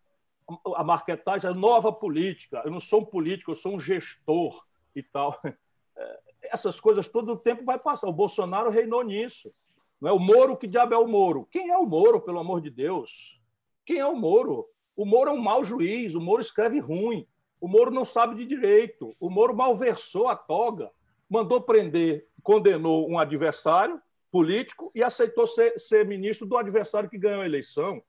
a 0.75 0.83
marketagem, 0.83 1.49
a 1.49 1.53
nova 1.53 1.91
política. 1.91 2.61
Eu 2.63 2.71
não 2.71 2.79
sou 2.79 3.01
um 3.01 3.05
político, 3.05 3.51
eu 3.51 3.55
sou 3.55 3.75
um 3.75 3.79
gestor 3.79 4.63
e 4.95 5.03
tal. 5.03 5.39
É, 5.97 6.19
essas 6.51 6.77
coisas 6.77 7.07
todo 7.07 7.31
o 7.31 7.37
tempo 7.37 7.63
vai 7.63 7.79
passar. 7.79 8.09
O 8.09 8.13
Bolsonaro 8.13 8.69
reinou 8.69 9.01
nisso. 9.01 9.49
Não 10.01 10.09
é 10.09 10.13
o 10.13 10.19
Moro, 10.19 10.57
que 10.57 10.67
diabo 10.67 10.93
é 10.93 10.97
o 10.97 11.07
Moro? 11.07 11.47
Quem 11.49 11.69
é 11.69 11.77
o 11.77 11.85
Moro, 11.85 12.19
pelo 12.19 12.39
amor 12.39 12.59
de 12.59 12.69
Deus? 12.69 13.39
Quem 13.85 13.99
é 13.99 14.05
o 14.05 14.15
Moro? 14.15 14.67
O 14.95 15.05
Moro 15.05 15.29
é 15.29 15.33
um 15.33 15.41
mau 15.41 15.63
juiz, 15.63 16.15
o 16.15 16.21
Moro 16.21 16.41
escreve 16.41 16.79
ruim, 16.79 17.27
o 17.59 17.67
Moro 17.67 17.91
não 17.91 18.05
sabe 18.05 18.35
de 18.35 18.45
direito, 18.45 19.15
o 19.19 19.29
Moro 19.29 19.55
malversou 19.55 20.27
a 20.27 20.35
toga, 20.35 20.91
mandou 21.29 21.61
prender, 21.61 22.27
condenou 22.43 23.09
um 23.09 23.17
adversário 23.17 24.01
político 24.31 24.91
e 24.93 25.01
aceitou 25.01 25.47
ser, 25.47 25.79
ser 25.79 26.05
ministro 26.05 26.45
do 26.45 26.57
adversário 26.57 27.09
que 27.09 27.17
ganhou 27.17 27.41
a 27.41 27.45
eleição. 27.45 28.01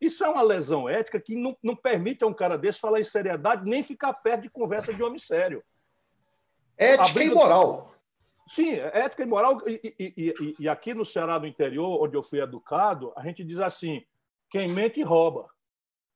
Isso 0.00 0.24
é 0.24 0.28
uma 0.28 0.42
lesão 0.42 0.88
ética 0.88 1.20
que 1.20 1.36
não, 1.36 1.56
não 1.62 1.76
permite 1.76 2.24
a 2.24 2.26
um 2.26 2.34
cara 2.34 2.56
desse 2.56 2.80
falar 2.80 3.00
em 3.00 3.04
seriedade 3.04 3.68
nem 3.68 3.82
ficar 3.82 4.12
perto 4.14 4.42
de 4.42 4.50
conversa 4.50 4.92
de 4.92 5.02
homem 5.02 5.18
sério. 5.18 5.62
Ética 6.82 7.22
e 7.22 7.30
moral. 7.30 7.86
Sim, 8.48 8.74
ética 8.74 9.22
e 9.22 9.26
moral. 9.26 9.58
E, 9.66 9.94
e, 9.98 10.14
e, 10.16 10.54
e, 10.60 10.68
aqui 10.68 10.92
no 10.92 11.04
Ceará 11.04 11.38
do 11.38 11.46
interior, 11.46 12.02
onde 12.02 12.16
eu 12.16 12.22
fui 12.22 12.40
educado, 12.40 13.12
a 13.16 13.22
gente 13.22 13.42
diz 13.44 13.58
assim: 13.58 14.04
quem 14.50 14.68
mente 14.68 15.02
rouba. 15.02 15.46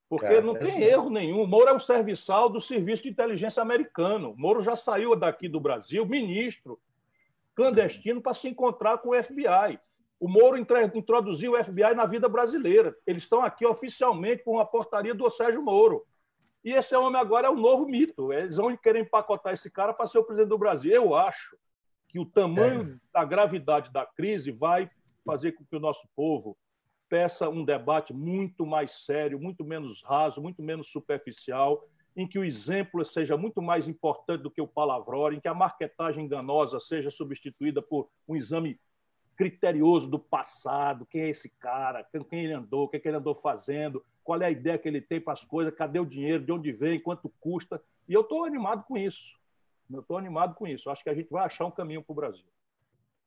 Porque 0.08 0.26
é, 0.26 0.40
não 0.40 0.56
é 0.56 0.60
tem 0.60 0.82
erro 0.82 1.10
nenhum. 1.10 1.42
O 1.42 1.46
Moro 1.46 1.68
é 1.68 1.72
um 1.72 1.80
serviçal 1.80 2.48
do 2.48 2.60
Serviço 2.60 3.02
de 3.02 3.08
Inteligência 3.08 3.62
americano. 3.62 4.32
O 4.32 4.36
Moro 4.36 4.60
já 4.60 4.76
saiu 4.76 5.16
daqui 5.16 5.48
do 5.48 5.58
Brasil, 5.58 6.06
ministro, 6.06 6.78
clandestino, 7.54 8.20
para 8.20 8.34
se 8.34 8.48
encontrar 8.48 8.98
com 8.98 9.10
o 9.10 9.22
FBI. 9.22 9.80
O 10.20 10.28
Moro 10.28 10.56
introduziu 10.56 11.52
o 11.52 11.64
FBI 11.64 11.94
na 11.94 12.06
vida 12.06 12.28
brasileira. 12.28 12.96
Eles 13.06 13.24
estão 13.24 13.42
aqui 13.42 13.66
oficialmente 13.66 14.44
por 14.44 14.52
uma 14.52 14.64
portaria 14.64 15.14
do 15.14 15.28
Sérgio 15.28 15.62
Moro. 15.62 16.06
E 16.66 16.72
esse 16.72 16.96
homem 16.96 17.20
agora 17.20 17.46
é 17.46 17.50
o 17.50 17.54
novo 17.54 17.86
mito. 17.86 18.32
Eles 18.32 18.56
vão 18.56 18.76
querer 18.76 18.98
empacotar 18.98 19.52
esse 19.52 19.70
cara 19.70 19.94
para 19.94 20.04
ser 20.04 20.18
o 20.18 20.24
presidente 20.24 20.48
do 20.48 20.58
Brasil. 20.58 20.90
Eu 20.90 21.14
acho 21.14 21.56
que 22.08 22.18
o 22.18 22.26
tamanho 22.26 22.80
é. 22.80 22.98
da 23.12 23.24
gravidade 23.24 23.92
da 23.92 24.04
crise 24.04 24.50
vai 24.50 24.90
fazer 25.24 25.52
com 25.52 25.64
que 25.64 25.76
o 25.76 25.80
nosso 25.80 26.08
povo 26.16 26.58
peça 27.08 27.48
um 27.48 27.64
debate 27.64 28.12
muito 28.12 28.66
mais 28.66 29.04
sério, 29.04 29.38
muito 29.38 29.64
menos 29.64 30.02
raso, 30.02 30.42
muito 30.42 30.60
menos 30.60 30.88
superficial, 30.90 31.84
em 32.16 32.26
que 32.26 32.36
o 32.36 32.42
exemplo 32.44 33.04
seja 33.04 33.36
muito 33.36 33.62
mais 33.62 33.86
importante 33.86 34.42
do 34.42 34.50
que 34.50 34.60
o 34.60 34.66
palavrão, 34.66 35.32
em 35.32 35.38
que 35.38 35.46
a 35.46 35.54
marketagem 35.54 36.24
enganosa 36.24 36.80
seja 36.80 37.12
substituída 37.12 37.80
por 37.80 38.08
um 38.26 38.34
exame 38.34 38.76
criterioso 39.36 40.08
do 40.08 40.18
passado, 40.18 41.06
quem 41.06 41.22
é 41.22 41.28
esse 41.28 41.48
cara, 41.48 42.06
quem 42.28 42.44
ele 42.44 42.52
andou, 42.52 42.84
o 42.84 42.88
que, 42.88 42.96
é 42.96 43.00
que 43.00 43.06
ele 43.06 43.18
andou 43.18 43.34
fazendo, 43.34 44.04
qual 44.24 44.40
é 44.40 44.46
a 44.46 44.50
ideia 44.50 44.78
que 44.78 44.88
ele 44.88 45.00
tem 45.00 45.20
para 45.20 45.34
as 45.34 45.44
coisas, 45.44 45.74
cadê 45.74 46.00
o 46.00 46.06
dinheiro, 46.06 46.44
de 46.44 46.50
onde 46.50 46.72
vem, 46.72 46.98
quanto 46.98 47.28
custa. 47.40 47.80
E 48.08 48.14
eu 48.14 48.22
estou 48.22 48.44
animado 48.44 48.84
com 48.84 48.96
isso. 48.96 49.36
Eu 49.92 50.00
estou 50.00 50.16
animado 50.16 50.54
com 50.54 50.66
isso. 50.66 50.90
Acho 50.90 51.04
que 51.04 51.10
a 51.10 51.14
gente 51.14 51.30
vai 51.30 51.44
achar 51.44 51.66
um 51.66 51.70
caminho 51.70 52.02
para 52.02 52.12
o 52.12 52.16
Brasil. 52.16 52.46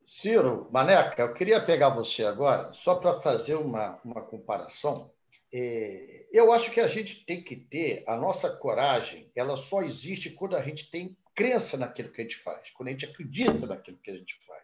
Ciro, 0.05 0.67
Maneca, 0.71 1.21
eu 1.21 1.33
queria 1.33 1.63
pegar 1.63 1.89
você 1.89 2.25
agora, 2.25 2.73
só 2.73 2.95
para 2.95 3.21
fazer 3.21 3.55
uma, 3.55 3.99
uma 4.03 4.21
comparação. 4.21 5.11
É, 5.53 6.25
eu 6.31 6.51
acho 6.51 6.71
que 6.71 6.79
a 6.79 6.87
gente 6.87 7.23
tem 7.25 7.43
que 7.43 7.55
ter 7.55 8.03
a 8.07 8.15
nossa 8.15 8.49
coragem, 8.49 9.31
ela 9.35 9.55
só 9.55 9.83
existe 9.83 10.31
quando 10.31 10.55
a 10.55 10.61
gente 10.61 10.89
tem 10.89 11.15
crença 11.35 11.77
naquilo 11.77 12.09
que 12.09 12.21
a 12.21 12.23
gente 12.23 12.37
faz, 12.37 12.71
quando 12.71 12.89
a 12.89 12.91
gente 12.91 13.05
acredita 13.05 13.65
naquilo 13.65 13.97
que 13.97 14.11
a 14.11 14.15
gente 14.15 14.37
faz. 14.45 14.63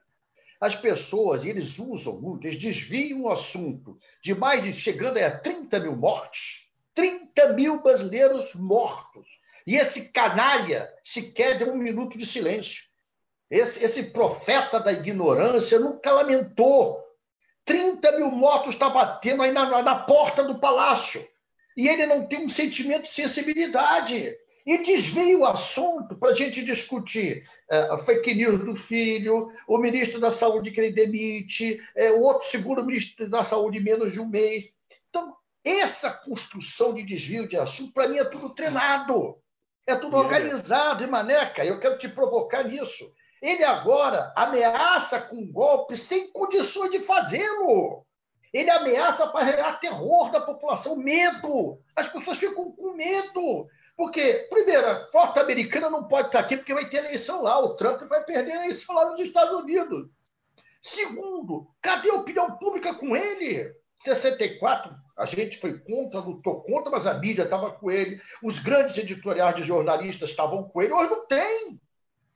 As 0.60 0.76
pessoas, 0.76 1.46
eles 1.46 1.78
usam 1.80 2.20
muito, 2.20 2.48
eles 2.48 2.60
desviam 2.60 3.24
o 3.24 3.30
assunto 3.30 3.98
de 4.22 4.34
mais 4.34 4.64
de 4.64 4.74
chegando 4.74 5.18
a 5.18 5.32
30 5.32 5.80
mil 5.80 5.96
mortes, 5.96 6.68
30 6.94 7.54
mil 7.54 7.82
brasileiros 7.82 8.54
mortos. 8.56 9.28
E 9.68 9.76
esse 9.76 10.10
canalha 10.10 10.90
sequer 11.04 11.58
deu 11.58 11.74
um 11.74 11.78
minuto 11.78 12.18
de 12.18 12.26
silêncio. 12.26 12.84
Esse, 13.50 13.84
esse 13.84 14.04
profeta 14.04 14.80
da 14.80 14.94
ignorância 14.94 15.80
nunca 15.80 16.12
lamentou. 16.12 17.04
30 17.66 18.12
mil 18.14 18.32
mortos 18.32 18.76
está 18.76 18.90
batendo 18.90 19.44
aí 19.44 19.52
na, 19.52 19.82
na 19.82 20.04
porta 20.04 20.44
do 20.44 20.60
palácio. 20.60 21.26
E 21.76 21.88
ele 21.88 22.06
não 22.06 22.28
tem 22.28 22.46
um 22.46 22.50
sentimento 22.50 23.04
de 23.04 23.10
sensibilidade 23.10 24.36
e 24.66 24.80
desvia 24.80 25.38
o 25.38 25.46
assunto 25.46 26.16
para 26.16 26.32
a 26.32 26.34
gente 26.34 26.64
discutir 26.64 27.48
é, 27.70 27.78
a 27.92 27.98
fake 28.00 28.34
news 28.34 28.60
do 28.60 28.76
filho, 28.76 29.52
o 29.68 29.78
ministro 29.78 30.20
da 30.20 30.32
Saúde 30.32 30.72
que 30.72 30.82
ele 30.82 30.92
demite, 30.92 31.80
é, 31.96 32.12
o 32.12 32.22
outro 32.22 32.50
segundo 32.50 32.84
ministro 32.84 33.30
da 33.30 33.44
Saúde 33.44 33.80
menos 33.80 34.12
de 34.12 34.20
um 34.20 34.28
mês. 34.28 34.70
Então, 35.10 35.36
essa 35.64 36.10
construção 36.10 36.94
de 36.94 37.04
desvio 37.04 37.48
de 37.48 37.58
assunto, 37.58 37.94
para 37.94 38.08
mim, 38.08 38.18
é 38.18 38.26
tudo 38.26 38.50
treinado, 38.50 39.38
é 39.86 39.96
tudo 39.96 40.18
organizado. 40.18 41.04
E, 41.04 41.08
Maneca, 41.08 41.64
eu 41.64 41.80
quero 41.80 41.98
te 42.00 42.10
provocar 42.10 42.64
nisso. 42.64 43.12
Ele 43.42 43.64
agora 43.64 44.34
ameaça 44.36 45.22
com 45.22 45.46
golpe 45.46 45.96
sem 45.96 46.32
condições 46.32 46.90
de 46.90 47.00
fazê-lo. 47.00 48.04
Ele 48.52 48.72
ameaça 48.72 49.28
para 49.28 49.46
gerar 49.46 49.74
terror 49.74 50.32
da 50.32 50.42
população, 50.42 50.96
medo. 50.96 51.78
As 51.96 52.08
pessoas 52.08 52.40
ficam 52.40 52.72
com 52.72 52.94
medo. 52.94 53.68
Porque, 53.98 54.48
primeiro, 54.50 54.88
a 54.88 55.08
forte 55.12 55.40
americana 55.40 55.90
não 55.90 56.04
pode 56.04 56.28
estar 56.28 56.40
aqui 56.40 56.58
porque 56.58 56.74
vai 56.74 56.90
ter 56.90 56.98
eleição 56.98 57.42
lá. 57.42 57.58
O 57.60 57.76
Trump 57.76 58.02
vai 58.04 58.24
perder 58.24 58.52
a 58.52 58.64
eleição 58.66 58.94
lá 58.94 59.10
nos 59.10 59.22
Estados 59.22 59.54
Unidos. 59.62 60.10
Segundo, 60.82 61.68
cadê 61.82 62.10
a 62.10 62.16
opinião 62.16 62.58
pública 62.58 62.94
com 62.94 63.16
ele? 63.16 63.74
64, 64.04 64.94
a 65.18 65.26
gente 65.26 65.58
foi 65.58 65.80
contra, 65.80 66.20
lutou 66.20 66.62
contra, 66.62 66.92
mas 66.92 67.08
a 67.08 67.14
mídia 67.14 67.44
estava 67.44 67.72
com 67.72 67.90
ele, 67.90 68.22
os 68.44 68.60
grandes 68.60 68.98
editoriais 68.98 69.56
de 69.56 69.64
jornalistas 69.64 70.30
estavam 70.30 70.64
com 70.64 70.82
ele. 70.82 70.94
Hoje 70.94 71.10
não 71.10 71.26
tem. 71.26 71.80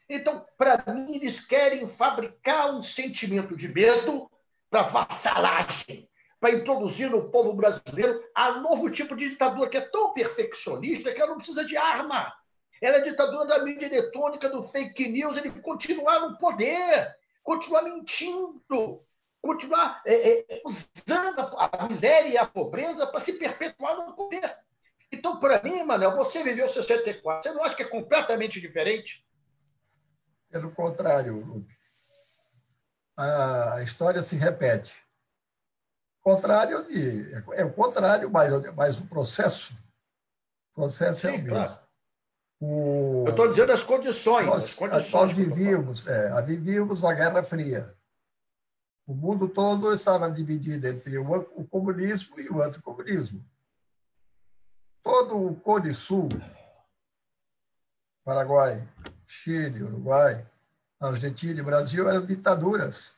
Então, 0.10 0.44
para 0.58 0.82
mim, 0.94 1.16
eles 1.16 1.46
querem 1.46 1.88
fabricar 1.88 2.74
um 2.74 2.82
sentimento 2.82 3.56
de 3.56 3.68
medo 3.68 4.32
para 4.70 4.84
vassalagem 4.84 6.09
para 6.40 6.52
introduzir 6.52 7.10
no 7.10 7.30
povo 7.30 7.54
brasileiro 7.54 8.24
a 8.34 8.54
novo 8.54 8.90
tipo 8.90 9.16
de 9.16 9.30
ditadura 9.30 9.70
que 9.70 9.78
é 9.78 9.82
tão 9.82 10.14
perfeccionista 10.14 11.14
que 11.14 11.20
ela 11.20 11.32
não 11.32 11.38
precisa 11.38 11.66
de 11.66 11.76
arma. 11.76 12.34
Ela 12.82 12.98
é 12.98 13.02
ditadura 13.02 13.46
da 13.46 13.60
mídia 13.60 13.88
eletrônica, 13.88 14.50
do 14.50 14.64
fake 14.64 15.10
news, 15.10 15.38
ele 15.38 15.52
continuar 15.62 16.22
no 16.22 16.38
poder, 16.38 17.14
continuar 17.44 17.82
mentindo, 17.82 19.06
continuar 19.42 20.02
é, 20.06 20.40
é, 20.40 20.62
usando 20.66 21.40
a 21.58 21.88
miséria 21.90 22.30
e 22.30 22.38
a 22.38 22.48
pobreza 22.48 23.06
para 23.06 23.20
se 23.20 23.34
perpetuar 23.34 23.98
no 23.98 24.14
poder. 24.14 24.58
Então, 25.12 25.40
para 25.40 25.62
mim, 25.62 25.84
Manel, 25.84 26.16
você 26.16 26.42
viveu 26.42 26.70
64, 26.70 27.44
você 27.44 27.58
não 27.58 27.66
acha 27.66 27.76
que 27.76 27.84
é 27.84 27.88
completamente 27.88 28.62
diferente? 28.62 29.26
Pelo 30.50 30.72
contrário, 30.72 31.46
Lupe. 31.46 31.78
A 33.18 33.82
história 33.84 34.22
se 34.22 34.38
repete 34.38 35.09
contrário 36.22 36.86
de, 36.88 37.34
é 37.54 37.64
o 37.64 37.74
contrário, 37.74 38.30
mas, 38.30 38.76
mas 38.76 39.00
o 39.00 39.08
processo, 39.08 39.74
o 40.72 40.82
processo 40.82 41.22
Sim, 41.22 41.28
é 41.28 41.32
o 41.32 41.38
mesmo. 41.38 41.50
Claro. 41.50 41.80
O, 42.62 43.24
Eu 43.26 43.32
estou 43.32 43.50
dizendo 43.50 43.72
as 43.72 43.84
condições. 43.84 44.46
Nós, 44.46 44.64
as 44.66 44.74
condições 44.74 45.14
nós 45.14 45.32
vivíamos, 45.32 46.08
é, 46.08 46.42
vivíamos 46.42 47.06
a 47.06 47.14
Guerra 47.14 47.44
Fria. 47.44 47.96
O 49.08 49.14
mundo 49.14 49.48
todo 49.48 49.94
estava 49.94 50.30
dividido 50.30 50.88
entre 50.88 51.18
o, 51.18 51.36
o 51.56 51.68
comunismo 51.68 52.40
e 52.40 52.50
o 52.50 52.62
anticomunismo. 52.62 53.44
Todo 55.02 55.48
o 55.48 55.56
Cone 55.56 55.94
Sul, 55.94 56.30
Paraguai, 58.24 58.88
Chile, 59.26 59.82
Uruguai, 59.82 60.46
Argentina 61.00 61.60
e 61.60 61.64
Brasil 61.64 62.10
eram 62.10 62.26
ditaduras 62.26 63.16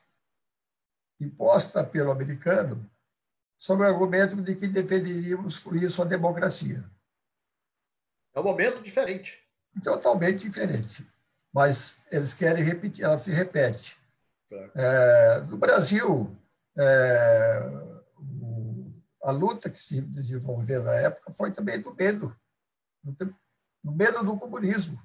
impostas 1.19 1.87
pelo 1.89 2.11
americano 2.11 2.90
sob 3.61 3.83
o 3.83 3.85
argumento 3.85 4.35
de 4.37 4.55
que 4.55 4.67
defenderíamos 4.67 5.59
com 5.59 5.75
isso 5.75 6.01
a 6.01 6.05
democracia. 6.05 6.83
É 8.33 8.39
um 8.39 8.43
momento 8.43 8.81
diferente. 8.81 9.37
Totalmente 9.83 10.39
diferente. 10.39 11.07
Mas 11.53 12.03
eles 12.11 12.33
querem 12.33 12.63
repetir, 12.63 13.05
ela 13.05 13.19
se 13.19 13.31
repete. 13.31 13.95
Claro. 14.49 14.71
É, 14.73 15.41
no 15.41 15.57
Brasil, 15.57 16.35
é, 16.75 17.59
o, 18.17 18.91
a 19.23 19.31
luta 19.31 19.69
que 19.69 19.83
se 19.83 20.01
desenvolveu 20.01 20.81
na 20.81 20.93
época 20.93 21.31
foi 21.31 21.51
também 21.51 21.79
do 21.79 21.93
medo, 21.93 22.35
do 23.03 23.91
medo 23.91 24.23
do 24.23 24.39
comunismo. 24.39 24.99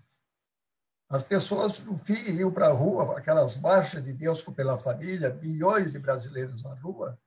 As 1.11 1.23
pessoas, 1.23 1.79
no 1.81 1.99
fim, 1.99 2.39
iam 2.39 2.51
para 2.51 2.69
a 2.69 2.73
rua, 2.73 3.19
aquelas 3.19 3.61
marchas 3.61 4.03
de 4.03 4.15
Deus 4.15 4.41
pela 4.43 4.79
família, 4.79 5.35
milhões 5.35 5.93
de 5.93 5.99
brasileiros 5.99 6.63
na 6.63 6.75
rua, 6.77 7.21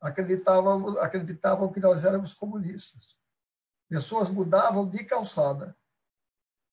acreditavam, 0.00 0.98
acreditavam 0.98 1.72
que 1.72 1.80
nós 1.80 2.04
éramos 2.04 2.32
comunistas. 2.34 3.18
Pessoas 3.88 4.30
mudavam 4.30 4.88
de 4.88 5.04
calçada 5.04 5.76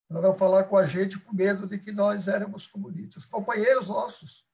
para 0.08 0.22
não 0.22 0.34
falar 0.34 0.64
com 0.66 0.78
a 0.78 0.86
gente 0.86 1.20
com 1.20 1.34
medo 1.34 1.68
de 1.68 1.78
que 1.78 1.92
nós 1.92 2.28
éramos 2.28 2.68
comunistas. 2.68 3.26
Companheiros 3.26 3.90
nossos 3.90 4.48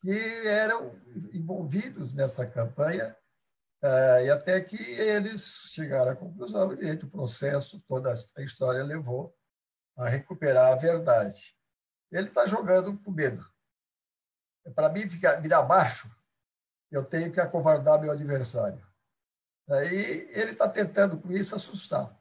que 0.00 0.46
eram 0.46 0.98
envolvidos 1.32 2.14
nessa 2.14 2.46
campanha 2.46 3.16
eh, 3.82 4.26
e 4.26 4.30
até 4.30 4.60
que 4.60 4.76
eles 4.76 5.42
chegaram 5.72 6.12
à 6.12 6.16
conclusão 6.16 6.72
e 6.72 6.92
o 6.92 7.10
processo, 7.10 7.80
toda 7.86 8.12
a 8.36 8.42
história 8.42 8.82
levou 8.82 9.36
a 9.96 10.08
recuperar 10.08 10.72
a 10.72 10.76
verdade. 10.76 11.54
Ele 12.10 12.26
está 12.26 12.46
jogando 12.46 12.98
com 12.98 13.10
medo. 13.10 13.46
Para 14.74 14.88
mim, 14.88 15.06
virar 15.06 15.62
baixo 15.62 16.10
eu 16.94 17.04
tenho 17.04 17.32
que 17.32 17.40
acovardar 17.40 18.00
meu 18.00 18.12
adversário. 18.12 18.80
Aí 19.68 20.30
ele 20.32 20.52
está 20.52 20.68
tentando 20.68 21.18
com 21.18 21.32
isso 21.32 21.54
assustar. 21.54 22.14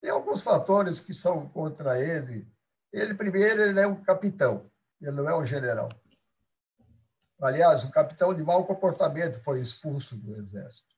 Tem 0.00 0.10
alguns 0.10 0.42
fatores 0.42 1.00
que 1.00 1.14
são 1.14 1.48
contra 1.48 2.00
ele. 2.00 2.50
Ele, 2.92 3.14
primeiro, 3.14 3.62
ele 3.62 3.78
é 3.78 3.86
um 3.86 4.02
capitão, 4.02 4.70
ele 5.00 5.12
não 5.12 5.28
é 5.28 5.36
um 5.36 5.46
general. 5.46 5.88
Aliás, 7.40 7.84
um 7.84 7.90
capitão 7.90 8.34
de 8.34 8.42
mau 8.42 8.66
comportamento 8.66 9.40
foi 9.40 9.60
expulso 9.60 10.16
do 10.16 10.34
exército. 10.34 10.90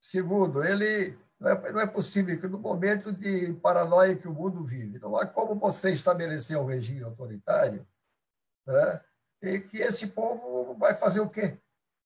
Segundo, 0.00 0.64
ele 0.64 1.18
não 1.38 1.50
é, 1.50 1.72
não 1.72 1.80
é 1.80 1.86
possível 1.86 2.38
que 2.40 2.46
no 2.46 2.58
momento 2.58 3.12
de 3.12 3.52
paranoia 3.54 4.16
que 4.16 4.28
o 4.28 4.34
mundo 4.34 4.64
vive, 4.64 4.98
não 4.98 5.16
há 5.16 5.26
como 5.26 5.54
você 5.54 5.92
estabelecer 5.92 6.58
um 6.58 6.64
regime 6.64 7.02
autoritário 7.02 7.86
né, 8.66 9.04
e 9.42 9.60
que 9.60 9.78
esse 9.78 10.08
povo 10.08 10.74
vai 10.74 10.94
fazer 10.94 11.20
o 11.20 11.28
quê? 11.28 11.58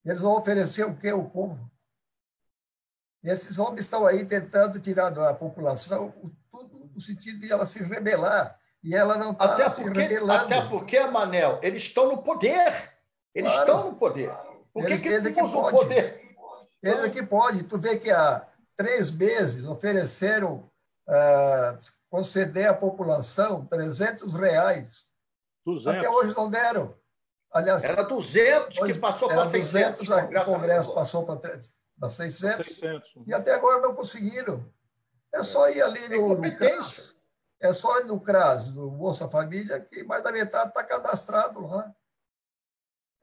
Eles 0.05 0.21
vão 0.21 0.37
oferecer 0.37 0.85
o 0.85 0.97
quê 0.97 1.09
ao 1.09 1.25
povo? 1.25 1.71
E 3.23 3.29
esses 3.29 3.59
homens 3.59 3.85
estão 3.85 4.07
aí 4.07 4.25
tentando 4.25 4.81
tirar 4.81 5.11
da 5.11 5.35
população 5.35 6.13
tudo 6.51 6.91
no 6.93 7.01
sentido 7.01 7.39
de 7.39 7.53
ela 7.53 7.67
se 7.67 7.83
rebelar. 7.85 8.59
E 8.83 8.95
ela 8.95 9.17
não 9.17 9.33
está 9.33 9.69
se 9.69 9.85
rebelando. 9.85 10.33
Até 10.33 10.67
porque, 10.67 10.99
Manel, 11.01 11.59
eles 11.63 11.83
estão 11.83 12.09
no 12.09 12.23
poder. 12.23 12.95
Eles 13.35 13.53
claro. 13.53 13.71
estão 13.71 13.91
no 13.91 13.97
poder. 13.97 14.33
Por 14.73 14.85
eles, 14.85 15.01
que, 15.01 15.09
eles 15.09 15.27
é 15.27 15.33
que 15.33 15.41
pode. 15.41 15.77
poder? 15.77 16.37
Eles 16.83 17.05
é 17.05 17.11
que 17.11 17.23
pode. 17.23 17.63
Tu 17.65 17.79
vê 17.79 17.99
que 17.99 18.11
há 18.11 18.47
três 18.75 19.11
meses 19.11 19.67
ofereceram 19.67 20.71
uh, 21.07 21.79
conceder 22.09 22.69
à 22.69 22.75
população 22.75 23.67
300 23.67 24.35
reais. 24.35 25.11
200. 25.67 25.99
Até 25.99 26.09
hoje 26.09 26.35
não 26.35 26.49
deram. 26.49 26.95
Aliás, 27.53 27.83
era 27.83 28.03
200 28.05 28.79
que 28.79 28.99
passou 28.99 29.29
para 29.29 29.51
600. 29.51 30.07
200, 30.07 30.43
o 30.43 30.45
Congresso 30.45 30.95
passou 30.95 31.27
para 31.27 32.09
600, 32.09 32.67
600, 32.67 33.13
e 33.27 33.35
até 33.35 33.55
agora 33.55 33.81
não 33.81 33.95
conseguiram. 33.95 34.65
É 35.33 35.43
só 35.43 35.69
ir 35.69 35.83
ali 35.83 36.09
no, 36.09 36.37
no 36.37 36.57
CRAS, 36.57 37.15
é 37.61 37.73
só 37.73 38.01
ir 38.01 38.05
no 38.05 38.21
CRAS, 38.21 38.69
no 38.69 38.91
Bolsa 38.91 39.29
Família, 39.29 39.81
que 39.81 40.03
mais 40.05 40.23
da 40.23 40.33
metade 40.33 40.69
está 40.69 40.83
cadastrado 40.83 41.67
lá. 41.67 41.93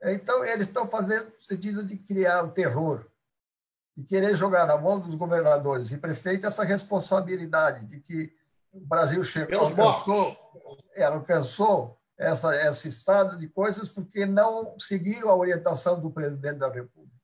Então, 0.04 0.44
eles 0.44 0.68
estão 0.68 0.86
fazendo 0.86 1.32
no 1.32 1.40
sentido 1.40 1.84
de 1.84 1.96
criar 1.96 2.44
o 2.44 2.52
terror 2.52 3.06
e 3.96 4.04
querer 4.04 4.34
jogar 4.36 4.64
na 4.66 4.78
mão 4.78 5.00
dos 5.00 5.14
governadores 5.16 5.90
e 5.90 5.98
prefeitos 5.98 6.44
essa 6.44 6.62
responsabilidade 6.62 7.84
de 7.86 8.00
que 8.00 8.32
o 8.70 8.80
Brasil 8.80 9.24
chegou, 9.24 9.58
alcançou, 9.58 10.36
é, 10.94 11.04
alcançou 11.04 11.97
essa, 12.18 12.54
esse 12.68 12.88
estado 12.88 13.38
de 13.38 13.48
coisas 13.48 13.88
porque 13.88 14.26
não 14.26 14.76
seguiram 14.78 15.30
a 15.30 15.36
orientação 15.36 16.00
do 16.00 16.10
presidente 16.10 16.58
da 16.58 16.68
República. 16.68 17.16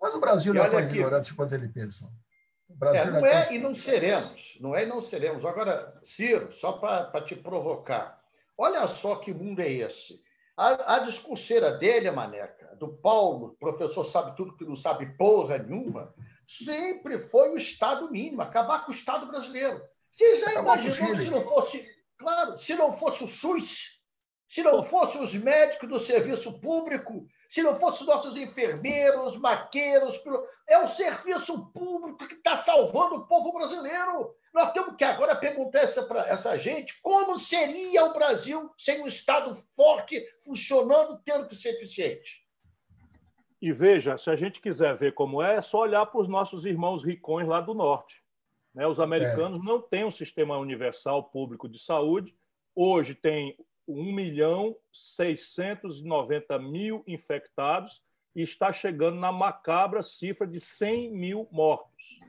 Mas 0.00 0.14
o 0.14 0.20
Brasil 0.20 0.54
não 0.54 0.64
é 0.64 0.70
tão 0.70 0.80
ignorante 0.80 1.34
quanto 1.34 1.54
ele 1.54 1.68
pensa. 1.68 2.10
O 2.68 2.74
Brasil 2.74 3.02
é, 3.02 3.10
não, 3.10 3.20
não 3.20 3.26
é, 3.26 3.48
é 3.48 3.54
e 3.54 3.58
não 3.58 3.74
seremos. 3.74 4.58
Não 4.60 4.74
é 4.74 4.84
e 4.84 4.86
não 4.86 5.02
seremos. 5.02 5.44
Agora, 5.44 6.00
Ciro, 6.02 6.52
só 6.52 6.72
para 6.72 7.20
te 7.22 7.36
provocar, 7.36 8.20
olha 8.56 8.86
só 8.86 9.16
que 9.16 9.32
mundo 9.32 9.60
é 9.60 9.70
esse. 9.70 10.22
A, 10.56 10.96
a 10.96 10.98
discurseira 11.00 11.72
dele, 11.72 12.08
a 12.08 12.12
Maneca, 12.12 12.76
do 12.76 12.88
Paulo, 12.88 13.56
professor 13.58 14.04
sabe 14.04 14.36
tudo 14.36 14.56
que 14.56 14.64
não 14.64 14.76
sabe 14.76 15.16
porra 15.16 15.58
nenhuma, 15.58 16.14
sempre 16.46 17.18
foi 17.28 17.50
o 17.50 17.56
Estado 17.56 18.10
mínimo, 18.10 18.42
acabar 18.42 18.84
com 18.84 18.92
o 18.92 18.94
Estado 18.94 19.26
brasileiro. 19.26 19.82
Você 20.10 20.38
já 20.38 20.54
imaginou 20.54 21.16
se 21.16 21.30
não 21.30 21.42
fosse, 21.42 21.84
claro, 22.16 22.56
se 22.56 22.74
não 22.74 22.92
fosse 22.92 23.24
o 23.24 23.28
SUS, 23.28 23.93
se 24.48 24.62
não 24.62 24.84
fossem 24.84 25.20
os 25.20 25.34
médicos 25.34 25.88
do 25.88 25.98
serviço 25.98 26.60
público, 26.60 27.26
se 27.48 27.62
não 27.62 27.76
fossem 27.76 28.06
nossos 28.06 28.36
enfermeiros, 28.36 29.36
maqueiros, 29.36 30.20
é 30.68 30.78
o 30.78 30.86
serviço 30.86 31.70
público 31.72 32.26
que 32.26 32.34
está 32.34 32.58
salvando 32.58 33.16
o 33.16 33.26
povo 33.26 33.52
brasileiro. 33.52 34.34
Nós 34.52 34.72
temos 34.72 34.96
que 34.96 35.04
agora 35.04 35.34
perguntar 35.34 35.88
para 36.06 36.28
essa 36.28 36.56
gente 36.56 37.00
como 37.02 37.38
seria 37.38 38.04
o 38.04 38.12
Brasil 38.12 38.70
sem 38.78 39.02
um 39.02 39.06
Estado 39.06 39.54
forte, 39.76 40.24
funcionando, 40.44 41.20
tendo 41.24 41.48
que 41.48 41.56
ser 41.56 41.70
eficiente. 41.70 42.44
E 43.60 43.72
veja, 43.72 44.18
se 44.18 44.28
a 44.30 44.36
gente 44.36 44.60
quiser 44.60 44.94
ver 44.94 45.14
como 45.14 45.42
é, 45.42 45.56
é 45.56 45.62
só 45.62 45.80
olhar 45.80 46.04
para 46.06 46.20
os 46.20 46.28
nossos 46.28 46.66
irmãos 46.66 47.02
ricões 47.02 47.48
lá 47.48 47.60
do 47.60 47.72
norte. 47.72 48.22
Né? 48.74 48.86
Os 48.86 49.00
americanos 49.00 49.60
é. 49.60 49.64
não 49.64 49.80
têm 49.80 50.04
um 50.04 50.10
sistema 50.10 50.58
universal 50.58 51.24
público 51.24 51.68
de 51.68 51.78
saúde. 51.78 52.36
Hoje 52.74 53.14
tem 53.14 53.56
1 53.86 54.12
milhão 54.12 54.76
690 54.92 56.58
mil 56.58 57.02
infectados 57.06 58.02
e 58.34 58.42
está 58.42 58.72
chegando 58.72 59.18
na 59.18 59.30
macabra 59.30 60.02
cifra 60.02 60.46
de 60.46 60.60
100 60.60 61.12
mil 61.12 61.48
mortos. 61.50 62.20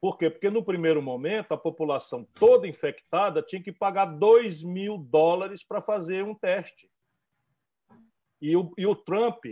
Por 0.00 0.16
quê? 0.16 0.30
Porque 0.30 0.48
no 0.48 0.64
primeiro 0.64 1.02
momento 1.02 1.52
a 1.52 1.58
população 1.58 2.26
toda 2.34 2.66
infectada 2.66 3.42
tinha 3.42 3.62
que 3.62 3.72
pagar 3.72 4.06
2 4.06 4.62
mil 4.62 4.96
dólares 4.96 5.62
para 5.62 5.82
fazer 5.82 6.24
um 6.24 6.34
teste. 6.34 6.90
E 8.40 8.56
o, 8.56 8.72
e 8.78 8.86
o 8.86 8.96
Trump 8.96 9.44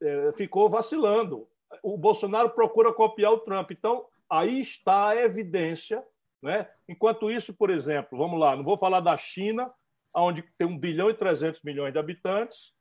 é, 0.00 0.32
ficou 0.36 0.70
vacilando. 0.70 1.48
O 1.82 1.98
Bolsonaro 1.98 2.50
procura 2.50 2.92
copiar 2.92 3.32
o 3.32 3.40
Trump. 3.40 3.72
Então, 3.72 4.06
aí 4.30 4.60
está 4.60 5.08
a 5.08 5.16
evidência. 5.16 6.04
Né? 6.40 6.68
Enquanto 6.88 7.30
isso, 7.30 7.52
por 7.52 7.68
exemplo, 7.68 8.16
vamos 8.16 8.38
lá, 8.38 8.54
não 8.54 8.62
vou 8.62 8.78
falar 8.78 9.00
da 9.00 9.16
China, 9.16 9.72
onde 10.14 10.42
tem 10.56 10.66
1 10.66 10.78
bilhão 10.78 11.10
e 11.10 11.14
300 11.14 11.62
milhões 11.62 11.92
de 11.92 11.98
habitantes, 11.98 12.72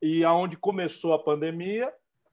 e 0.00 0.24
aonde 0.24 0.56
começou 0.56 1.12
a 1.12 1.18
pandemia, 1.18 1.92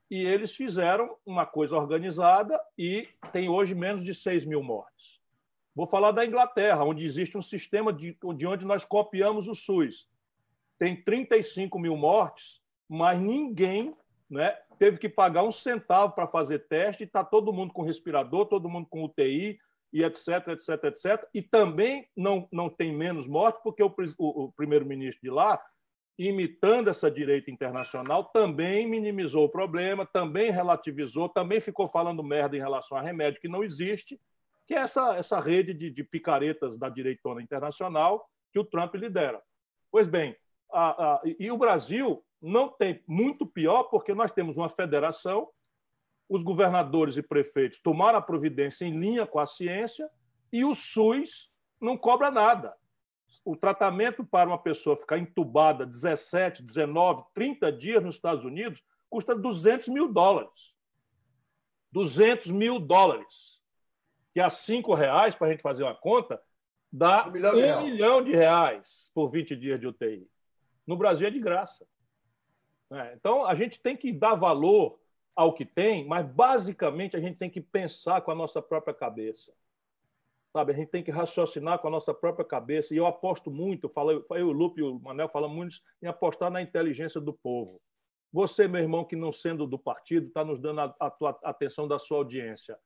e 0.09 0.25
eles 0.25 0.53
fizeram 0.53 1.15
uma 1.25 1.45
coisa 1.45 1.77
organizada 1.77 2.59
e 2.77 3.07
tem 3.31 3.47
hoje 3.47 3.73
menos 3.73 4.03
de 4.03 4.13
6 4.13 4.43
mil 4.43 4.61
mortes. 4.61 5.21
Vou 5.73 5.87
falar 5.87 6.11
da 6.11 6.25
Inglaterra, 6.25 6.83
onde 6.83 7.05
existe 7.05 7.37
um 7.37 7.41
sistema 7.41 7.93
de, 7.93 8.17
de 8.35 8.45
onde 8.45 8.65
nós 8.65 8.83
copiamos 8.83 9.47
o 9.47 9.55
SUS. 9.55 10.09
Tem 10.77 11.01
35 11.01 11.79
mil 11.79 11.95
mortes, 11.95 12.61
mas 12.89 13.21
ninguém 13.21 13.95
né, 14.29 14.53
teve 14.77 14.97
que 14.97 15.07
pagar 15.07 15.43
um 15.43 15.51
centavo 15.51 16.13
para 16.13 16.27
fazer 16.27 16.67
teste, 16.67 17.05
está 17.05 17.23
todo 17.23 17.53
mundo 17.53 17.71
com 17.71 17.83
respirador, 17.83 18.47
todo 18.47 18.67
mundo 18.67 18.87
com 18.89 19.05
UTI, 19.05 19.57
e 19.91 20.03
etc, 20.03 20.47
etc, 20.49 20.83
etc. 20.85 21.27
E 21.33 21.41
também 21.41 22.07
não, 22.15 22.47
não 22.51 22.69
tem 22.69 22.95
menos 22.95 23.27
mortes, 23.27 23.61
porque 23.63 23.83
o, 23.83 23.93
o, 24.17 24.45
o 24.45 24.51
primeiro-ministro 24.53 25.21
de 25.21 25.29
lá, 25.29 25.61
imitando 26.17 26.89
essa 26.89 27.09
direita 27.09 27.51
internacional, 27.51 28.25
também 28.25 28.87
minimizou 28.87 29.45
o 29.45 29.49
problema, 29.49 30.05
também 30.05 30.51
relativizou, 30.51 31.27
também 31.27 31.59
ficou 31.59 31.87
falando 31.87 32.23
merda 32.23 32.55
em 32.55 32.59
relação 32.59 32.97
a 32.97 33.01
remédio 33.01 33.41
que 33.41 33.47
não 33.47 33.63
existe, 33.63 34.19
que 34.65 34.73
é 34.73 34.79
essa, 34.79 35.15
essa 35.15 35.39
rede 35.39 35.73
de, 35.73 35.89
de 35.89 36.03
picaretas 36.03 36.77
da 36.77 36.87
direitona 36.87 37.41
internacional 37.41 38.25
que 38.53 38.59
o 38.59 38.65
Trump 38.65 38.95
lidera. 38.95 39.41
Pois 39.91 40.07
bem, 40.07 40.35
a, 40.71 41.13
a, 41.15 41.21
e 41.25 41.51
o 41.51 41.57
Brasil 41.57 42.23
não 42.41 42.69
tem 42.69 43.03
muito 43.07 43.45
pior, 43.45 43.83
porque 43.83 44.13
nós 44.13 44.31
temos 44.31 44.57
uma 44.57 44.69
federação 44.69 45.49
os 46.31 46.43
governadores 46.43 47.17
e 47.17 47.21
prefeitos 47.21 47.81
tomaram 47.81 48.17
a 48.17 48.21
providência 48.21 48.85
em 48.85 48.97
linha 48.97 49.27
com 49.27 49.37
a 49.37 49.45
ciência 49.45 50.09
e 50.49 50.63
o 50.63 50.73
SUS 50.73 51.51
não 51.79 51.97
cobra 51.97 52.31
nada. 52.31 52.73
O 53.43 53.53
tratamento 53.57 54.23
para 54.23 54.49
uma 54.49 54.57
pessoa 54.57 54.95
ficar 54.95 55.17
entubada 55.17 55.85
17, 55.85 56.63
19, 56.63 57.25
30 57.33 57.69
dias 57.73 58.01
nos 58.01 58.15
Estados 58.15 58.45
Unidos 58.45 58.81
custa 59.09 59.35
200 59.35 59.89
mil 59.89 60.07
dólares. 60.07 60.73
200 61.91 62.49
mil 62.49 62.79
dólares. 62.79 63.59
Que 64.33 64.39
a 64.39 64.49
cinco 64.49 64.93
reais, 64.93 65.35
para 65.35 65.47
a 65.47 65.51
gente 65.51 65.61
fazer 65.61 65.83
uma 65.83 65.95
conta, 65.95 66.41
dá 66.89 67.27
um 67.27 67.31
milhão, 67.31 67.81
um 67.81 67.83
milhão 67.83 68.23
de 68.23 68.31
reais 68.31 69.11
por 69.13 69.29
20 69.29 69.53
dias 69.57 69.77
de 69.77 69.87
UTI. 69.87 70.25
No 70.87 70.95
Brasil 70.95 71.27
é 71.27 71.31
de 71.31 71.39
graça. 71.41 71.85
É, 72.89 73.15
então, 73.15 73.45
a 73.45 73.53
gente 73.53 73.81
tem 73.81 73.97
que 73.97 74.13
dar 74.13 74.35
valor 74.35 75.00
ao 75.35 75.53
que 75.53 75.65
tem, 75.65 76.05
mas 76.07 76.25
basicamente 76.25 77.15
a 77.15 77.19
gente 77.19 77.37
tem 77.37 77.49
que 77.49 77.61
pensar 77.61 78.21
com 78.21 78.31
a 78.31 78.35
nossa 78.35 78.61
própria 78.61 78.93
cabeça. 78.93 79.53
Sabe, 80.51 80.73
a 80.73 80.75
gente 80.75 80.89
tem 80.89 81.03
que 81.03 81.11
raciocinar 81.11 81.79
com 81.79 81.87
a 81.87 81.91
nossa 81.91 82.13
própria 82.13 82.43
cabeça. 82.43 82.93
E 82.93 82.97
eu 82.97 83.05
aposto 83.05 83.49
muito, 83.49 83.89
eu, 83.95 84.37
eu 84.37 84.47
o 84.47 84.51
Lupe 84.51 84.81
e 84.81 84.83
o 84.83 84.99
Manel 84.99 85.29
falam 85.29 85.49
muito 85.49 85.77
em 86.03 86.07
apostar 86.07 86.51
na 86.51 86.61
inteligência 86.61 87.21
do 87.21 87.33
povo. 87.33 87.81
Você, 88.33 88.67
meu 88.67 88.81
irmão, 88.81 89.05
que 89.05 89.15
não 89.15 89.31
sendo 89.31 89.65
do 89.65 89.79
partido, 89.79 90.27
está 90.27 90.43
nos 90.43 90.59
dando 90.59 90.81
a, 90.81 90.95
a, 90.99 91.09
tua, 91.09 91.39
a 91.43 91.49
atenção 91.49 91.87
da 91.87 91.97
sua 91.97 92.17
audiência. 92.17 92.77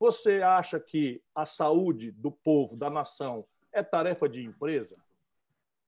Você 0.00 0.42
acha 0.42 0.80
que 0.80 1.22
a 1.32 1.46
saúde 1.46 2.10
do 2.10 2.32
povo, 2.32 2.76
da 2.76 2.90
nação, 2.90 3.44
é 3.72 3.82
tarefa 3.84 4.28
de 4.28 4.44
empresa? 4.44 4.96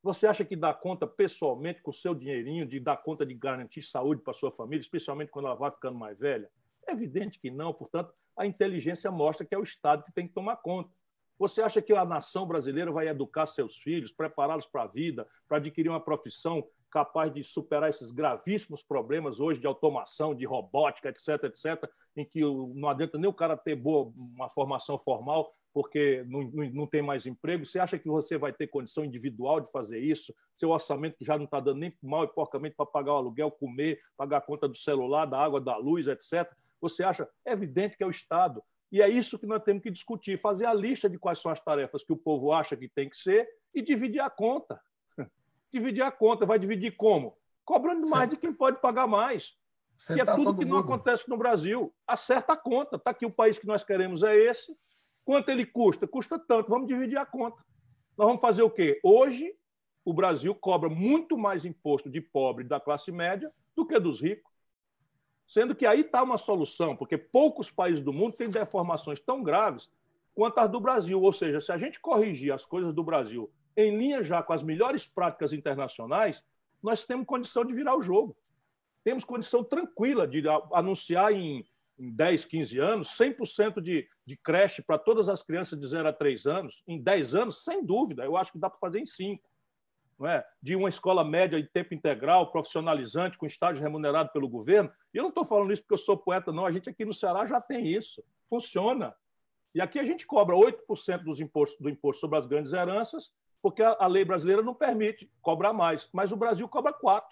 Você 0.04 0.26
acha 0.26 0.44
que 0.44 0.54
dá 0.54 0.74
conta 0.74 1.06
pessoalmente 1.06 1.80
com 1.80 1.90
o 1.90 1.94
seu 1.94 2.14
dinheirinho 2.14 2.66
de 2.66 2.78
dar 2.78 2.98
conta 2.98 3.24
de 3.24 3.32
garantir 3.32 3.82
saúde 3.82 4.20
para 4.20 4.34
sua 4.34 4.52
família, 4.52 4.82
especialmente 4.82 5.30
quando 5.30 5.46
ela 5.46 5.54
vai 5.54 5.70
ficando 5.70 5.98
mais 5.98 6.18
velha? 6.18 6.50
É 6.86 6.92
evidente 6.92 7.38
que 7.38 7.50
não. 7.50 7.72
Portanto, 7.72 8.12
a 8.36 8.44
inteligência 8.44 9.10
mostra 9.10 9.46
que 9.46 9.54
é 9.54 9.58
o 9.58 9.62
Estado 9.62 10.04
que 10.04 10.12
tem 10.12 10.28
que 10.28 10.34
tomar 10.34 10.56
conta. 10.56 10.90
Você 11.38 11.62
acha 11.62 11.80
que 11.80 11.90
a 11.94 12.04
nação 12.04 12.46
brasileira 12.46 12.92
vai 12.92 13.08
educar 13.08 13.46
seus 13.46 13.78
filhos, 13.78 14.12
prepará-los 14.12 14.66
para 14.66 14.82
a 14.82 14.86
vida, 14.86 15.26
para 15.48 15.56
adquirir 15.56 15.88
uma 15.88 16.04
profissão 16.04 16.68
capaz 16.90 17.32
de 17.32 17.42
superar 17.42 17.88
esses 17.88 18.12
gravíssimos 18.12 18.82
problemas 18.82 19.40
hoje 19.40 19.58
de 19.58 19.66
automação, 19.66 20.34
de 20.34 20.44
robótica, 20.44 21.08
etc., 21.08 21.44
etc., 21.44 21.90
em 22.14 22.26
que 22.26 22.42
não 22.42 22.90
adianta 22.90 23.16
nem 23.16 23.30
o 23.30 23.32
cara 23.32 23.56
ter 23.56 23.74
boa 23.74 24.12
uma 24.14 24.50
formação 24.50 24.98
formal, 24.98 25.56
porque 25.74 26.24
não, 26.28 26.42
não, 26.44 26.70
não, 26.70 26.86
tem 26.86 27.02
mais 27.02 27.26
emprego? 27.26 27.66
Você 27.66 27.80
acha 27.80 27.98
que 27.98 28.06
você 28.06 28.38
vai 28.38 28.52
ter 28.52 28.68
condição 28.68 29.04
individual 29.04 29.60
de 29.60 29.70
fazer 29.72 29.98
isso? 29.98 30.32
Seu 30.56 30.70
orçamento 30.70 31.16
já 31.20 31.36
não 31.36 31.46
está 31.46 31.58
dando 31.58 31.80
nem 31.80 31.92
mal 32.00 32.22
e 32.22 32.28
porcamente 32.28 32.76
para 32.76 32.86
pagar 32.86 33.14
o 33.14 33.16
aluguel, 33.16 33.50
comer, 33.50 34.00
pagar 34.16 34.36
a 34.36 34.40
conta 34.40 34.68
do 34.68 34.76
celular, 34.76 35.26
da 35.26 35.36
água, 35.36 35.60
da 35.60 35.76
luz, 35.76 36.06
etc. 36.06 36.48
Você 36.80 37.02
acha? 37.02 37.28
É 37.44 37.52
evidente 37.52 37.96
que 37.96 38.04
é 38.04 38.06
o 38.06 38.10
Estado. 38.10 38.62
E 38.92 39.02
é 39.02 39.08
isso 39.08 39.36
que 39.36 39.46
nós 39.46 39.64
temos 39.64 39.82
que 39.82 39.90
discutir, 39.90 40.40
fazer 40.40 40.66
a 40.66 40.72
lista 40.72 41.10
de 41.10 41.18
quais 41.18 41.40
são 41.40 41.50
as 41.50 41.60
tarefas 41.60 42.04
que 42.04 42.12
o 42.12 42.16
povo 42.16 42.52
acha 42.52 42.76
que 42.76 42.88
tem 42.88 43.10
que 43.10 43.18
ser 43.18 43.48
e 43.74 43.82
dividir 43.82 44.20
a 44.20 44.30
conta. 44.30 44.80
dividir 45.72 46.02
a 46.02 46.12
conta. 46.12 46.46
Vai 46.46 46.60
dividir 46.60 46.94
como? 46.94 47.36
Cobrando 47.64 48.08
mais 48.08 48.30
de 48.30 48.36
quem 48.36 48.52
pode 48.52 48.80
pagar 48.80 49.08
mais. 49.08 49.56
Que 50.06 50.20
é 50.20 50.24
tá 50.24 50.36
tudo 50.36 50.56
que 50.56 50.64
não 50.64 50.78
acontece 50.78 51.28
no 51.28 51.36
Brasil. 51.36 51.92
Acerta 52.06 52.52
a 52.52 52.56
conta. 52.56 52.94
Está 52.94 53.10
aqui 53.10 53.26
o 53.26 53.30
país 53.30 53.58
que 53.58 53.66
nós 53.66 53.82
queremos 53.82 54.22
é 54.22 54.36
esse 54.36 54.72
Quanto 55.24 55.48
ele 55.48 55.64
custa? 55.64 56.06
Custa 56.06 56.38
tanto, 56.38 56.68
vamos 56.68 56.86
dividir 56.86 57.16
a 57.16 57.24
conta. 57.24 57.64
Nós 58.16 58.26
vamos 58.26 58.40
fazer 58.40 58.62
o 58.62 58.70
quê? 58.70 59.00
Hoje, 59.02 59.54
o 60.04 60.12
Brasil 60.12 60.54
cobra 60.54 60.88
muito 60.88 61.36
mais 61.38 61.64
imposto 61.64 62.10
de 62.10 62.20
pobre 62.20 62.64
da 62.64 62.78
classe 62.78 63.10
média 63.10 63.50
do 63.74 63.86
que 63.86 63.98
dos 63.98 64.20
ricos. 64.20 64.52
Sendo 65.46 65.74
que 65.74 65.86
aí 65.86 66.00
está 66.00 66.22
uma 66.22 66.38
solução, 66.38 66.96
porque 66.96 67.18
poucos 67.18 67.70
países 67.70 68.02
do 68.02 68.12
mundo 68.12 68.36
têm 68.36 68.48
deformações 68.48 69.20
tão 69.20 69.42
graves 69.42 69.90
quanto 70.34 70.58
as 70.58 70.70
do 70.70 70.80
Brasil. 70.80 71.20
Ou 71.20 71.32
seja, 71.32 71.60
se 71.60 71.72
a 71.72 71.78
gente 71.78 72.00
corrigir 72.00 72.52
as 72.52 72.64
coisas 72.64 72.94
do 72.94 73.02
Brasil 73.02 73.50
em 73.76 73.96
linha 73.96 74.22
já 74.22 74.42
com 74.42 74.52
as 74.52 74.62
melhores 74.62 75.06
práticas 75.06 75.52
internacionais, 75.52 76.44
nós 76.82 77.04
temos 77.04 77.26
condição 77.26 77.64
de 77.64 77.72
virar 77.72 77.96
o 77.96 78.02
jogo. 78.02 78.36
Temos 79.02 79.24
condição 79.24 79.64
tranquila 79.64 80.26
de 80.26 80.42
anunciar 80.72 81.32
em, 81.32 81.64
em 81.98 82.10
10, 82.10 82.44
15 82.44 82.78
anos 82.78 83.08
100% 83.18 83.80
de, 83.80 84.08
de 84.26 84.36
creche 84.36 84.82
para 84.82 84.98
todas 84.98 85.28
as 85.28 85.42
crianças 85.42 85.78
de 85.78 85.86
0 85.86 86.08
a 86.08 86.12
3 86.12 86.46
anos. 86.46 86.82
Em 86.86 87.00
10 87.00 87.34
anos, 87.34 87.62
sem 87.62 87.84
dúvida, 87.84 88.24
eu 88.24 88.36
acho 88.36 88.52
que 88.52 88.58
dá 88.58 88.70
para 88.70 88.78
fazer 88.78 89.00
em 89.00 89.06
5. 89.06 89.42
Não 90.18 90.28
é? 90.28 90.44
De 90.62 90.76
uma 90.76 90.88
escola 90.88 91.24
média 91.24 91.60
de 91.60 91.68
tempo 91.68 91.92
integral, 91.92 92.50
profissionalizante, 92.50 93.36
com 93.36 93.46
estágio 93.46 93.82
remunerado 93.82 94.30
pelo 94.32 94.48
governo. 94.48 94.90
E 95.12 95.18
eu 95.18 95.22
não 95.22 95.30
estou 95.30 95.44
falando 95.44 95.72
isso 95.72 95.82
porque 95.82 95.94
eu 95.94 95.98
sou 95.98 96.16
poeta, 96.16 96.52
não. 96.52 96.64
A 96.64 96.72
gente 96.72 96.88
aqui 96.88 97.04
no 97.04 97.12
Ceará 97.12 97.46
já 97.46 97.60
tem 97.60 97.86
isso. 97.86 98.22
Funciona. 98.48 99.14
E 99.74 99.80
aqui 99.80 99.98
a 99.98 100.04
gente 100.04 100.24
cobra 100.24 100.54
8% 100.54 101.24
dos 101.24 101.40
impostos, 101.40 101.80
do 101.80 101.90
imposto 101.90 102.20
sobre 102.20 102.38
as 102.38 102.46
grandes 102.46 102.72
heranças, 102.72 103.32
porque 103.60 103.82
a, 103.82 104.06
lei 104.06 104.24
brasileira 104.24 104.62
não 104.62 104.74
permite 104.74 105.28
cobrar 105.42 105.72
mais. 105.72 106.08
Mas 106.12 106.30
o 106.30 106.36
Brasil 106.36 106.68
cobra 106.68 106.92
4%. 106.92 107.22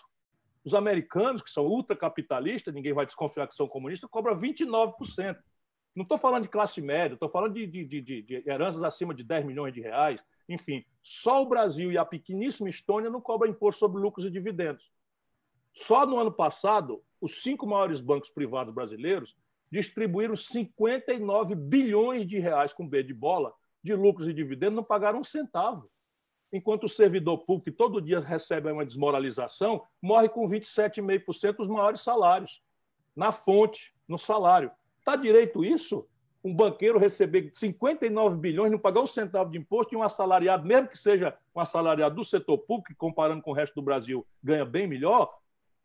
Os 0.65 0.75
americanos, 0.75 1.43
que 1.43 1.51
são 1.51 1.67
ultracapitalistas, 1.67 2.73
ninguém 2.75 2.93
vai 2.93 3.07
desconfiar 3.07 3.49
que 3.49 3.55
são 3.55 3.67
comunistas, 3.69 4.09
cobram 4.11 4.37
29%. 4.37 5.37
Não 5.95 6.05
estou 6.05 6.17
falando 6.17 6.45
de 6.45 6.49
classe 6.49 6.81
média, 6.81 7.15
estou 7.15 7.29
falando 7.29 7.55
de, 7.55 7.67
de, 7.67 7.85
de, 7.85 8.23
de, 8.23 8.43
heranças 8.49 8.83
acima 8.83 9.15
de 9.15 9.23
10 9.23 9.45
milhões 9.45 9.75
de 9.75 9.81
reais. 9.81 10.25
Enfim, 10.49 10.85
só 11.03 11.43
o 11.43 11.49
Brasil 11.49 11.93
e 11.93 11.99
a 11.99 12.05
pequeníssima 12.05 12.69
Estônia 12.69 13.11
não 13.11 13.21
cobram 13.21 13.51
imposto 13.51 13.81
sobre 13.81 14.01
lucros 14.01 14.25
e 14.25 14.31
dividendos. 14.31 14.91
Só 15.75 16.07
no 16.07 16.19
ano 16.19 16.33
passado, 16.33 17.03
os 17.21 17.43
cinco 17.43 17.67
maiores 17.67 18.01
bancos 18.01 18.31
privados 18.31 18.73
brasileiros 18.73 19.37
distribuíram 19.71 20.37
59 20.37 21.55
bilhões 21.55 22.27
de 22.27 22.39
reais 22.39 22.75
com 22.75 22.87
B 22.87 23.03
de 23.03 23.15
bola 23.15 23.55
de 23.83 23.95
lucros 23.95 24.29
e 24.29 24.35
dividendos, 24.35 24.77
não 24.77 24.85
pagaram 24.85 25.21
um 25.21 25.25
centavo. 25.25 25.91
Enquanto 26.53 26.85
o 26.85 26.89
servidor 26.89 27.39
público, 27.39 27.65
que 27.65 27.77
todo 27.77 28.01
dia 28.01 28.21
recebe 28.21 28.71
uma 28.71 28.85
desmoralização, 28.85 29.83
morre 30.01 30.29
com 30.29 30.49
27,5% 30.49 31.57
dos 31.57 31.69
maiores 31.69 32.03
salários, 32.03 32.63
na 33.17 33.33
fonte, 33.33 33.95
no 34.07 34.19
salário. 34.19 34.71
Está 35.03 35.17
direito 35.17 35.65
isso? 35.65 36.09
Um 36.45 36.55
banqueiro 36.55 36.97
receber 36.97 37.51
59 37.53 38.37
bilhões, 38.37 38.71
não 38.71 38.79
pagar 38.79 39.01
um 39.01 39.07
centavo 39.07 39.51
de 39.51 39.59
imposto, 39.59 39.95
e 39.95 39.97
um 39.97 40.03
assalariado, 40.03 40.65
mesmo 40.65 40.89
que 40.89 40.97
seja 40.97 41.37
um 41.55 41.61
assalariado 41.61 42.15
do 42.15 42.25
setor 42.25 42.59
público, 42.59 42.95
comparando 42.97 43.43
com 43.43 43.51
o 43.51 43.55
resto 43.55 43.75
do 43.75 43.83
Brasil, 43.83 44.25
ganha 44.43 44.65
bem 44.65 44.87
melhor, 44.87 45.37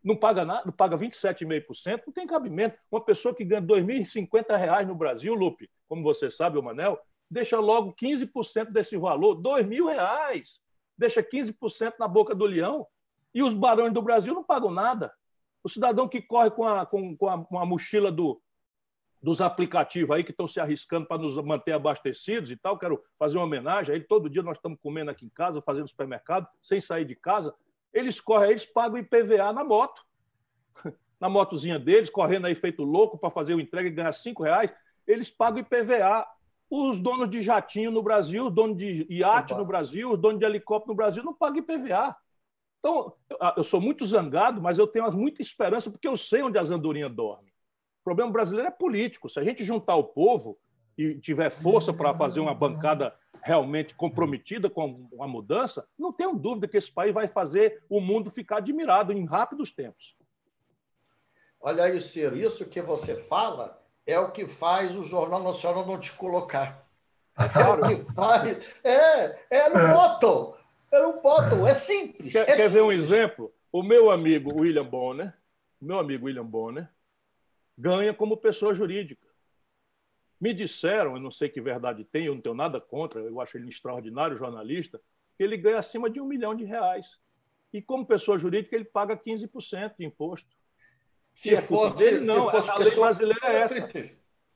não 0.04 0.16
paga 0.16 0.46
nada, 0.46 0.72
paga 0.72 0.96
27,5%, 0.96 2.04
não 2.06 2.14
tem 2.14 2.28
cabimento. 2.28 2.78
Uma 2.92 3.02
pessoa 3.02 3.34
que 3.34 3.44
ganha 3.44 3.60
R$ 3.60 3.68
2.050 3.68 4.86
no 4.86 4.96
Brasil, 4.96 5.34
Lupe, 5.34 5.68
como 5.90 6.04
você 6.04 6.30
sabe, 6.30 6.60
o 6.60 6.64
Manel, 6.64 7.00
deixa 7.30 7.60
logo 7.60 7.96
15% 7.96 8.72
desse 8.72 8.98
valor, 8.98 9.38
R$ 9.38 9.64
2.000, 9.64 10.44
deixa 10.96 11.24
15% 11.24 11.94
na 12.00 12.08
boca 12.08 12.36
do 12.36 12.46
leão, 12.46 12.86
e 13.34 13.42
os 13.42 13.56
barões 13.56 13.94
do 13.94 14.02
Brasil 14.02 14.34
não 14.34 14.44
pagam 14.44 14.70
nada. 14.70 15.12
O 15.64 15.70
cidadão 15.70 16.08
que 16.08 16.22
corre 16.22 16.52
com 16.52 16.66
a, 16.68 16.86
com, 16.86 17.18
com 17.18 17.28
a, 17.28 17.44
com 17.44 17.60
a 17.60 17.66
mochila 17.66 18.12
do, 18.12 18.40
dos 19.28 19.42
aplicativos 19.42 20.16
aí 20.16 20.24
que 20.24 20.32
estão 20.32 20.48
se 20.48 20.58
arriscando 20.58 21.06
para 21.06 21.22
nos 21.22 21.36
manter 21.44 21.74
abastecidos 21.74 22.50
e 22.50 22.56
tal, 22.56 22.80
quero 22.80 23.04
fazer 23.20 23.38
uma 23.38 23.44
homenagem 23.44 23.92
a 23.92 23.96
ele. 23.98 24.06
Todo 24.06 24.30
dia 24.30 24.42
nós 24.42 24.56
estamos 24.56 24.80
comendo 24.82 25.12
aqui 25.12 25.26
em 25.26 25.30
casa, 25.30 25.62
fazendo 25.62 25.86
supermercado, 25.90 26.48
sem 26.62 26.80
sair 26.80 27.04
de 27.04 27.14
casa 27.14 27.54
eles 27.94 28.22
correm, 28.22 28.52
eles 28.52 28.66
pagam 28.66 28.98
IPVA 28.98 29.52
na 29.52 29.66
moto. 29.66 30.06
Na 31.20 31.28
motozinha 31.28 31.78
deles, 31.78 32.10
correndo 32.10 32.46
aí 32.46 32.56
feito 32.56 32.84
louco 32.84 33.18
para 33.18 33.30
fazer 33.30 33.54
o 33.54 33.60
entrega 33.60 33.90
e 33.90 33.92
ganhar 33.92 34.14
cinco 34.14 34.44
reais, 34.44 34.72
eles 35.06 35.30
pagam 35.30 35.60
IPVA. 35.60 36.26
Os 36.70 37.00
donos 37.00 37.30
de 37.30 37.42
jatinho 37.42 37.92
no 37.92 38.04
Brasil, 38.04 38.46
os 38.48 38.54
donos 38.54 38.78
de 38.78 39.06
iate 39.10 39.52
Opa. 39.52 39.62
no 39.62 39.68
Brasil, 39.68 40.10
os 40.10 40.20
donos 40.20 40.40
de 40.40 40.46
helicóptero 40.46 40.92
no 40.92 40.96
Brasil 40.96 41.24
não 41.24 41.34
pagam 41.34 41.60
IPVA. 41.60 42.16
Então, 42.80 43.14
eu 43.58 43.64
sou 43.64 43.82
muito 43.82 44.06
zangado, 44.06 44.62
mas 44.62 44.78
eu 44.78 44.88
tenho 44.88 45.12
muita 45.12 45.42
esperança 45.42 45.90
porque 45.90 46.08
eu 46.08 46.16
sei 46.16 46.44
onde 46.44 46.58
as 46.58 46.70
andorinhas 46.72 47.12
dormem. 47.12 47.47
O 48.08 48.16
problema 48.16 48.32
brasileiro 48.32 48.70
é 48.70 48.72
político. 48.72 49.30
Se 49.30 49.38
a 49.38 49.44
gente 49.44 49.66
juntar 49.66 49.98
o 49.98 50.04
povo 50.06 50.58
e 50.98 51.16
tiver 51.20 51.50
força 51.50 51.92
para 51.92 52.14
fazer 52.14 52.40
uma 52.40 52.56
bancada 52.56 53.14
realmente 53.44 53.94
comprometida 53.94 54.70
com 54.70 55.10
a 55.20 55.28
mudança, 55.28 55.86
não 56.00 56.14
tenho 56.14 56.34
dúvida 56.34 56.70
que 56.70 56.78
esse 56.78 56.90
país 56.90 57.14
vai 57.14 57.28
fazer 57.28 57.84
o 57.90 58.00
mundo 58.00 58.32
ficar 58.32 58.60
admirado 58.60 59.12
em 59.12 59.26
rápidos 59.26 59.74
tempos. 59.74 60.16
Olha 61.60 61.84
aí, 61.84 62.00
Ciro, 62.00 62.38
isso 62.38 62.66
que 62.66 62.82
você 62.82 63.14
fala 63.14 63.78
é 64.06 64.18
o 64.18 64.32
que 64.32 64.46
faz 64.48 64.96
o 64.96 65.04
Jornal 65.04 65.44
Nacional 65.44 65.86
não 65.86 66.00
te 66.00 66.14
colocar. 66.14 66.88
É 67.38 67.68
o 67.68 67.82
que 67.82 68.14
faz. 68.14 68.58
É, 68.86 69.38
é 69.50 69.68
no 69.68 69.94
bottom. 69.94 70.56
É 70.94 71.02
no 71.02 71.22
bottom. 71.22 71.68
É 71.68 71.74
simples. 71.74 72.32
Quer, 72.32 72.48
é 72.48 72.56
quer 72.56 72.70
ver 72.70 72.84
um 72.84 72.92
exemplo? 72.94 73.54
O 73.70 73.84
meu 73.84 74.10
amigo 74.10 74.62
William 74.62 74.86
Bonner, 74.86 75.34
o 75.82 75.86
meu 75.86 76.00
amigo 76.00 76.28
William 76.28 76.46
Bonner, 76.46 76.88
ganha 77.78 78.14
como 78.14 78.36
pessoa 78.36 78.74
jurídica. 78.74 79.28
Me 80.40 80.54
disseram, 80.54 81.16
eu 81.16 81.22
não 81.22 81.32
sei 81.32 81.50
que 81.50 81.62
verdade 81.62 82.04
tem, 82.04 82.26
eu 82.26 82.36
não 82.36 82.42
tenho 82.42 82.56
nada 82.56 82.80
contra, 82.80 83.22
eu 83.22 83.40
acho 83.40 83.58
ele 83.58 83.66
um 83.66 83.70
extraordinário 83.70 84.38
jornalista, 84.38 85.00
que 85.36 85.44
ele 85.44 85.58
ganha 85.58 85.78
acima 85.78 86.10
de 86.10 86.20
um 86.20 86.26
milhão 86.26 86.56
de 86.56 86.64
reais. 86.64 87.20
E 87.72 87.82
como 87.82 88.06
pessoa 88.06 88.38
jurídica, 88.38 88.76
ele 88.76 88.86
paga 88.86 89.16
15% 89.16 89.96
de 89.98 90.06
imposto. 90.06 90.50
Se 91.36 91.54
é 91.54 91.62
for 91.62 91.94
dele, 91.94 92.20
não. 92.26 92.50
a 92.50 92.78
lei 92.78 92.96
brasileira 92.96 93.48
é 93.48 93.56
essa. 93.58 93.88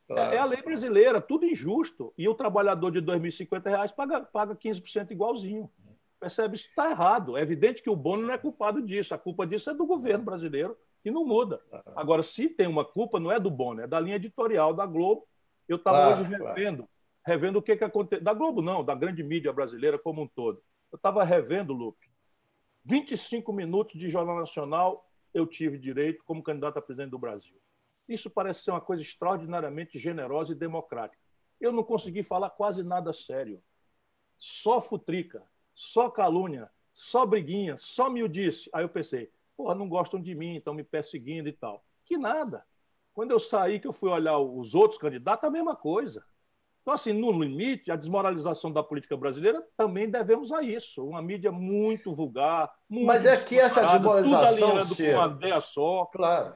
Claro. 0.08 0.36
É 0.36 0.38
a 0.38 0.46
lei 0.46 0.62
brasileira, 0.62 1.22
tudo 1.22 1.46
injusto. 1.46 2.14
E 2.18 2.28
o 2.28 2.34
trabalhador 2.34 2.92
de 2.92 3.02
2.050 3.02 3.70
reais 3.70 3.92
paga, 3.92 4.22
paga 4.22 4.56
15% 4.56 5.12
igualzinho. 5.12 5.72
Percebe? 6.20 6.56
Isso 6.56 6.68
está 6.68 6.90
errado. 6.90 7.38
É 7.38 7.42
evidente 7.42 7.82
que 7.82 7.90
o 7.90 7.96
Bono 7.96 8.28
não 8.28 8.34
é 8.34 8.38
culpado 8.38 8.82
disso. 8.82 9.14
A 9.14 9.18
culpa 9.18 9.46
disso 9.46 9.70
é 9.70 9.74
do 9.74 9.86
governo 9.86 10.26
brasileiro 10.26 10.76
e 11.04 11.12
não 11.12 11.26
muda. 11.26 11.62
Agora, 11.96 12.24
se 12.24 12.50
tem 12.50 12.68
uma 12.68 12.86
culpa, 12.86 13.20
não 13.20 13.32
é 13.32 13.40
do 13.40 13.50
Bono, 13.50 13.82
é 13.82 13.88
da 13.88 14.00
linha 14.00 14.16
editorial 14.16 14.74
da 14.74 14.86
Globo 14.86 15.28
eu 15.72 15.78
estava 15.78 15.98
claro, 15.98 16.14
hoje 16.14 16.24
revendo, 16.24 16.78
claro. 16.84 16.90
revendo 17.26 17.60
o 17.60 17.62
que, 17.62 17.78
que 17.78 17.84
aconteceu. 17.84 18.24
Da 18.24 18.34
Globo, 18.34 18.62
não, 18.62 18.84
da 18.84 18.94
grande 18.94 19.24
mídia 19.24 19.54
brasileira 19.54 19.98
como 19.98 20.22
um 20.22 20.28
todo. 20.28 20.62
Eu 20.92 20.98
estava 20.98 21.24
revendo, 21.24 21.74
Lupe. 21.74 22.12
25 22.84 23.54
minutos 23.54 23.98
de 23.98 24.10
Jornal 24.10 24.38
Nacional 24.38 25.08
eu 25.34 25.48
tive 25.48 25.78
direito 25.78 26.24
como 26.26 26.44
candidato 26.44 26.78
a 26.78 26.82
presidente 26.82 27.12
do 27.12 27.20
Brasil. 27.20 27.56
Isso 28.06 28.30
parece 28.30 28.64
ser 28.64 28.72
uma 28.72 28.82
coisa 28.82 29.02
extraordinariamente 29.02 29.98
generosa 29.98 30.52
e 30.52 30.56
democrática. 30.56 31.22
Eu 31.60 31.72
não 31.72 31.84
consegui 31.84 32.22
falar 32.22 32.50
quase 32.50 32.84
nada 32.84 33.14
sério. 33.14 33.64
Só 34.38 34.82
futrica, 34.82 35.42
só 35.74 36.10
calúnia, 36.10 36.70
só 36.92 37.26
briguinha, 37.26 37.78
só 37.78 38.10
miudice. 38.10 38.70
Aí 38.74 38.84
eu 38.84 38.90
pensei, 38.90 39.32
porra, 39.62 39.76
não 39.76 39.88
gostam 39.88 40.20
de 40.20 40.34
mim, 40.34 40.56
estão 40.56 40.74
me 40.74 40.84
perseguindo 40.84 41.48
e 41.48 41.54
tal. 41.54 41.84
Que 42.04 42.18
nada. 42.18 42.64
Quando 43.14 43.32
eu 43.32 43.40
saí, 43.40 43.80
que 43.80 43.88
eu 43.88 43.94
fui 43.94 44.10
olhar 44.10 44.40
os 44.40 44.74
outros 44.74 45.00
candidatos, 45.00 45.48
a 45.48 45.52
mesma 45.52 45.76
coisa. 45.76 46.24
Então, 46.82 46.96
assim, 46.96 47.14
no 47.14 47.32
limite, 47.32 47.92
a 47.92 47.96
desmoralização 47.96 48.72
da 48.72 48.82
política 48.82 49.16
brasileira 49.16 49.64
também 49.78 50.10
devemos 50.10 50.52
a 50.52 50.64
isso. 50.64 51.06
Uma 51.06 51.22
mídia 51.22 51.52
muito 51.52 52.16
vulgar, 52.16 52.72
muito 52.90 53.06
Mas 53.06 53.24
é 53.24 53.38
que 53.38 53.60
essa 53.60 53.86
desmoralização, 53.86 54.80
tudo 54.80 54.96
com 54.96 55.04
uma 55.04 55.28
ideia 55.28 55.62
só. 55.62 56.06
Claro. 56.06 56.56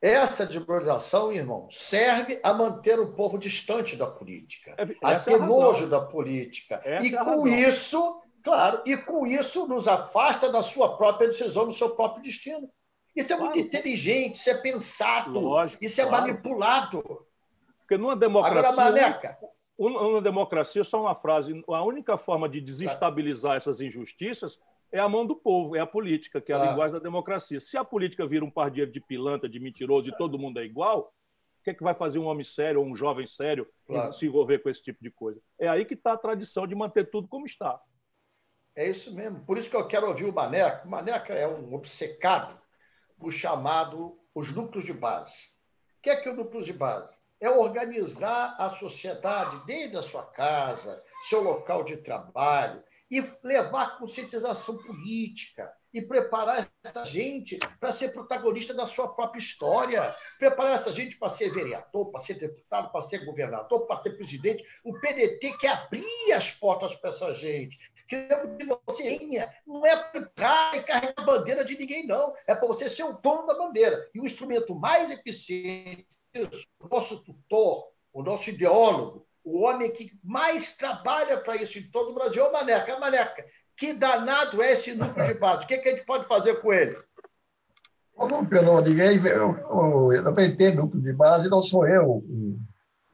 Essa 0.00 0.46
desmoralização, 0.46 1.30
irmão, 1.30 1.68
serve 1.70 2.40
a 2.42 2.54
manter 2.54 2.98
o 2.98 3.12
povo 3.12 3.36
distante 3.36 3.96
da 3.96 4.06
política, 4.06 4.74
é, 4.78 4.82
a 5.02 5.18
ter 5.18 5.32
é 5.32 5.34
a 5.34 5.38
nojo 5.38 5.88
da 5.88 6.00
política. 6.00 6.80
Essa 6.82 7.06
e 7.06 7.14
é 7.14 7.24
com 7.24 7.46
isso, 7.46 8.22
claro, 8.46 8.80
e 8.86 8.96
com 8.96 9.26
isso 9.26 9.66
nos 9.66 9.88
afasta 9.88 10.52
da 10.52 10.62
sua 10.62 10.96
própria 10.96 11.26
decisão, 11.26 11.66
do 11.66 11.74
seu 11.74 11.90
próprio 11.90 12.22
destino. 12.22 12.70
Isso 13.14 13.32
é 13.32 13.36
claro. 13.36 13.52
muito 13.52 13.66
inteligente, 13.66 14.36
isso 14.36 14.48
é 14.48 14.54
pensado, 14.54 15.40
Lógico, 15.40 15.84
isso 15.84 16.00
é 16.00 16.06
claro. 16.06 16.28
manipulado. 16.28 17.26
Porque 17.80 17.98
numa 17.98 18.14
democracia. 18.14 18.68
Agora, 18.68 18.90
Maneca. 18.92 19.38
Uma 19.76 20.22
democracia, 20.22 20.84
só 20.84 21.00
uma 21.00 21.14
frase: 21.16 21.60
a 21.68 21.82
única 21.82 22.16
forma 22.16 22.48
de 22.48 22.60
desestabilizar 22.60 23.56
essas 23.56 23.80
injustiças 23.80 24.60
é 24.92 25.00
a 25.00 25.08
mão 25.08 25.26
do 25.26 25.34
povo, 25.34 25.74
é 25.74 25.80
a 25.80 25.86
política, 25.86 26.40
que 26.40 26.52
é 26.52 26.54
a 26.54 26.70
linguagem 26.70 26.92
da 26.92 27.00
democracia. 27.00 27.58
Se 27.58 27.76
a 27.76 27.84
política 27.84 28.24
vira 28.26 28.44
um 28.44 28.50
pardieiro 28.50 28.92
de 28.92 29.00
pilantra, 29.00 29.48
de 29.48 29.58
mentiroso 29.58 30.08
e 30.08 30.16
todo 30.16 30.38
mundo 30.38 30.60
é 30.60 30.64
igual, 30.64 31.12
o 31.60 31.64
que, 31.64 31.70
é 31.70 31.74
que 31.74 31.82
vai 31.82 31.94
fazer 31.94 32.20
um 32.20 32.26
homem 32.26 32.44
sério 32.44 32.80
ou 32.80 32.86
um 32.86 32.94
jovem 32.94 33.26
sério 33.26 33.66
se 34.12 34.26
envolver 34.26 34.60
com 34.60 34.70
esse 34.70 34.82
tipo 34.82 35.02
de 35.02 35.10
coisa? 35.10 35.40
É 35.58 35.66
aí 35.66 35.84
que 35.84 35.94
está 35.94 36.12
a 36.12 36.16
tradição 36.16 36.64
de 36.64 36.76
manter 36.76 37.10
tudo 37.10 37.26
como 37.26 37.44
está. 37.44 37.80
É 38.76 38.86
isso 38.86 39.12
mesmo. 39.14 39.40
Por 39.40 39.56
isso 39.56 39.70
que 39.70 39.76
eu 39.76 39.88
quero 39.88 40.06
ouvir 40.06 40.26
o 40.26 40.32
Maneca. 40.32 40.82
O 40.84 40.90
Maneca 40.90 41.32
é 41.32 41.48
um 41.48 41.74
obcecado 41.74 42.60
o 43.18 43.30
chamado 43.30 44.18
os 44.34 44.54
núcleos 44.54 44.84
de 44.84 44.92
base. 44.92 45.34
O 45.98 46.02
que 46.02 46.10
é 46.10 46.16
que 46.16 46.28
é 46.28 46.32
o 46.32 46.36
núcleo 46.36 46.62
de 46.62 46.72
base? 46.72 47.14
É 47.40 47.48
organizar 47.50 48.54
a 48.58 48.70
sociedade 48.70 49.64
desde 49.66 49.96
a 49.96 50.02
sua 50.02 50.24
casa, 50.24 51.02
seu 51.28 51.42
local 51.42 51.82
de 51.82 51.96
trabalho, 51.96 52.82
e 53.10 53.20
levar 53.42 53.98
conscientização 53.98 54.76
política 54.78 55.72
e 55.92 56.02
preparar 56.02 56.68
essa 56.84 57.04
gente 57.04 57.58
para 57.80 57.92
ser 57.92 58.12
protagonista 58.12 58.74
da 58.74 58.84
sua 58.84 59.14
própria 59.14 59.38
história, 59.38 60.14
preparar 60.38 60.74
essa 60.74 60.92
gente 60.92 61.16
para 61.16 61.30
ser 61.30 61.50
vereador, 61.50 62.10
para 62.10 62.20
ser 62.20 62.34
deputado, 62.34 62.90
para 62.90 63.00
ser 63.00 63.24
governador, 63.24 63.86
para 63.86 63.96
ser 63.96 64.10
presidente. 64.10 64.64
O 64.84 64.98
PDT 65.00 65.56
quer 65.58 65.68
abrir 65.68 66.32
as 66.32 66.50
portas 66.50 66.94
para 66.96 67.10
essa 67.10 67.32
gente. 67.32 67.78
Queremos 68.08 68.56
que 68.56 68.64
você 68.64 69.48
não 69.66 69.84
é 69.84 69.96
para 69.96 70.20
entrar 70.20 70.76
e 70.76 70.82
carregar 70.82 71.14
a 71.16 71.24
bandeira 71.24 71.64
de 71.64 71.76
ninguém, 71.76 72.06
não. 72.06 72.34
É 72.46 72.54
para 72.54 72.68
você 72.68 72.88
ser 72.88 73.04
o 73.04 73.14
dono 73.14 73.46
da 73.46 73.54
bandeira. 73.54 74.08
E 74.14 74.20
o 74.20 74.24
instrumento 74.24 74.74
mais 74.74 75.10
eficiente, 75.10 76.06
o 76.80 76.88
nosso 76.88 77.24
tutor, 77.24 77.88
o 78.12 78.22
nosso 78.22 78.50
ideólogo, 78.50 79.26
o 79.44 79.62
homem 79.62 79.92
que 79.92 80.12
mais 80.22 80.76
trabalha 80.76 81.38
para 81.38 81.56
isso 81.56 81.78
em 81.78 81.90
todo 81.90 82.10
o 82.10 82.14
Brasil 82.14 82.44
é 82.44 82.48
o 82.48 82.52
Maneca. 82.52 82.92
É 82.92 82.98
Maneca, 82.98 83.44
que 83.76 83.92
danado 83.92 84.62
é 84.62 84.72
esse 84.72 84.92
núcleo 84.94 85.26
de 85.26 85.34
base? 85.34 85.64
O 85.64 85.66
que, 85.66 85.78
que 85.78 85.88
a 85.88 85.92
gente 85.92 86.06
pode 86.06 86.26
fazer 86.26 86.60
com 86.60 86.72
ele? 86.72 86.96
Não, 88.62 88.80
ninguém. 88.80 89.18
Eu, 89.26 89.56
eu, 89.56 90.12
eu 90.12 90.24
também 90.24 90.56
tenho 90.56 90.76
núcleo 90.76 91.02
de 91.02 91.12
base, 91.12 91.50
não 91.50 91.60
sou 91.60 91.86
eu. 91.86 92.24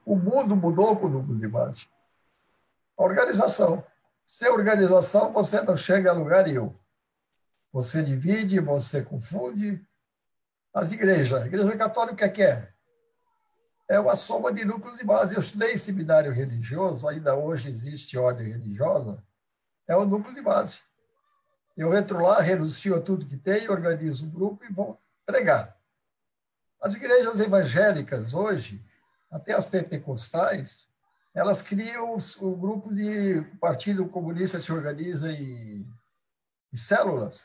O 0.05 0.17
mundo 0.17 0.57
mudou 0.57 0.97
com 0.97 1.07
o 1.07 1.11
núcleo 1.11 1.39
de 1.39 1.49
base. 1.49 1.89
A 2.97 3.03
organização. 3.03 3.85
Sem 4.27 4.49
organização, 4.49 5.33
você 5.33 5.61
não 5.63 5.77
chega 5.77 6.11
a 6.11 6.15
lugar 6.15 6.47
nenhum. 6.47 6.75
Você 7.73 8.03
divide, 8.03 8.61
você 8.61 9.03
confunde. 9.03 9.85
As 10.73 10.93
igrejas, 10.93 11.43
a 11.43 11.47
igreja 11.47 11.77
católica, 11.77 12.15
o 12.15 12.17
que 12.17 12.25
é 12.25 12.29
que 12.29 12.43
é? 12.43 12.73
é 13.93 14.01
uma 14.01 14.17
soma 14.17 14.51
de 14.51 14.65
núcleos 14.65 14.97
de 14.97 15.05
base. 15.05 15.35
Eu 15.35 15.41
estudei 15.41 15.75
em 15.75 15.79
seminário 15.79 16.33
religioso, 16.33 17.07
ainda 17.07 17.37
hoje 17.37 17.69
existe 17.69 18.17
ordem 18.17 18.51
religiosa, 18.51 19.23
é 19.87 19.95
o 19.95 20.07
núcleo 20.07 20.35
de 20.35 20.41
base. 20.41 20.81
Eu 21.77 21.95
entro 21.95 22.23
lá, 22.23 22.41
renuncio 22.41 22.97
a 22.97 23.01
tudo 23.01 23.27
que 23.27 23.37
tem, 23.37 23.69
organizo 23.69 24.27
um 24.27 24.31
grupo 24.31 24.65
e 24.65 24.73
vou 24.73 24.99
pregar. 25.27 25.77
As 26.81 26.95
igrejas 26.95 27.39
evangélicas 27.39 28.33
hoje, 28.33 28.83
até 29.31 29.53
as 29.53 29.67
pentecostais, 29.67 30.89
elas 31.35 31.63
criam 31.63 32.17
o 32.41 32.57
grupo 32.57 32.95
de 32.95 33.39
o 33.39 33.59
Partido 33.59 34.09
Comunista 34.09 34.61
se 34.61 34.73
organiza 34.73 35.33
em, 35.33 35.87
em 36.73 36.77
células. 36.77 37.45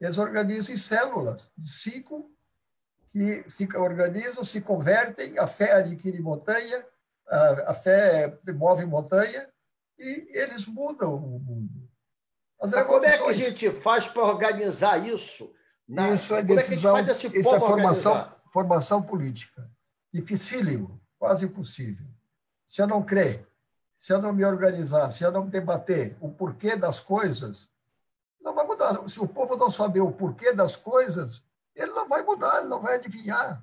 Eles 0.00 0.18
organizam 0.18 0.74
em 0.74 0.78
células 0.78 1.50
de 1.56 1.70
cinco 1.70 2.30
que 3.10 3.44
se 3.48 3.68
organizam, 3.76 4.44
se 4.44 4.60
convertem, 4.60 5.38
a 5.38 5.46
fé 5.46 5.72
adquire 5.72 6.20
montanha, 6.20 6.84
a, 7.66 7.74
fé 7.74 8.38
move 8.54 8.86
montanha, 8.86 9.48
e 9.98 10.28
eles 10.38 10.66
mudam 10.66 11.14
o 11.14 11.38
mundo. 11.38 11.88
As 12.60 12.72
como 12.84 13.04
é 13.04 13.16
que 13.16 13.24
a 13.24 13.32
gente 13.32 13.70
faz 13.70 14.06
para 14.06 14.22
organizar 14.22 15.06
isso? 15.06 15.52
Na... 15.88 16.10
Isso 16.10 16.34
é 16.34 16.42
decisão, 16.42 16.96
é 16.98 17.02
isso 17.02 17.54
é 17.54 17.60
formação, 17.60 18.32
formação 18.52 19.02
política. 19.02 19.64
Dificílimo, 20.12 21.00
quase 21.18 21.46
impossível. 21.46 22.06
Se 22.70 22.80
eu 22.80 22.86
não 22.86 23.02
crer, 23.02 23.48
se 23.98 24.12
eu 24.12 24.22
não 24.22 24.32
me 24.32 24.44
organizar, 24.44 25.10
se 25.10 25.24
eu 25.24 25.32
não 25.32 25.48
debater 25.48 26.16
o 26.20 26.30
porquê 26.30 26.76
das 26.76 27.00
coisas, 27.00 27.68
não 28.40 28.54
vai 28.54 28.64
mudar. 28.64 28.94
Se 29.08 29.18
o 29.18 29.26
povo 29.26 29.56
não 29.56 29.68
saber 29.68 29.98
o 29.98 30.12
porquê 30.12 30.52
das 30.52 30.76
coisas, 30.76 31.42
ele 31.74 31.90
não 31.90 32.08
vai 32.08 32.22
mudar, 32.22 32.58
ele 32.58 32.68
não 32.68 32.80
vai 32.80 32.94
adivinhar. 32.94 33.60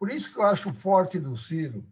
Por 0.00 0.10
isso 0.10 0.34
que 0.34 0.40
eu 0.40 0.42
acho 0.42 0.72
forte 0.72 1.16
do 1.16 1.36
Ciro 1.36 1.86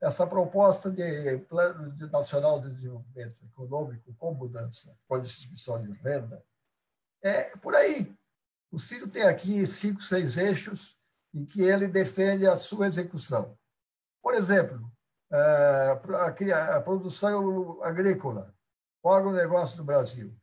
essa 0.00 0.26
proposta 0.26 0.90
de 0.90 1.38
Plano 1.48 1.94
Nacional 2.10 2.60
de 2.60 2.68
Desenvolvimento 2.68 3.36
Econômico 3.44 4.12
com 4.14 4.34
mudança, 4.34 4.98
com 5.06 5.20
distribuição 5.20 5.80
de 5.80 5.92
renda, 5.92 6.44
é 7.22 7.56
por 7.58 7.76
aí. 7.76 8.12
O 8.72 8.80
Ciro 8.80 9.06
tem 9.06 9.22
aqui 9.22 9.64
cinco, 9.68 10.02
seis 10.02 10.36
eixos 10.36 10.98
em 11.32 11.44
que 11.44 11.62
ele 11.62 11.86
defende 11.86 12.44
a 12.44 12.56
sua 12.56 12.88
execução. 12.88 13.56
Por 14.20 14.34
exemplo, 14.34 14.85
a 15.30 16.80
produção 16.80 17.82
agrícola, 17.82 18.54
o 19.02 19.10
agronegócio 19.10 19.76
do 19.76 19.84
Brasil 19.84 20.34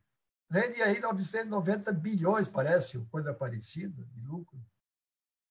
rende 0.54 0.84
aí 0.84 1.00
990 1.00 1.92
bilhões, 1.94 2.48
parece, 2.48 3.00
coisa 3.10 3.34
parecida, 3.34 4.06
de 4.12 4.22
lucro. 4.22 4.56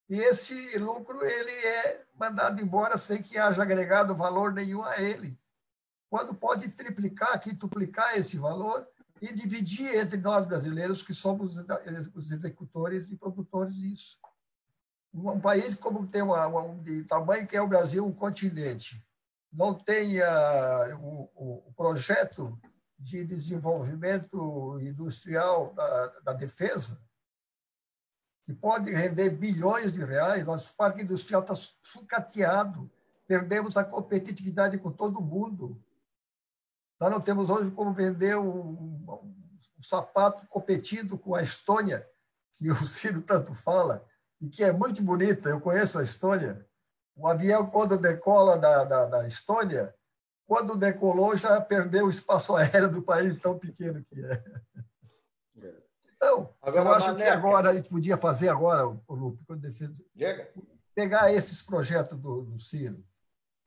E 0.09 0.15
esse 0.15 0.79
lucro 0.79 1.25
ele 1.25 1.51
é 1.51 2.05
mandado 2.15 2.61
embora 2.61 2.97
sem 2.97 3.21
que 3.21 3.37
haja 3.37 3.63
agregado 3.63 4.15
valor 4.15 4.53
nenhum 4.53 4.85
a 4.85 5.01
ele. 5.01 5.37
Quando 6.09 6.35
pode 6.35 6.69
triplicar, 6.69 7.41
quintuplicar 7.41 8.17
esse 8.17 8.39
valor 8.39 8.87
e 9.21 9.33
dividir 9.33 9.93
entre 9.97 10.19
nós 10.19 10.47
brasileiros, 10.47 11.03
que 11.03 11.13
somos 11.13 11.57
os 12.15 12.31
executores 12.31 13.11
e 13.11 13.17
produtores 13.17 13.77
disso. 13.77 14.21
Um 15.13 15.41
país 15.41 15.75
como 15.75 16.07
tem 16.07 16.23
uma, 16.23 16.47
um 16.47 16.81
de 16.81 17.03
tamanho 17.05 17.47
que 17.47 17.57
é 17.57 17.61
o 17.61 17.69
Brasil, 17.69 18.07
um 18.07 18.13
continente, 18.13 19.05
não 19.53 19.75
tenha 19.75 20.97
o, 20.99 21.69
o 21.69 21.73
projeto 21.75 22.59
de 22.99 23.25
desenvolvimento 23.25 24.79
industrial 24.81 25.75
da, 25.75 26.07
da 26.21 26.33
defesa, 26.33 26.99
que 28.45 28.53
pode 28.53 28.91
render 28.91 29.31
bilhões 29.31 29.93
de 29.93 30.05
reais, 30.05 30.47
nosso 30.47 30.77
parque 30.77 31.03
industrial 31.03 31.43
está 31.43 31.55
sucateado, 31.55 32.91
perdemos 33.27 33.77
a 33.77 33.85
competitividade 33.85 34.79
com 34.79 34.91
todo 34.91 35.21
mundo. 35.21 35.81
Nós 36.99 37.11
não 37.11 37.21
temos 37.21 37.51
hoje 37.51 37.71
como 37.71 37.93
vender 37.93 38.37
um, 38.37 38.49
um, 38.49 39.33
um 39.79 39.83
sapato 39.83 40.47
competindo 40.47 41.19
com 41.19 41.35
a 41.35 41.43
Estônia, 41.43 42.09
que 42.57 42.71
o 42.71 42.87
Ciro 42.87 43.23
tanto 43.23 43.55
fala, 43.55 44.07
e 44.41 44.49
que 44.49 44.65
é 44.65 44.73
muito 44.73 45.03
bonita, 45.03 45.49
eu 45.49 45.61
conheço 45.61 45.99
a 45.99 46.05
Estônia. 46.05 46.67
O 47.15 47.27
avião, 47.29 47.67
quando 47.67 47.99
decola 47.99 48.57
da, 48.57 48.85
da, 48.85 49.07
da 49.07 49.29
Estônia, 49.29 49.95
quando 50.47 50.77
decolou, 50.77 51.37
já 51.37 51.61
perdeu 51.61 52.07
o 52.07 52.11
espaço 52.11 52.55
aéreo 52.57 52.91
do 52.91 53.03
país 53.03 53.41
tão 53.41 53.59
pequeno 53.59 54.05
que 54.05 54.25
é. 54.25 54.45
é. 55.59 55.75
Então, 56.17 56.55
agora, 56.61 56.89
eu 56.89 56.95
acho 56.95 57.17
que 57.17 57.23
agora 57.23 57.71
a 57.71 57.75
gente 57.75 57.89
podia 57.89 58.17
fazer 58.17 58.49
agora, 58.49 58.87
o 58.87 59.15
Lupe, 59.15 59.45
quando 59.47 59.61
defende, 59.61 60.05
pegar 60.95 61.33
esses 61.33 61.63
projetos 61.63 62.19
do, 62.19 62.43
do 62.43 62.61
Ciro, 62.61 63.03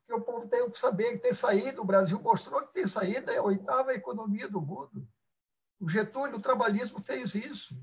porque 0.06 0.22
o 0.22 0.24
povo 0.24 0.48
tem 0.48 0.70
que 0.70 0.78
saber 0.78 1.14
que 1.14 1.18
tem 1.18 1.34
saído, 1.34 1.82
o 1.82 1.86
Brasil 1.86 2.20
mostrou 2.22 2.62
que 2.62 2.74
tem 2.74 2.88
saído, 2.88 3.32
é 3.32 3.38
a 3.38 3.44
oitava 3.44 3.94
economia 3.94 4.48
do 4.48 4.62
mundo. 4.62 5.08
O 5.80 5.90
Getúlio, 5.90 6.38
o 6.38 6.42
trabalhismo 6.42 7.00
fez 7.00 7.34
isso. 7.34 7.76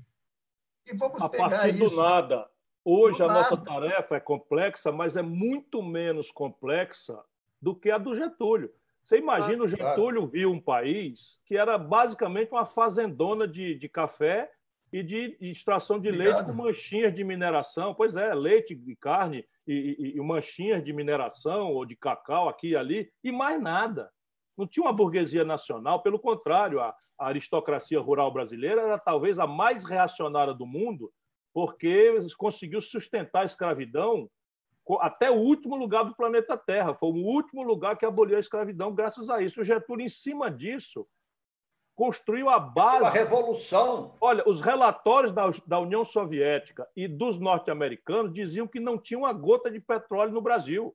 E 0.85 0.95
vamos 0.95 1.21
a 1.21 1.29
pegar 1.29 1.49
partir 1.49 1.75
isso. 1.75 1.89
do 1.89 2.01
nada. 2.01 2.49
Hoje 2.85 3.23
a 3.23 3.27
nossa 3.27 3.55
tarefa 3.55 4.17
é 4.17 4.19
complexa, 4.19 4.91
mas 4.91 5.15
é 5.15 5.21
muito 5.21 5.81
menos 5.81 6.29
complexa 6.31 7.17
do 7.61 7.73
que 7.73 7.89
a 7.89 7.97
do 7.97 8.13
Getúlio. 8.13 8.69
Você 9.01 9.17
imagina 9.17 9.63
o 9.63 9.67
Getúlio 9.67 10.27
viu 10.27 10.51
um 10.51 10.59
país 10.59 11.39
que 11.45 11.57
era 11.57 11.77
basicamente 11.77 12.51
uma 12.51 12.65
fazendona 12.65 13.47
de, 13.47 13.75
de 13.75 13.89
café 13.89 14.49
e 14.91 15.01
de 15.01 15.35
extração 15.41 15.99
de 15.99 16.09
Obrigado. 16.09 16.35
leite 16.35 16.45
com 16.45 16.53
manchinhas 16.53 17.13
de 17.13 17.23
mineração. 17.23 17.93
Pois 17.95 18.15
é, 18.15 18.33
leite 18.33 18.79
e 18.85 18.95
carne 18.95 19.45
e, 19.67 19.95
e, 19.97 20.17
e, 20.17 20.21
manchinhas 20.21 20.83
de 20.83 20.93
mineração 20.93 21.73
ou 21.73 21.85
de 21.85 21.95
cacau 21.95 22.47
aqui 22.47 22.69
e 22.69 22.75
ali, 22.75 23.11
e 23.23 23.31
mais 23.31 23.61
nada. 23.61 24.09
Não 24.57 24.67
tinha 24.67 24.85
uma 24.85 24.93
burguesia 24.93 25.43
nacional, 25.43 26.03
pelo 26.03 26.19
contrário, 26.19 26.79
a, 26.79 26.95
a 27.17 27.27
aristocracia 27.27 27.99
rural 27.99 28.31
brasileira 28.31 28.81
era 28.81 28.99
talvez 28.99 29.39
a 29.39 29.47
mais 29.47 29.83
reacionária 29.83 30.53
do 30.53 30.65
mundo, 30.65 31.11
porque 31.53 32.17
conseguiu 32.37 32.81
sustentar 32.81 33.41
a 33.41 33.45
escravidão 33.45 34.29
até 34.99 35.31
o 35.31 35.35
último 35.35 35.75
lugar 35.75 36.03
do 36.03 36.15
planeta 36.15 36.57
Terra. 36.57 36.93
Foi 36.93 37.09
o 37.09 37.25
último 37.25 37.63
lugar 37.63 37.97
que 37.97 38.05
aboliu 38.05 38.35
a 38.35 38.39
escravidão, 38.39 38.93
graças 38.93 39.29
a 39.29 39.41
isso. 39.41 39.61
O 39.61 39.63
Getúlio, 39.63 40.05
em 40.05 40.09
cima 40.09 40.51
disso, 40.51 41.07
construiu 41.95 42.49
a 42.49 42.59
base. 42.59 43.05
A 43.05 43.09
revolução. 43.09 44.17
Olha, 44.19 44.43
os 44.45 44.59
relatórios 44.59 45.31
da, 45.31 45.49
da 45.65 45.79
União 45.79 46.03
Soviética 46.03 46.87
e 46.95 47.07
dos 47.07 47.39
norte-americanos 47.39 48.33
diziam 48.33 48.67
que 48.67 48.79
não 48.79 48.97
tinha 48.97 49.17
uma 49.17 49.31
gota 49.31 49.71
de 49.71 49.79
petróleo 49.79 50.33
no 50.33 50.41
Brasil. 50.41 50.93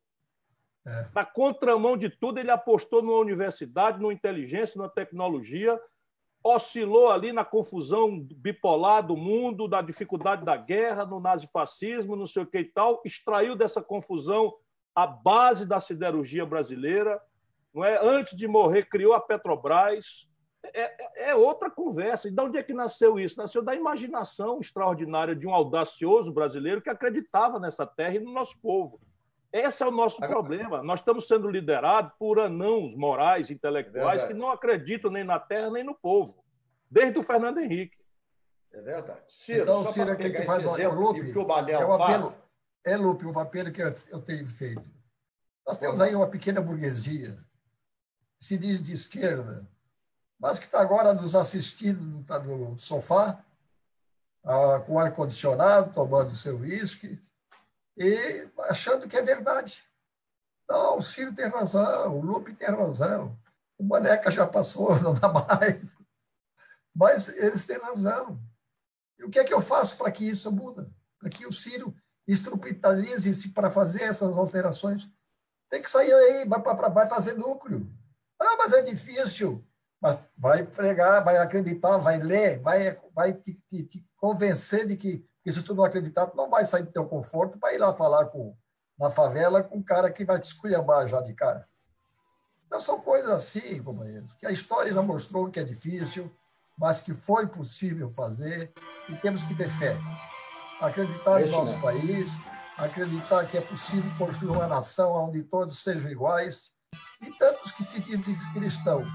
É. 0.87 1.09
Na 1.15 1.25
contramão 1.25 1.97
de 1.97 2.11
tudo, 2.11 2.39
ele 2.39 2.51
apostou 2.51 3.03
numa 3.03 3.19
universidade, 3.19 4.01
numa 4.01 4.13
inteligência, 4.13 4.77
numa 4.77 4.89
tecnologia 4.89 5.81
oscilou 6.49 7.11
ali 7.11 7.33
na 7.33 7.45
confusão 7.45 8.19
bipolar 8.21 9.07
do 9.07 9.17
mundo, 9.17 9.69
da 9.69 9.83
dificuldade 9.83 10.45
da 10.45 10.57
guerra, 10.57 11.05
no 11.05 11.21
nazifascismo, 11.21 12.17
não 12.17 12.27
sei 12.27 12.43
o 12.43 12.47
que 12.47 12.59
e 12.59 12.65
tal, 12.65 13.03
extraiu 13.05 13.55
dessa 13.55 13.83
confusão 13.83 14.55
a 14.95 15.07
base 15.07 15.67
da 15.67 15.79
siderurgia 15.79 16.45
brasileira, 16.45 17.21
não 17.73 17.85
é? 17.85 17.99
Antes 18.05 18.37
de 18.37 18.49
morrer, 18.49 18.89
criou 18.89 19.13
a 19.13 19.21
Petrobras. 19.21 20.29
É, 20.75 21.27
é, 21.27 21.31
é 21.31 21.35
outra 21.35 21.71
conversa. 21.71 22.29
E 22.29 22.33
de 22.33 22.43
onde 22.43 22.59
é 22.59 22.63
que 22.63 22.75
nasceu 22.75 23.19
isso? 23.19 23.39
Nasceu 23.39 23.63
da 23.63 23.75
imaginação 23.75 24.59
extraordinária 24.59 25.37
de 25.37 25.47
um 25.47 25.55
audacioso 25.55 26.33
brasileiro 26.33 26.83
que 26.83 26.91
acreditava 26.91 27.61
nessa 27.61 27.87
terra 27.87 28.17
e 28.17 28.21
no 28.21 28.33
nosso 28.33 28.61
povo. 28.61 29.01
Esse 29.53 29.83
é 29.83 29.87
o 29.87 29.91
nosso 29.91 30.19
problema. 30.19 30.83
Nós 30.83 31.01
estamos 31.01 31.27
sendo 31.27 31.49
liderados 31.49 32.13
por 32.19 32.39
anãos 32.39 32.95
morais, 32.95 33.51
intelectuais, 33.51 34.21
Verdade. 34.21 34.27
que 34.29 34.35
não 34.35 34.51
acreditam 34.51 35.11
nem 35.11 35.25
na 35.25 35.39
terra 35.39 35.71
nem 35.71 35.83
no 35.83 35.95
povo. 35.95 36.45
desde 36.91 37.19
o 37.19 37.23
Fernando 37.23 37.59
Henrique. 37.59 37.99
É 38.73 38.81
verdade. 38.81 39.21
Ciro, 39.29 39.63
então, 39.63 39.93
Ciro, 39.93 40.17
quem 40.17 40.33
que 40.33 40.43
faz 40.43 40.65
o 40.65 40.91
Lupe? 40.91 41.33
Que 41.33 41.39
o 41.39 41.43
é 41.43 41.87
um 41.87 41.93
apelo, 41.93 42.35
é, 42.85 42.97
Lupe, 42.97 43.27
um 43.27 43.39
apelo 43.39 43.73
que 43.73 43.83
eu 43.83 44.23
tenho 44.23 44.47
feito. 44.47 44.89
Nós 45.67 45.77
temos 45.77 46.01
aí 46.01 46.15
uma 46.15 46.29
pequena 46.29 46.61
burguesia, 46.61 47.33
que 48.39 48.47
se 48.47 48.57
diz 48.57 48.83
de 48.83 48.93
esquerda, 48.93 49.69
mas 50.39 50.59
que 50.59 50.65
está 50.65 50.81
agora 50.81 51.13
nos 51.13 51.35
assistindo 51.35 52.25
tá 52.25 52.39
no 52.39 52.79
sofá, 52.79 53.45
ah, 54.45 54.81
com 54.87 54.99
ar-condicionado, 54.99 55.93
tomando 55.93 56.37
seu 56.37 56.59
uísque, 56.59 57.21
e 57.99 58.49
achando 58.71 59.09
que 59.09 59.17
é 59.17 59.23
verdade. 59.23 59.83
Não, 60.69 60.99
o 60.99 61.03
Ciro 61.03 61.35
tem 61.35 61.49
razão, 61.49 62.17
o 62.17 62.21
Lupe 62.21 62.55
tem 62.55 62.69
razão, 62.69 63.39
o 63.79 63.85
Maneca 63.85 64.31
já 64.31 64.47
passou, 64.47 64.99
não 65.03 65.15
dá 65.15 65.29
mais. 65.29 65.97
Mas 66.95 67.29
eles 67.29 67.67
têm 67.67 67.79
razão. 67.79 68.41
E 69.19 69.25
o 69.25 69.31
que 69.31 69.39
é 69.39 69.45
que 69.45 69.55
eu 69.55 69.61
faço 69.61 69.97
para 69.97 70.11
que 70.11 70.29
isso 70.29 70.51
muda? 70.53 70.87
Para 71.19 71.29
que 71.31 71.47
o 71.47 71.53
Ciro 71.53 71.95
instrumentalize-se 72.27 73.51
para 73.51 73.71
fazer 73.71 74.03
essas 74.03 74.37
alterações? 74.37 75.11
Tem 75.71 75.83
que 75.83 75.91
sair 75.91 76.13
aí, 76.13 76.49
vai, 76.49 76.63
pra, 76.63 76.89
vai 76.89 77.09
fazer 77.09 77.35
núcleo. 77.35 77.91
Ah, 78.41 78.57
mas 78.57 78.73
é 78.73 78.83
difícil. 78.83 79.65
Mas 80.01 80.19
vai 80.37 80.65
pregar, 80.65 81.25
vai 81.25 81.37
acreditar, 81.39 81.99
vai 81.99 82.19
ler, 82.19 82.61
vai, 82.61 82.97
vai 83.13 83.33
te, 83.33 83.55
te, 83.69 83.83
te 83.83 84.07
convencer 84.17 84.87
de 84.87 84.97
que, 84.97 85.27
que, 85.49 85.53
se 85.55 85.63
tu 85.63 85.75
não 85.75 85.83
acreditar, 85.83 86.27
tu 86.27 86.37
não 86.37 86.51
vai 86.51 86.67
sair 86.67 86.83
do 86.83 86.93
teu 86.93 87.07
conforto 87.07 87.59
para 87.59 87.73
ir 87.73 87.79
lá 87.79 87.95
falar 87.95 88.27
com, 88.27 88.55
na 88.99 89.11
favela 89.11 89.63
com 89.63 89.79
um 89.79 89.83
cara 89.83 90.13
que 90.13 90.23
vai 90.23 90.39
te 90.39 90.45
esculhambar 90.45 91.09
já 91.09 91.23
de 91.23 91.33
cara. 91.33 91.67
Então, 92.67 92.79
são 92.83 93.01
coisas 93.01 93.31
assim, 93.31 93.83
companheiros, 93.83 94.35
que 94.35 94.47
a 94.47 94.51
história 94.51 94.93
já 94.93 95.01
mostrou 95.01 95.51
que 95.51 95.59
é 95.59 95.65
difícil, 95.65 96.31
mas 96.77 97.01
que 97.01 97.15
foi 97.15 97.47
possível 97.47 98.11
fazer 98.11 98.75
e 99.09 99.17
temos 99.17 99.43
que 99.43 99.55
ter 99.55 99.71
fé. 99.71 99.97
Acreditar 100.83 101.41
no 101.41 101.49
nosso 101.49 101.81
país, 101.81 102.31
acreditar 102.77 103.47
que 103.47 103.57
é 103.57 103.63
possível 103.63 104.13
construir 104.19 104.51
uma 104.51 104.67
nação 104.67 105.13
onde 105.15 105.43
todos 105.45 105.83
sejam 105.83 106.11
iguais 106.11 106.73
e 107.23 107.33
tantos 107.39 107.73
que 107.73 107.83
se 107.83 108.03
dizem 108.03 108.39
cristãos. 108.53 109.09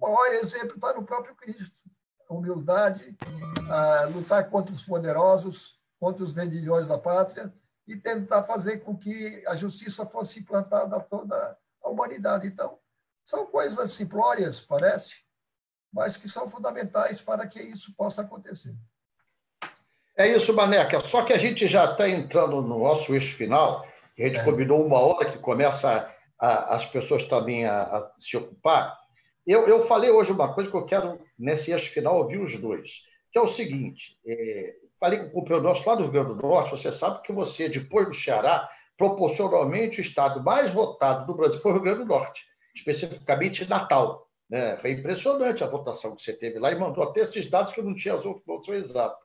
O 0.00 0.06
maior 0.06 0.34
exemplo 0.34 0.76
está 0.76 0.94
no 0.94 1.04
próprio 1.04 1.34
Cristo. 1.34 1.80
Humildade, 2.28 3.16
a 3.70 4.04
lutar 4.06 4.48
contra 4.50 4.74
os 4.74 4.82
poderosos, 4.82 5.78
contra 5.98 6.24
os 6.24 6.32
vendilhões 6.32 6.88
da 6.88 6.98
pátria 6.98 7.52
e 7.86 7.96
tentar 7.96 8.42
fazer 8.42 8.78
com 8.78 8.96
que 8.96 9.42
a 9.46 9.56
justiça 9.56 10.04
fosse 10.06 10.40
implantada 10.40 10.96
a 10.96 11.00
toda 11.00 11.56
a 11.82 11.88
humanidade. 11.88 12.46
Então, 12.46 12.78
são 13.24 13.46
coisas 13.46 13.92
simplórias, 13.92 14.60
parece, 14.60 15.16
mas 15.92 16.16
que 16.16 16.28
são 16.28 16.48
fundamentais 16.48 17.20
para 17.20 17.46
que 17.46 17.60
isso 17.60 17.94
possa 17.96 18.22
acontecer. 18.22 18.74
É 20.16 20.26
isso, 20.26 20.52
Maneca. 20.52 21.00
Só 21.00 21.24
que 21.24 21.32
a 21.32 21.38
gente 21.38 21.66
já 21.68 21.92
está 21.92 22.08
entrando 22.08 22.60
no 22.60 22.78
nosso 22.80 23.14
eixo 23.14 23.36
final. 23.36 23.86
A 24.18 24.22
gente 24.22 24.40
é. 24.40 24.44
combinou 24.44 24.84
uma 24.84 24.98
hora 24.98 25.30
que 25.30 25.38
começa 25.38 26.12
a, 26.38 26.46
a, 26.46 26.74
as 26.74 26.84
pessoas 26.86 27.22
também 27.24 27.64
a, 27.64 27.82
a 27.82 28.12
se 28.18 28.36
ocupar. 28.36 28.98
Eu, 29.48 29.66
eu, 29.66 29.86
falei 29.86 30.10
hoje 30.10 30.30
uma 30.30 30.52
coisa 30.52 30.70
que 30.70 30.76
eu 30.76 30.84
quero, 30.84 31.18
nesse 31.38 31.72
eixo 31.72 31.90
final, 31.90 32.18
ouvir 32.18 32.38
os 32.38 32.58
dois, 32.58 33.04
que 33.32 33.38
é 33.38 33.40
o 33.40 33.46
seguinte: 33.46 34.18
é, 34.26 34.76
falei 35.00 35.20
com 35.20 35.26
o 35.28 35.30
companheiro 35.30 35.66
nosso 35.66 35.88
lá 35.88 35.94
do 35.94 36.02
Rio 36.02 36.12
Grande 36.12 36.34
do 36.34 36.42
Norte, 36.42 36.70
você 36.70 36.92
sabe 36.92 37.22
que 37.22 37.32
você, 37.32 37.66
depois 37.66 38.06
do 38.06 38.12
Ceará, 38.12 38.68
proporcionalmente 38.94 40.00
o 40.00 40.02
estado 40.02 40.44
mais 40.44 40.70
votado 40.70 41.24
do 41.26 41.34
Brasil 41.34 41.58
foi 41.62 41.70
o 41.70 41.74
Rio 41.76 41.82
Grande 41.82 42.00
do 42.00 42.04
Norte, 42.04 42.44
especificamente 42.74 43.66
Natal. 43.66 44.28
Né? 44.50 44.76
Foi 44.76 44.92
impressionante 44.92 45.64
a 45.64 45.66
votação 45.66 46.14
que 46.14 46.22
você 46.22 46.34
teve 46.34 46.58
lá 46.58 46.70
e 46.70 46.78
mandou 46.78 47.02
até 47.02 47.22
esses 47.22 47.48
dados 47.48 47.72
que 47.72 47.80
eu 47.80 47.84
não 47.84 47.94
tinha 47.94 48.12
as 48.12 48.26
outras 48.26 48.84
exatos. 48.84 49.18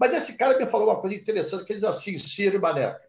Mas 0.00 0.12
esse 0.12 0.36
cara 0.36 0.58
me 0.58 0.66
falou 0.66 0.88
uma 0.88 1.00
coisa 1.00 1.14
interessante, 1.14 1.64
que 1.64 1.72
ele 1.72 1.80
diz 1.80 1.88
assim, 1.88 2.18
Ciro 2.18 2.56
e 2.56 2.60
Maneca, 2.60 3.00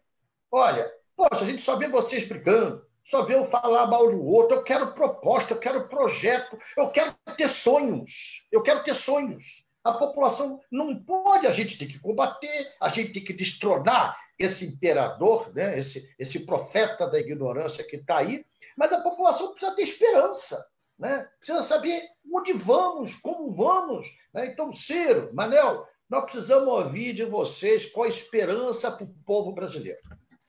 olha, 0.52 0.88
poxa, 1.16 1.42
a 1.42 1.46
gente 1.46 1.62
só 1.62 1.74
vê 1.74 1.88
vocês 1.88 2.28
brigando, 2.28 2.84
só 3.04 3.22
vê 3.22 3.34
eu 3.34 3.44
falar 3.44 3.86
mal 3.86 4.10
do 4.10 4.24
outro, 4.24 4.56
eu 4.56 4.62
quero 4.62 4.92
proposta, 4.94 5.54
eu 5.54 5.58
quero 5.58 5.88
projeto, 5.88 6.58
eu 6.76 6.90
quero 6.90 7.14
ter 7.36 7.48
sonhos, 7.48 8.46
eu 8.50 8.62
quero 8.62 8.82
ter 8.82 8.94
sonhos. 8.94 9.64
A 9.82 9.94
população 9.94 10.60
não 10.70 11.02
pode, 11.02 11.46
a 11.46 11.50
gente 11.50 11.78
tem 11.78 11.88
que 11.88 11.98
combater, 11.98 12.74
a 12.80 12.88
gente 12.88 13.12
tem 13.12 13.24
que 13.24 13.32
destronar 13.32 14.16
esse 14.38 14.66
imperador, 14.66 15.52
né? 15.54 15.78
esse, 15.78 16.08
esse 16.18 16.40
profeta 16.40 17.08
da 17.08 17.18
ignorância 17.18 17.84
que 17.84 17.96
está 17.96 18.18
aí, 18.18 18.44
mas 18.76 18.92
a 18.92 19.00
população 19.00 19.52
precisa 19.52 19.74
ter 19.74 19.82
esperança 19.82 20.70
né? 21.00 21.26
precisa 21.38 21.62
saber 21.62 22.02
onde 22.30 22.52
vamos, 22.52 23.16
como 23.16 23.50
vamos. 23.54 24.06
Né? 24.34 24.46
Então, 24.48 24.70
Ciro, 24.70 25.30
Manel, 25.32 25.86
nós 26.08 26.24
precisamos 26.24 26.68
ouvir 26.68 27.14
de 27.14 27.24
vocês 27.24 27.86
qual 27.90 28.04
a 28.04 28.10
esperança 28.10 28.92
para 28.92 29.04
o 29.04 29.14
povo 29.24 29.52
brasileiro. 29.52 29.98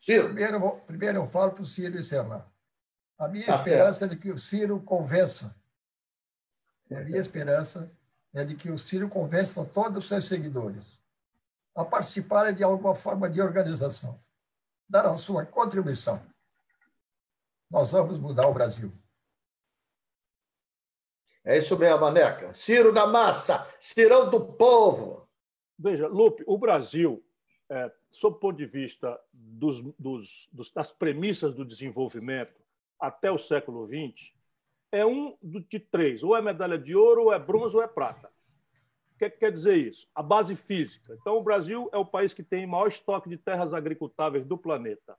Ciro. 0.01 0.25
Primeiro, 0.25 0.77
primeiro 0.81 1.19
eu 1.19 1.27
falo 1.27 1.51
para 1.51 1.61
o 1.61 1.65
Ciro 1.65 1.97
encerrar. 1.97 2.51
A 3.17 3.27
minha 3.27 3.45
tá 3.45 3.55
esperança 3.55 3.99
certo. 3.99 4.11
é 4.11 4.15
de 4.15 4.21
que 4.21 4.31
o 4.31 4.37
Ciro 4.37 4.81
convença. 4.81 5.55
A 6.91 6.99
minha 7.01 7.19
esperança 7.19 7.95
é 8.33 8.43
de 8.43 8.55
que 8.55 8.71
o 8.71 8.77
Ciro 8.77 9.07
convença 9.07 9.63
todos 9.65 10.03
os 10.03 10.09
seus 10.09 10.25
seguidores 10.25 10.99
a 11.75 11.85
participarem 11.85 12.53
de 12.53 12.63
alguma 12.63 12.95
forma 12.95 13.29
de 13.29 13.41
organização, 13.41 14.21
dar 14.89 15.05
a 15.05 15.15
sua 15.15 15.45
contribuição. 15.45 16.21
Nós 17.69 17.91
vamos 17.91 18.19
mudar 18.19 18.47
o 18.47 18.53
Brasil. 18.53 18.91
É 21.45 21.57
isso 21.57 21.77
mesmo, 21.77 22.01
Maneca. 22.01 22.53
Ciro 22.53 22.91
da 22.91 23.07
massa, 23.07 23.65
Cirão 23.79 24.29
do 24.29 24.53
povo. 24.53 25.29
Veja, 25.79 26.07
Lupe, 26.07 26.43
o 26.45 26.57
Brasil, 26.57 27.23
é, 27.71 27.89
sob 28.11 28.35
o 28.35 28.39
ponto 28.39 28.57
de 28.57 28.65
vista 28.65 29.17
dos, 29.31 29.79
dos, 29.97 30.49
dos, 30.51 30.71
das 30.71 30.91
premissas 30.91 31.55
do 31.55 31.63
desenvolvimento 31.63 32.61
até 32.99 33.31
o 33.31 33.37
século 33.37 33.87
XX, 33.87 34.33
é 34.91 35.05
um 35.05 35.37
de 35.41 35.79
três: 35.79 36.21
ou 36.21 36.35
é 36.35 36.41
medalha 36.41 36.77
de 36.77 36.93
ouro, 36.93 37.23
ou 37.23 37.33
é 37.33 37.39
bronze, 37.39 37.77
ou 37.77 37.81
é 37.81 37.87
prata. 37.87 38.29
O 39.15 39.17
que, 39.17 39.25
é 39.25 39.29
que 39.29 39.37
quer 39.37 39.53
dizer 39.53 39.77
isso? 39.77 40.05
A 40.13 40.21
base 40.21 40.53
física. 40.55 41.15
Então, 41.21 41.37
o 41.37 41.43
Brasil 41.43 41.89
é 41.93 41.97
o 41.97 42.05
país 42.05 42.33
que 42.33 42.43
tem 42.43 42.67
maior 42.67 42.87
estoque 42.87 43.29
de 43.29 43.37
terras 43.37 43.73
agricultáveis 43.73 44.45
do 44.45 44.57
planeta. 44.57 45.15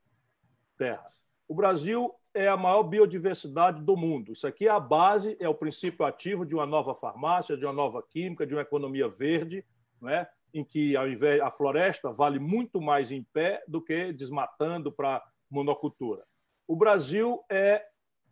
Terra. 0.77 1.11
O 1.49 1.55
Brasil 1.55 2.15
é 2.35 2.49
a 2.49 2.57
maior 2.57 2.83
biodiversidade 2.83 3.81
do 3.81 3.97
mundo. 3.97 4.33
Isso 4.33 4.47
aqui 4.47 4.67
é 4.67 4.71
a 4.71 4.81
base, 4.81 5.37
é 5.41 5.49
o 5.49 5.55
princípio 5.55 6.05
ativo 6.05 6.45
de 6.45 6.55
uma 6.55 6.67
nova 6.67 6.95
farmácia, 6.95 7.57
de 7.57 7.65
uma 7.65 7.73
nova 7.73 8.03
química, 8.03 8.47
de 8.47 8.55
uma 8.55 8.63
economia 8.63 9.09
verde, 9.09 9.65
né? 10.01 10.29
Em 10.53 10.65
que 10.65 10.97
ao 10.97 11.09
invés 11.09 11.41
a 11.41 11.51
floresta 11.51 12.13
vale 12.13 12.39
muito 12.39 12.81
mais 12.81 13.11
em 13.11 13.23
pé 13.33 13.63
do 13.67 13.81
que 13.81 14.13
desmatando 14.13 14.93
para 14.93 15.23
monocultura. 15.51 16.23
O 16.67 16.77
Brasil 16.77 17.43
é 17.51 17.85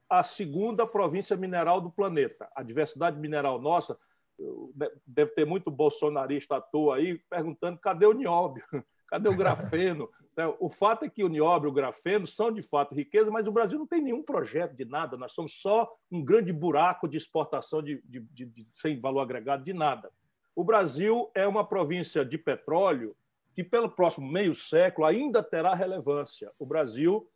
a 0.09 0.23
segunda 0.23 0.87
província 0.87 1.37
mineral 1.37 1.81
do 1.81 1.91
planeta. 1.91 2.51
A 2.55 2.63
diversidade 2.63 3.19
mineral 3.19 3.61
nossa 3.61 3.97
deve 5.07 5.33
ter 5.33 5.45
muito 5.45 5.71
bolsonarista 5.71 6.57
à 6.57 6.61
toa 6.61 6.97
aí 6.97 7.19
perguntando 7.29 7.79
cadê 7.79 8.07
o 8.07 8.13
nióbio, 8.13 8.65
cadê 9.07 9.29
o 9.29 9.37
grafeno, 9.37 10.09
né? 10.37 10.53
O 10.59 10.71
fato 10.71 11.05
é 11.05 11.09
que 11.09 11.23
o 11.23 11.29
nióbio 11.29 11.69
e 11.69 11.71
o 11.71 11.75
grafeno 11.75 12.27
são, 12.27 12.51
de 12.51 12.63
fato, 12.63 12.95
riqueza, 12.95 13.31
mas 13.31 13.47
o 13.47 13.53
Brasil 13.53 13.79
não 13.79 13.87
tem 13.87 14.01
nenhum 14.01 14.23
projeto 14.23 14.75
de 14.75 14.85
nada. 14.85 15.17
Nós 15.17 15.33
somos 15.33 15.61
só 15.61 15.91
um 16.11 16.25
grande 16.25 16.53
buraco 16.53 17.09
de 17.09 17.17
exportação 17.17 17.83
de, 17.83 18.01
de, 18.05 18.21
de, 18.21 18.47
de 18.47 18.67
sem 18.73 18.99
valor 18.99 19.21
agregado 19.21 19.65
de 19.65 19.73
nada. 19.73 20.11
O 20.55 20.65
Brasil 20.65 21.31
é 21.35 21.47
uma 21.47 21.65
província 21.65 22.25
de 22.25 22.37
petróleo 22.37 23.17
que, 23.55 23.65
pelo 23.65 23.91
próximo 23.91 24.31
meio 24.31 24.55
século, 24.55 25.07
ainda 25.07 25.43
terá 25.43 25.75
relevância. 25.75 26.51
O 26.59 26.67
Brasil 26.67 27.29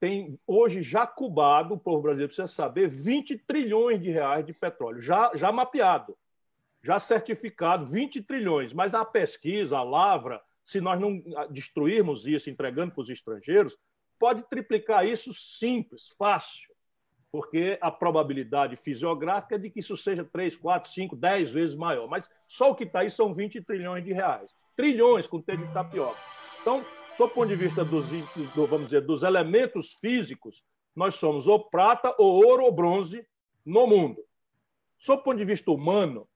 tem 0.00 0.38
hoje 0.46 0.80
já 0.80 1.06
cubado, 1.06 1.74
o 1.74 1.78
povo 1.78 2.02
brasileiro 2.02 2.28
precisa 2.28 2.46
saber, 2.46 2.88
20 2.88 3.36
trilhões 3.38 4.00
de 4.00 4.10
reais 4.10 4.46
de 4.46 4.52
petróleo, 4.52 5.00
já, 5.00 5.32
já 5.34 5.50
mapeado, 5.50 6.16
já 6.82 6.98
certificado, 6.98 7.84
20 7.84 8.22
trilhões. 8.22 8.72
Mas 8.72 8.94
a 8.94 9.04
pesquisa, 9.04 9.78
a 9.78 9.82
lavra, 9.82 10.40
se 10.62 10.80
nós 10.80 11.00
não 11.00 11.22
destruirmos 11.50 12.26
isso, 12.26 12.48
entregando 12.48 12.92
para 12.92 13.02
os 13.02 13.10
estrangeiros, 13.10 13.76
pode 14.18 14.42
triplicar 14.48 15.06
isso 15.06 15.32
simples, 15.34 16.14
fácil, 16.16 16.72
porque 17.30 17.78
a 17.80 17.90
probabilidade 17.90 18.76
fisiográfica 18.76 19.56
é 19.56 19.58
de 19.58 19.70
que 19.70 19.80
isso 19.80 19.96
seja 19.96 20.24
3, 20.24 20.56
4, 20.56 20.90
5, 20.90 21.16
10 21.16 21.50
vezes 21.50 21.76
maior. 21.76 22.08
Mas 22.08 22.28
só 22.46 22.70
o 22.70 22.74
que 22.74 22.84
está 22.84 23.00
aí 23.00 23.10
são 23.10 23.34
20 23.34 23.62
trilhões 23.62 24.04
de 24.04 24.12
reais. 24.12 24.50
Trilhões 24.74 25.26
com 25.26 25.40
T 25.40 25.56
de 25.56 25.72
tapioca. 25.72 26.18
Então, 26.60 26.84
sob 27.16 27.32
o 27.32 27.34
ponto 27.34 27.48
de 27.48 27.56
vista 27.56 27.84
dos, 27.84 28.10
do, 28.54 28.66
vamos 28.66 28.86
dizer, 28.86 29.02
dos 29.02 29.22
elementos 29.22 29.94
físicos, 29.94 30.62
nós 30.96 31.16
somos 31.16 31.46
ou 31.46 31.68
prata, 31.68 32.14
ou 32.18 32.44
ouro, 32.44 32.64
ou 32.64 32.72
bronze 32.72 33.26
no 33.64 33.86
mundo. 33.86 34.24
Sob 34.98 35.20
o 35.20 35.24
ponto 35.24 35.36
de 35.36 35.44
vista 35.44 35.70
humano, 35.70 36.26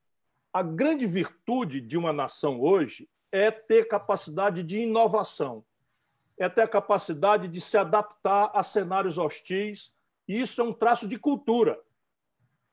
a 0.53 0.61
grande 0.61 1.07
virtude 1.07 1.81
de 1.81 1.97
uma 1.97 2.13
nação 2.13 2.61
hoje 2.61 3.09
é 3.31 3.49
ter 3.49 3.87
capacidade 3.87 4.61
de 4.61 4.81
inovação, 4.81 5.65
é 6.37 6.47
ter 6.47 6.61
a 6.61 6.67
capacidade 6.67 7.47
de 7.47 7.59
se 7.59 7.75
adaptar 7.77 8.51
a 8.53 8.61
cenários 8.61 9.17
hostis, 9.17 9.91
e 10.27 10.39
isso 10.39 10.61
é 10.61 10.63
um 10.63 10.73
traço 10.73 11.07
de 11.07 11.17
cultura. 11.17 11.79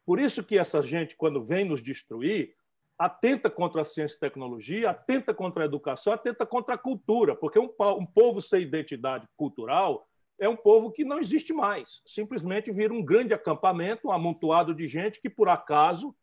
Por 0.05 0.19
isso 0.19 0.43
que 0.43 0.59
essa 0.59 0.83
gente, 0.83 1.17
quando 1.17 1.45
vem 1.45 1.65
nos 1.65 1.83
destruir, 1.83 2.55
atenta 2.99 3.49
contra 3.49 3.81
a 3.81 3.85
ciência 3.85 4.17
e 4.17 4.21
tecnologia, 4.21 4.91
atenta 4.91 5.33
contra 5.33 5.63
a 5.63 5.67
educação, 5.67 6.13
atenta 6.13 6.45
contra 6.45 6.75
a 6.75 6.79
cultura, 6.79 7.35
porque 7.35 7.59
um, 7.59 7.71
um 7.99 8.05
povo 8.05 8.41
sem 8.41 8.63
identidade 8.63 9.27
cultural 9.37 10.07
é 10.39 10.49
um 10.49 10.57
povo 10.57 10.91
que 10.91 11.05
não 11.05 11.19
existe 11.19 11.53
mais. 11.53 12.03
Simplesmente 12.07 12.71
vira 12.73 12.93
um 12.93 13.05
grande 13.05 13.35
acampamento, 13.35 14.09
um 14.09 14.13
amontoado 14.13 14.75
de 14.75 14.89
gente 14.89 15.21
que, 15.21 15.31
por 15.31 15.49
acaso, 15.49 16.15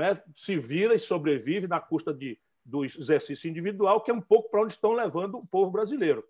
é, 0.00 0.20
se 0.34 0.56
vira 0.58 0.94
e 0.94 0.98
sobrevive 0.98 1.66
na 1.66 1.80
custa 1.80 2.12
de, 2.12 2.38
do 2.64 2.84
exercício 2.84 3.48
individual, 3.48 4.00
que 4.00 4.10
é 4.10 4.14
um 4.14 4.20
pouco 4.20 4.50
para 4.50 4.62
onde 4.62 4.72
estão 4.72 4.92
levando 4.92 5.38
o 5.38 5.46
povo 5.46 5.70
brasileiro. 5.70 6.24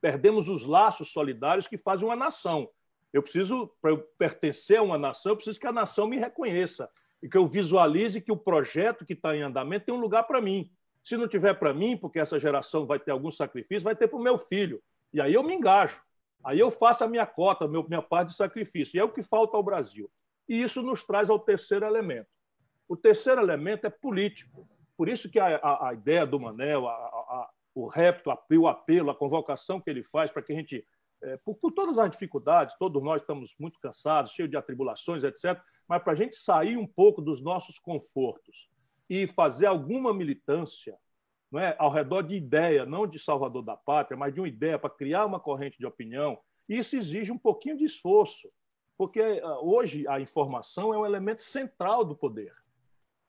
Perdemos 0.00 0.48
os 0.48 0.64
laços 0.64 1.12
solidários 1.12 1.68
que 1.68 1.78
fazem 1.78 2.06
uma 2.06 2.16
nação. 2.16 2.68
Eu 3.14 3.22
preciso, 3.22 3.70
para 3.80 3.92
eu 3.92 3.98
pertencer 4.18 4.78
a 4.78 4.82
uma 4.82 4.98
nação, 4.98 5.30
eu 5.30 5.36
preciso 5.36 5.60
que 5.60 5.68
a 5.68 5.72
nação 5.72 6.08
me 6.08 6.18
reconheça 6.18 6.90
e 7.22 7.28
que 7.28 7.36
eu 7.38 7.46
visualize 7.46 8.20
que 8.20 8.32
o 8.32 8.36
projeto 8.36 9.04
que 9.04 9.12
está 9.12 9.36
em 9.36 9.42
andamento 9.42 9.86
tem 9.86 9.94
um 9.94 10.00
lugar 10.00 10.24
para 10.24 10.40
mim. 10.40 10.68
Se 11.00 11.16
não 11.16 11.28
tiver 11.28 11.54
para 11.54 11.72
mim, 11.72 11.96
porque 11.96 12.18
essa 12.18 12.40
geração 12.40 12.84
vai 12.86 12.98
ter 12.98 13.12
algum 13.12 13.30
sacrifício, 13.30 13.84
vai 13.84 13.94
ter 13.94 14.08
para 14.08 14.18
o 14.18 14.22
meu 14.22 14.36
filho. 14.36 14.82
E 15.12 15.20
aí 15.20 15.32
eu 15.32 15.44
me 15.44 15.54
engajo. 15.54 16.02
Aí 16.42 16.58
eu 16.58 16.72
faço 16.72 17.04
a 17.04 17.08
minha 17.08 17.24
cota, 17.24 17.66
a 17.66 17.68
minha 17.68 18.02
parte 18.02 18.30
de 18.30 18.34
sacrifício. 18.34 18.96
E 18.96 19.00
é 19.00 19.04
o 19.04 19.12
que 19.12 19.22
falta 19.22 19.56
ao 19.56 19.62
Brasil. 19.62 20.10
E 20.48 20.60
isso 20.60 20.82
nos 20.82 21.04
traz 21.04 21.30
ao 21.30 21.38
terceiro 21.38 21.86
elemento. 21.86 22.28
O 22.88 22.96
terceiro 22.96 23.40
elemento 23.40 23.86
é 23.86 23.90
político. 23.90 24.68
Por 24.96 25.08
isso 25.08 25.30
que 25.30 25.38
a, 25.38 25.54
a, 25.58 25.90
a 25.90 25.94
ideia 25.94 26.26
do 26.26 26.40
Manel, 26.40 26.88
a, 26.88 27.48
o 27.76 27.86
repto, 27.86 28.36
o 28.58 28.66
apelo, 28.66 29.10
a 29.10 29.14
convocação 29.14 29.80
que 29.80 29.88
ele 29.88 30.02
faz 30.02 30.32
para 30.32 30.42
que 30.42 30.52
a 30.52 30.56
gente 30.56 30.84
é, 31.24 31.36
por, 31.38 31.54
por, 31.56 31.72
todas 31.72 31.98
as 31.98 32.10
dificuldades, 32.10 32.76
todos 32.78 33.02
nós 33.02 33.22
estamos 33.22 33.54
muito 33.58 33.78
cansados, 33.80 34.32
cheios 34.32 34.50
de 34.50 34.56
atribulações, 34.56 35.24
etc. 35.24 35.60
Mas 35.88 36.02
para 36.02 36.12
a 36.12 36.16
gente 36.16 36.36
sair 36.36 36.76
um 36.76 36.86
pouco 36.86 37.20
dos 37.20 37.40
nossos 37.42 37.78
confortos 37.78 38.68
e 39.08 39.26
fazer 39.26 39.66
alguma 39.66 40.12
militância 40.14 40.96
não 41.54 41.60
é, 41.60 41.76
ao 41.78 41.88
redor 41.88 42.22
de 42.22 42.34
ideia, 42.34 42.84
não 42.84 43.06
de 43.06 43.16
salvador 43.16 43.62
da 43.62 43.76
pátria, 43.76 44.16
mas 44.16 44.34
de 44.34 44.40
uma 44.40 44.48
ideia 44.48 44.76
para 44.76 44.90
criar 44.90 45.24
uma 45.24 45.38
corrente 45.38 45.78
de 45.78 45.86
opinião, 45.86 46.36
isso 46.68 46.96
exige 46.96 47.30
um 47.30 47.38
pouquinho 47.38 47.76
de 47.76 47.84
esforço, 47.84 48.50
porque 48.98 49.20
ah, 49.20 49.60
hoje 49.60 50.06
a 50.08 50.20
informação 50.20 50.92
é 50.92 50.98
um 50.98 51.06
elemento 51.06 51.42
central 51.42 52.04
do 52.04 52.16
poder. 52.16 52.52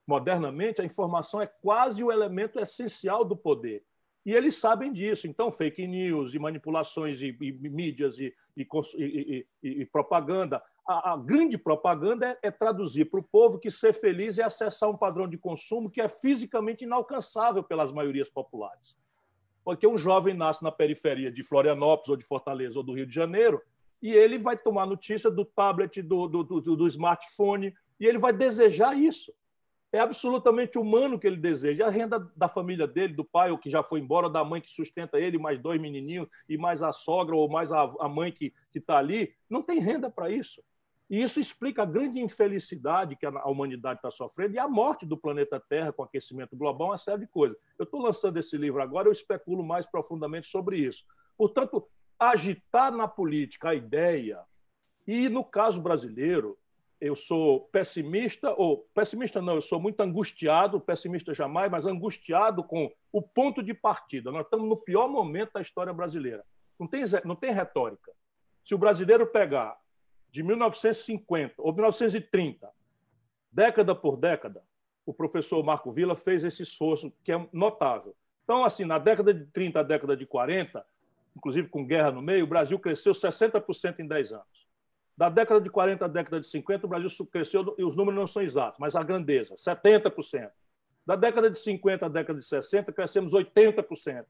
Modernamente, 0.08 0.82
a 0.82 0.86
informação 0.86 1.39
é 1.39 1.46
quase 1.46 2.04
o 2.04 2.12
elemento 2.12 2.60
essencial 2.60 3.24
do 3.24 3.38
poder. 3.38 3.86
E 4.26 4.34
eles 4.34 4.55
sabem 4.55 4.91
disso. 4.91 5.28
Então, 5.28 5.51
fake 5.51 5.86
news 5.86 6.34
e 6.34 6.39
manipulações 6.39 7.21
e, 7.21 7.28
e 7.39 7.69
mídias 7.69 8.17
e, 8.19 8.34
e, 8.57 9.45
e 9.61 9.86
propaganda. 9.86 10.63
A, 10.88 11.13
a, 11.13 11.17
grande 11.17 11.57
propaganda 11.57 12.28
é, 12.28 12.47
é 12.47 12.51
traduzir 12.51 13.05
para 13.05 13.19
o 13.19 13.23
povo 13.23 13.59
que 13.59 13.69
ser 13.69 13.93
feliz 13.93 14.39
é 14.39 14.43
acessar 14.43 14.89
um 14.89 14.97
padrão 14.97 15.28
de 15.28 15.38
consumo 15.38 15.91
que 15.91 16.01
é 16.01 16.09
fisicamente 16.09 16.86
inalcançável 16.86 17.63
pelas 17.63 17.91
maiorias 17.91 18.30
populares. 18.30 18.97
Porque 19.63 19.86
um 19.86 19.97
jovem 19.97 20.34
nasce 20.34 20.63
na 20.63 20.71
periferia 20.71 21.32
de 21.32 21.43
Florianópolis, 21.43 22.09
ou 22.09 22.17
de 22.17 22.26
Fortaleza, 22.26 22.80
ou 22.80 22.84
do 22.84 22.93
Rio 22.93 23.05
de 23.05 23.13
Janeiro, 23.13 23.61
e 24.01 24.11
ele 24.11 24.38
vai 24.38 24.57
tomar 24.57 24.86
notícia 24.86 25.30
do 25.30 25.45
tablet, 25.45 26.01
do, 26.01 26.28
do, 26.28 26.43
do, 26.43 26.76
do 26.76 26.88
smartphone, 26.88 27.73
e 27.99 28.05
ele 28.05 28.19
vai 28.19 28.34
desejar 28.34 28.95
isso 28.95 29.32
é 29.96 30.00
absolutamente 30.00 30.78
humano 30.78 31.20
que 31.20 31.26
ele 31.26 31.38
deseja. 31.38 31.88
A 31.88 31.89
renda 31.89 32.20
da 32.36 32.48
família 32.48 32.88
dele, 32.88 33.14
do 33.14 33.24
pai, 33.24 33.52
ou 33.52 33.58
que 33.58 33.70
já 33.70 33.82
foi 33.82 34.00
embora, 34.00 34.30
da 34.30 34.43
mãe 34.43 34.62
que 34.62 34.70
sustenta 34.70 35.20
ele, 35.20 35.38
mais 35.38 35.60
dois 35.62 35.80
menininhos, 35.80 36.28
e 36.48 36.58
mais 36.58 36.84
a 36.84 36.91
sogra 36.91 37.36
ou 37.36 37.50
mais 37.50 37.72
a, 37.72 37.84
a 38.00 38.10
mãe 38.10 38.32
que 38.32 38.54
está 38.74 38.98
ali, 38.98 39.34
não 39.50 39.62
tem 39.62 39.80
renda 39.80 40.10
para 40.10 40.30
isso. 40.30 40.62
E 41.10 41.22
isso 41.22 41.39
explica 41.39 41.84
a 41.84 41.86
grande 41.86 42.20
infelicidade 42.20 43.16
que 43.16 43.26
a 43.26 43.48
humanidade 43.48 44.00
está 44.00 44.10
sofrendo 44.10 44.56
e 44.56 44.60
a 44.60 44.68
morte 44.68 45.06
do 45.06 45.16
planeta 45.16 45.60
Terra 45.60 45.93
com 45.93 46.02
aquecimento 46.02 46.56
global, 46.56 46.89
uma 46.89 46.98
série 46.98 47.22
de 47.22 47.28
coisas. 47.28 47.58
Eu 47.78 47.84
estou 47.84 48.02
lançando 48.02 48.38
esse 48.38 48.58
livro 48.58 48.82
agora, 48.82 49.08
eu 49.08 49.12
especulo 49.12 49.64
mais 49.64 49.86
profundamente 49.86 50.48
sobre 50.48 50.80
isso. 50.80 51.06
Portanto, 51.38 51.88
agitar 52.20 52.91
na 52.91 53.08
política 53.08 53.70
a 53.70 53.76
ideia, 53.76 54.39
e 55.08 55.30
no 55.30 55.43
caso 55.43 55.80
brasileiro, 55.80 56.58
eu 57.06 57.16
sou 57.16 57.62
pessimista, 57.72 58.51
ou 58.58 58.88
pessimista 58.95 59.39
não, 59.39 59.53
eu 59.53 59.62
sou 59.62 59.80
muito 59.80 60.01
angustiado, 60.01 60.80
pessimista 60.80 61.36
jamais, 61.36 61.70
mas 61.70 61.86
angustiado 61.86 62.64
com 62.64 62.91
o 63.12 63.22
ponto 63.22 63.62
de 63.62 63.76
partida. 63.76 64.32
Nós 64.32 64.45
estamos 64.45 64.68
no 64.68 64.76
pior 64.76 65.08
momento 65.08 65.53
da 65.53 65.62
história 65.62 65.93
brasileira. 65.93 66.43
Não 66.80 66.88
tem, 66.88 67.03
não 67.24 67.36
tem 67.36 67.51
retórica. 67.51 68.12
Se 68.66 68.74
o 68.74 68.78
brasileiro 68.80 69.28
pegar 69.28 69.78
de 70.32 70.41
1950 70.41 71.53
ou 71.60 71.72
1930, 71.72 72.72
década 73.51 73.93
por 73.93 74.18
década, 74.18 74.64
o 75.06 75.14
professor 75.14 75.64
Marco 75.64 75.91
Villa 75.91 76.16
fez 76.16 76.43
esse 76.43 76.64
esforço 76.64 77.14
que 77.24 77.32
é 77.32 77.47
notável. 77.53 78.16
Então, 78.43 78.66
assim, 78.66 78.84
na 78.84 78.97
década 78.97 79.32
de 79.32 79.45
30 79.45 79.80
à 79.80 79.84
década 79.84 80.18
de 80.18 80.26
40, 80.26 80.84
inclusive 81.38 81.70
com 81.70 81.86
guerra 81.86 82.12
no 82.12 82.22
meio, 82.24 82.45
o 82.45 82.47
Brasil 82.47 82.80
cresceu 82.80 83.14
60% 83.14 83.99
em 83.99 84.08
10 84.08 84.34
anos. 84.34 84.64
Da 85.18 85.30
década 85.30 85.61
de 85.61 85.70
40 85.70 86.03
à 86.03 86.07
década 86.07 86.41
de 86.41 86.47
50, 86.47 86.86
o 86.86 86.89
Brasil 86.89 87.09
cresceu, 87.28 87.76
e 87.78 87.84
os 87.84 87.95
números 87.95 88.20
não 88.20 88.28
são 88.28 88.41
exatos, 88.41 88.78
mas 88.80 88.95
a 88.95 89.03
grandeza, 89.03 89.55
70%. 89.55 90.51
Da 91.05 91.16
década 91.16 91.49
de 91.49 91.57
50 91.57 92.05
à 92.05 92.09
década 92.09 92.39
de 92.39 92.45
60, 92.45 92.91
crescemos 92.91 93.32
80%. 93.32 94.26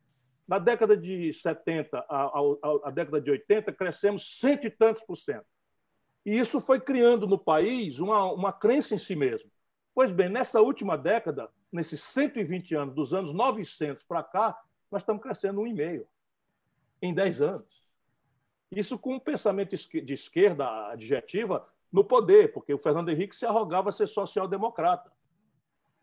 Da 0.47 0.59
década 0.59 0.95
de 0.95 1.33
70 1.33 2.05
à, 2.07 2.91
década 2.91 3.19
de 3.19 3.31
80, 3.31 3.73
crescemos 3.73 4.39
cento 4.39 4.67
e 4.67 4.69
tantos 4.69 5.01
por 5.03 5.15
cento. 5.15 5.45
E 6.23 6.38
isso 6.38 6.61
foi 6.61 6.79
criando 6.79 7.25
no 7.25 7.38
país 7.38 7.99
uma, 7.99 8.31
uma 8.31 8.53
crença 8.53 8.93
em 8.93 8.99
si 8.99 9.15
mesmo. 9.15 9.49
Pois 9.93 10.11
bem, 10.11 10.29
nessa 10.29 10.61
última 10.61 10.97
década, 10.97 11.49
nesses 11.71 12.01
120 12.03 12.75
anos, 12.75 12.93
dos 12.93 13.13
anos 13.13 13.33
900 13.33 14.03
para 14.03 14.21
cá, 14.21 14.59
nós 14.91 15.01
estamos 15.01 15.21
crescendo 15.21 15.61
um 15.61 15.67
e 15.67 15.73
meio 15.73 16.07
em 17.01 17.13
10 17.13 17.41
anos. 17.41 17.84
Isso 18.76 18.99
com 18.99 19.15
um 19.15 19.19
pensamento 19.19 19.76
de 19.76 20.13
esquerda 20.13 20.89
adjetiva 20.89 21.67
no 21.91 22.03
poder, 22.03 22.51
porque 22.51 22.73
o 22.73 22.78
Fernando 22.78 23.09
Henrique 23.09 23.36
se 23.36 23.45
arrogava 23.45 23.91
ser 23.91 24.07
social-democrata. 24.07 25.11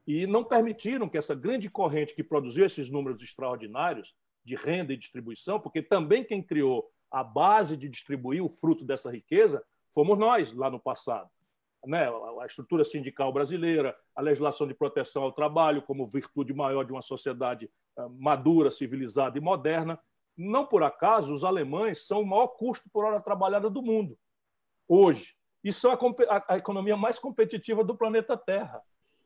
E 0.07 0.27
não 0.27 0.43
permitiram 0.43 1.09
que 1.09 1.19
essa 1.19 1.35
grande 1.35 1.69
corrente 1.69 2.15
que 2.15 2.25
produziu 2.25 2.65
esses 2.65 2.91
números 2.91 3.23
extraordinários 3.23 4.15
de 4.45 4.57
renda 4.57 4.93
e 4.93 4.97
distribuição, 4.97 5.61
porque 5.61 5.83
também 5.83 6.25
quem 6.25 6.43
criou 6.43 6.91
a 7.11 7.23
base 7.23 7.77
de 7.77 7.89
distribuir 7.89 8.43
o 8.43 8.49
fruto 8.49 8.85
dessa 8.85 9.11
riqueza 9.11 9.63
fomos 9.95 10.19
nós 10.19 10.53
lá 10.53 10.71
no 10.71 10.81
passado. 10.81 11.29
Né? 11.87 12.09
A 12.41 12.47
estrutura 12.47 12.85
sindical 12.85 13.33
brasileira, 13.33 13.95
a 14.17 14.23
legislação 14.23 14.67
de 14.67 14.75
proteção 14.75 15.23
ao 15.25 15.33
trabalho 15.33 15.83
como 15.83 16.07
virtude 16.07 16.55
maior 16.55 16.85
de 16.85 16.93
uma 16.93 17.03
sociedade 17.03 17.71
ah, 17.97 18.09
madura, 18.09 18.71
civilizada 18.71 19.37
e 19.37 19.41
moderna. 19.41 19.99
Não 20.37 20.67
por 20.67 20.83
acaso, 20.83 21.35
os 21.35 21.45
alemães 21.45 22.07
são 22.07 22.23
o 22.23 22.27
maior 22.27 22.49
custo 22.49 22.89
por 22.91 23.05
hora 23.05 23.21
trabalhada 23.21 23.69
do 23.69 23.83
mundo, 23.83 24.19
hoje. 24.89 25.35
E 25.63 25.73
são 25.73 25.93
a, 25.93 25.99
a, 26.49 26.59
economia 26.59 26.97
mais 26.97 27.19
competitiva 27.19 27.85
do 27.85 27.97
planeta 27.97 28.37
Terra. 28.37 28.83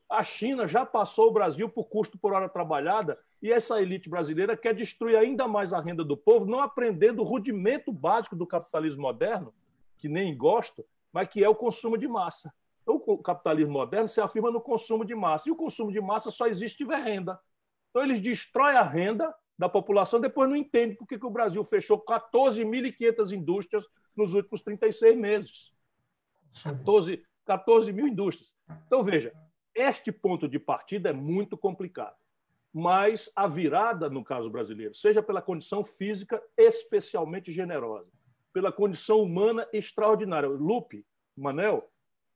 A 0.09 0.23
China 0.23 0.67
já 0.67 0.85
passou 0.85 1.27
o 1.27 1.33
Brasil 1.33 1.67
por 1.67 1.85
custo 1.85 2.17
por 2.17 2.33
hora 2.33 2.47
trabalhada 2.47 3.19
e 3.41 3.51
essa 3.51 3.81
elite 3.81 4.09
brasileira 4.09 4.55
quer 4.55 4.73
destruir 4.73 5.17
ainda 5.17 5.47
mais 5.47 5.73
a 5.73 5.79
renda 5.79 6.03
do 6.03 6.15
povo, 6.15 6.45
não 6.45 6.59
aprendendo 6.59 7.21
o 7.21 7.25
rudimento 7.25 7.91
básico 7.91 8.35
do 8.35 8.47
capitalismo 8.47 9.01
moderno, 9.01 9.53
que 9.97 10.07
nem 10.07 10.35
gosto, 10.35 10.85
mas 11.11 11.27
que 11.27 11.43
é 11.43 11.49
o 11.49 11.55
consumo 11.55 11.97
de 11.97 12.07
massa. 12.07 12.53
O 12.85 13.17
capitalismo 13.17 13.73
moderno 13.73 14.07
se 14.07 14.21
afirma 14.21 14.49
no 14.49 14.61
consumo 14.61 15.03
de 15.03 15.13
massa, 15.13 15.49
e 15.49 15.51
o 15.51 15.55
consumo 15.55 15.91
de 15.91 15.99
massa 15.99 16.31
só 16.31 16.47
existe 16.47 16.77
se 16.77 16.83
tiver 16.83 17.03
renda. 17.03 17.37
Então, 17.89 18.01
eles 18.01 18.21
destroem 18.21 18.77
a 18.77 18.83
renda 18.83 19.33
da 19.57 19.67
população, 19.67 20.19
depois 20.19 20.49
não 20.49 20.55
entende 20.55 20.95
por 20.95 21.07
que 21.07 21.15
o 21.25 21.29
Brasil 21.29 21.63
fechou 21.63 21.99
14.500 21.99 23.31
indústrias 23.31 23.85
nos 24.15 24.33
últimos 24.33 24.61
36 24.61 25.17
meses. 25.17 25.73
14, 26.63 27.23
14 27.45 27.91
mil 27.91 28.07
indústrias. 28.07 28.55
Então, 28.85 29.03
veja, 29.03 29.33
este 29.73 30.11
ponto 30.11 30.47
de 30.47 30.59
partida 30.59 31.09
é 31.09 31.13
muito 31.13 31.57
complicado. 31.57 32.15
Mas 32.73 33.31
a 33.35 33.47
virada, 33.47 34.09
no 34.09 34.23
caso 34.23 34.49
brasileiro, 34.49 34.93
seja 34.93 35.23
pela 35.23 35.41
condição 35.41 35.83
física 35.83 36.41
especialmente 36.55 37.51
generosa, 37.51 38.11
pela 38.53 38.71
condição 38.71 39.21
humana 39.21 39.67
extraordinária. 39.73 40.47
Lupe, 40.47 41.05
Manel, 41.35 41.89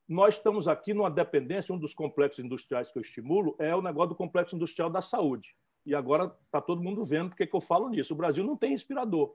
nós 0.08 0.36
estamos 0.36 0.66
aqui 0.66 0.92
numa 0.92 1.10
dependência, 1.10 1.74
um 1.74 1.78
dos 1.78 1.94
complexos 1.94 2.44
industriais 2.44 2.90
que 2.90 2.98
eu 2.98 3.02
estimulo 3.02 3.54
é 3.58 3.74
o 3.74 3.82
negócio 3.82 4.10
do 4.10 4.16
complexo 4.16 4.56
industrial 4.56 4.90
da 4.90 5.00
saúde. 5.00 5.54
E 5.84 5.94
agora 5.94 6.34
está 6.44 6.60
todo 6.60 6.82
mundo 6.82 7.04
vendo 7.04 7.30
porque 7.30 7.46
que 7.46 7.56
eu 7.56 7.60
falo 7.60 7.88
nisso. 7.88 8.14
O 8.14 8.16
Brasil 8.16 8.44
não 8.44 8.56
tem 8.56 8.70
respirador. 8.70 9.34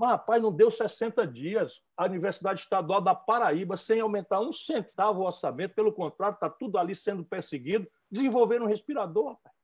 Mas, 0.00 0.12
rapaz, 0.12 0.42
não 0.42 0.50
deu 0.50 0.70
60 0.70 1.26
dias 1.26 1.82
a 1.94 2.06
Universidade 2.06 2.60
Estadual 2.60 3.02
da 3.02 3.14
Paraíba, 3.14 3.76
sem 3.76 4.00
aumentar 4.00 4.40
um 4.40 4.50
centavo 4.50 5.20
o 5.20 5.26
orçamento, 5.26 5.74
pelo 5.74 5.92
contrário, 5.92 6.34
está 6.34 6.48
tudo 6.48 6.78
ali 6.78 6.94
sendo 6.94 7.22
perseguido, 7.22 7.86
desenvolver 8.10 8.62
um 8.62 8.66
respirador, 8.66 9.32
rapaz. 9.32 9.54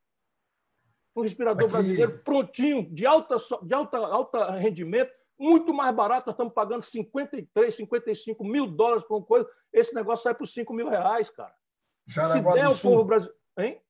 Um 1.17 1.23
respirador 1.23 1.65
Aqui... 1.65 1.73
brasileiro 1.73 2.19
prontinho, 2.23 2.83
de 2.93 3.07
alta, 3.07 3.37
de 3.63 3.73
alta, 3.73 3.97
alta 3.97 4.51
rendimento, 4.53 5.11
muito 5.39 5.73
mais 5.73 5.95
barato. 5.95 6.27
Nós 6.27 6.35
estamos 6.35 6.53
pagando 6.53 6.83
53, 6.83 7.75
55 7.75 8.45
mil 8.45 8.67
dólares 8.67 9.05
por 9.05 9.17
uma 9.17 9.25
coisa. 9.25 9.49
Esse 9.73 9.95
negócio 9.95 10.25
sai 10.25 10.35
por 10.35 10.47
5 10.47 10.71
mil 10.75 10.89
reais, 10.89 11.31
cara. 11.31 11.55
Jaraguá 12.07 12.53
Se 12.53 12.59
der 12.61 12.69
o 12.69 12.79
povo 12.79 13.05
brasileiro. 13.05 13.41
Hein? 13.59 13.81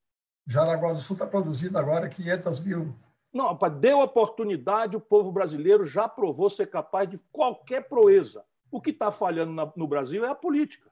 Jaraguá 0.47 0.93
do 0.93 0.99
Sul 0.99 1.15
está 1.15 1.27
produzindo 1.27 1.77
agora 1.77 2.09
500 2.09 2.65
mil. 2.65 2.95
Não, 3.33 3.57
deu 3.79 4.01
oportunidade, 4.01 4.97
o 4.97 5.01
povo 5.01 5.31
brasileiro 5.31 5.85
já 5.85 6.09
provou 6.09 6.49
ser 6.49 6.67
capaz 6.67 7.09
de 7.09 7.19
qualquer 7.31 7.89
proeza. 7.89 8.45
O 8.71 8.81
que 8.81 8.91
está 8.91 9.11
falhando 9.11 9.73
no 9.77 9.87
Brasil 9.87 10.25
é 10.25 10.29
a 10.29 10.35
política. 10.35 10.91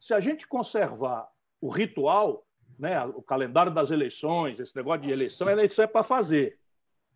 Se 0.00 0.14
a 0.14 0.20
gente 0.20 0.46
conservar 0.46 1.28
o 1.60 1.68
ritual, 1.68 2.44
né, 2.78 3.04
o 3.04 3.22
calendário 3.22 3.72
das 3.72 3.90
eleições, 3.90 4.58
esse 4.58 4.74
negócio 4.74 5.02
de 5.02 5.10
eleição, 5.10 5.48
eleição 5.48 5.84
é 5.84 5.88
para 5.88 6.02
fazer. 6.02 6.58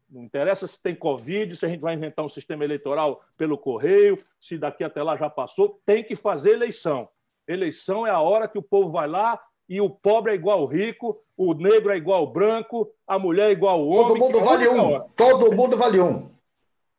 Não 0.08 0.22
interessa 0.22 0.66
se 0.66 0.80
tem 0.80 0.94
Covid, 0.94 1.56
se 1.56 1.64
a 1.64 1.68
gente 1.68 1.80
vai 1.80 1.94
inventar 1.94 2.24
um 2.24 2.28
sistema 2.28 2.64
eleitoral 2.64 3.24
pelo 3.36 3.56
correio, 3.56 4.18
se 4.40 4.58
daqui 4.58 4.84
até 4.84 5.02
lá 5.02 5.16
já 5.16 5.30
passou, 5.30 5.80
tem 5.86 6.04
que 6.04 6.14
fazer 6.14 6.50
eleição. 6.50 7.08
Eleição 7.48 8.06
é 8.06 8.10
a 8.10 8.20
hora 8.20 8.46
que 8.46 8.58
o 8.58 8.62
povo 8.62 8.90
vai 8.90 9.08
lá 9.08 9.40
e 9.72 9.80
o 9.80 9.88
pobre 9.88 10.32
é 10.32 10.34
igual 10.34 10.58
ao 10.58 10.66
rico, 10.66 11.18
o 11.34 11.54
negro 11.54 11.90
é 11.90 11.96
igual 11.96 12.18
ao 12.18 12.30
branco, 12.30 12.92
a 13.06 13.18
mulher 13.18 13.48
é 13.48 13.52
igual 13.52 13.80
ao 13.80 13.88
homem. 13.88 14.08
Todo 14.08 14.18
mundo 14.18 14.40
vale 14.44 14.68
um. 14.68 15.00
Todo 15.16 15.56
mundo 15.56 15.76
vale 15.78 15.98
um. 15.98 16.30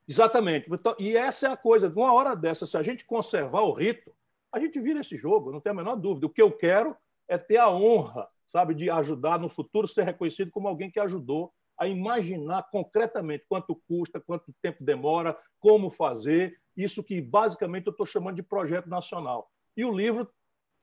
Exatamente. 0.08 0.68
Então, 0.74 0.96
e 0.98 1.16
essa 1.16 1.46
é 1.46 1.52
a 1.52 1.56
coisa. 1.56 1.88
Numa 1.88 2.12
hora 2.12 2.36
dessa, 2.36 2.66
se 2.66 2.76
a 2.76 2.82
gente 2.82 3.06
conservar 3.06 3.62
o 3.62 3.74
rito, 3.74 4.12
a 4.52 4.60
gente 4.60 4.80
vira 4.80 5.02
esse 5.02 5.16
jogo, 5.16 5.52
não 5.52 5.60
tem 5.60 5.70
a 5.70 5.76
menor 5.76 5.96
dúvida. 5.98 6.26
O 6.26 6.32
que 6.32 6.42
eu 6.42 6.52
quero 6.52 6.98
é 7.28 7.38
ter 7.38 7.58
a 7.58 7.70
honra, 7.70 8.28
sabe, 8.48 8.74
de 8.74 8.90
ajudar 8.90 9.38
no 9.38 9.50
futuro 9.50 9.88
ser 9.88 10.06
reconhecido 10.06 10.50
como 10.50 10.68
alguém 10.68 10.90
que 10.90 11.00
ajudou 11.00 11.54
a 11.78 11.88
imaginar 11.88 12.64
concretamente 12.72 13.46
quanto 13.48 13.80
custa, 13.88 14.20
quanto 14.20 14.52
tempo 14.64 14.84
demora, 14.84 15.38
como 15.60 15.92
fazer, 15.92 16.58
isso 16.76 17.04
que 17.04 17.22
basicamente 17.22 17.86
eu 17.86 17.92
estou 17.92 18.06
chamando 18.08 18.38
de 18.38 18.42
projeto 18.42 18.90
nacional. 18.90 19.48
E 19.78 19.86
o 19.86 19.92
livro 19.92 20.28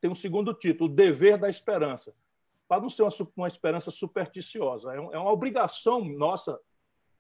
tem 0.01 0.11
um 0.11 0.15
segundo 0.15 0.55
título, 0.55 0.91
O 0.91 0.95
Dever 0.95 1.39
da 1.39 1.49
Esperança, 1.49 2.15
para 2.67 2.81
não 2.81 2.89
ser 2.89 3.03
uma, 3.03 3.11
uma 3.37 3.49
esperança 3.49 3.91
supersticiosa. 3.91 4.95
É, 4.95 5.01
um, 5.01 5.13
é 5.13 5.19
uma 5.19 5.33
obrigação 5.33 6.05
nossa 6.05 6.59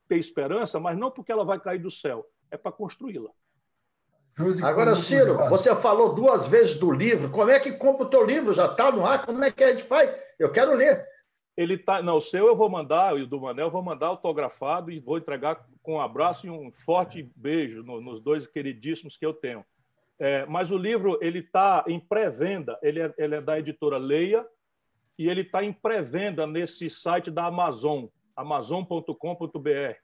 ter 0.09 0.17
esperança, 0.17 0.81
mas 0.81 0.99
não 0.99 1.11
porque 1.11 1.31
ela 1.31 1.45
vai 1.45 1.61
cair 1.61 1.79
do 1.79 1.91
céu, 1.91 2.27
é 2.51 2.57
para 2.57 2.73
construí-la. 2.73 3.31
Agora, 4.63 4.97
Ciro, 4.97 5.37
você 5.49 5.75
falou 5.77 6.15
duas 6.15 6.49
vezes 6.49 6.79
do 6.79 6.91
livro. 6.91 7.31
Como 7.31 7.51
é 7.51 7.61
que 7.61 7.73
compra 7.73 8.05
o 8.05 8.09
teu 8.09 8.25
livro? 8.25 8.53
Já 8.53 8.67
está 8.67 8.91
no 8.91 9.05
ar? 9.05 9.27
Como 9.27 9.43
é 9.45 9.51
que 9.51 9.63
a 9.63 9.73
gente 9.73 9.85
faz? 9.85 10.15
Eu 10.39 10.51
quero 10.51 10.75
ler. 10.75 11.07
Ele 11.57 11.77
tá, 11.77 12.01
não, 12.01 12.17
o 12.17 12.21
seu 12.21 12.47
eu 12.47 12.57
vou 12.57 12.71
mandar, 12.71 13.19
e 13.19 13.23
o 13.23 13.27
do 13.27 13.41
Manel 13.41 13.67
eu 13.67 13.71
vou 13.71 13.83
mandar 13.83 14.07
autografado 14.07 14.91
e 14.91 14.99
vou 14.99 15.19
entregar 15.19 15.67
com 15.83 15.95
um 15.95 16.01
abraço 16.01 16.47
e 16.47 16.51
um 16.51 16.73
forte 16.73 17.29
beijo 17.37 17.83
no, 17.83 18.01
nos 18.01 18.23
dois 18.23 18.47
queridíssimos 18.47 19.17
que 19.17 19.27
eu 19.27 19.35
tenho. 19.35 19.65
É, 20.21 20.45
mas 20.45 20.71
o 20.71 20.77
livro 20.77 21.19
ele 21.23 21.39
está 21.39 21.83
em 21.89 21.99
pré-venda, 21.99 22.79
ele 22.83 23.01
é, 23.01 23.15
ele 23.17 23.37
é 23.37 23.41
da 23.41 23.59
editora 23.59 23.97
Leia 23.97 24.47
e 25.19 25.29
ele 25.29 25.41
está 25.41 25.65
em 25.65 25.73
pré-venda 25.73 26.47
nesse 26.47 26.91
site 26.91 27.31
da 27.31 27.47
Amazon, 27.47 28.05
amazon.com.br. 28.37 29.97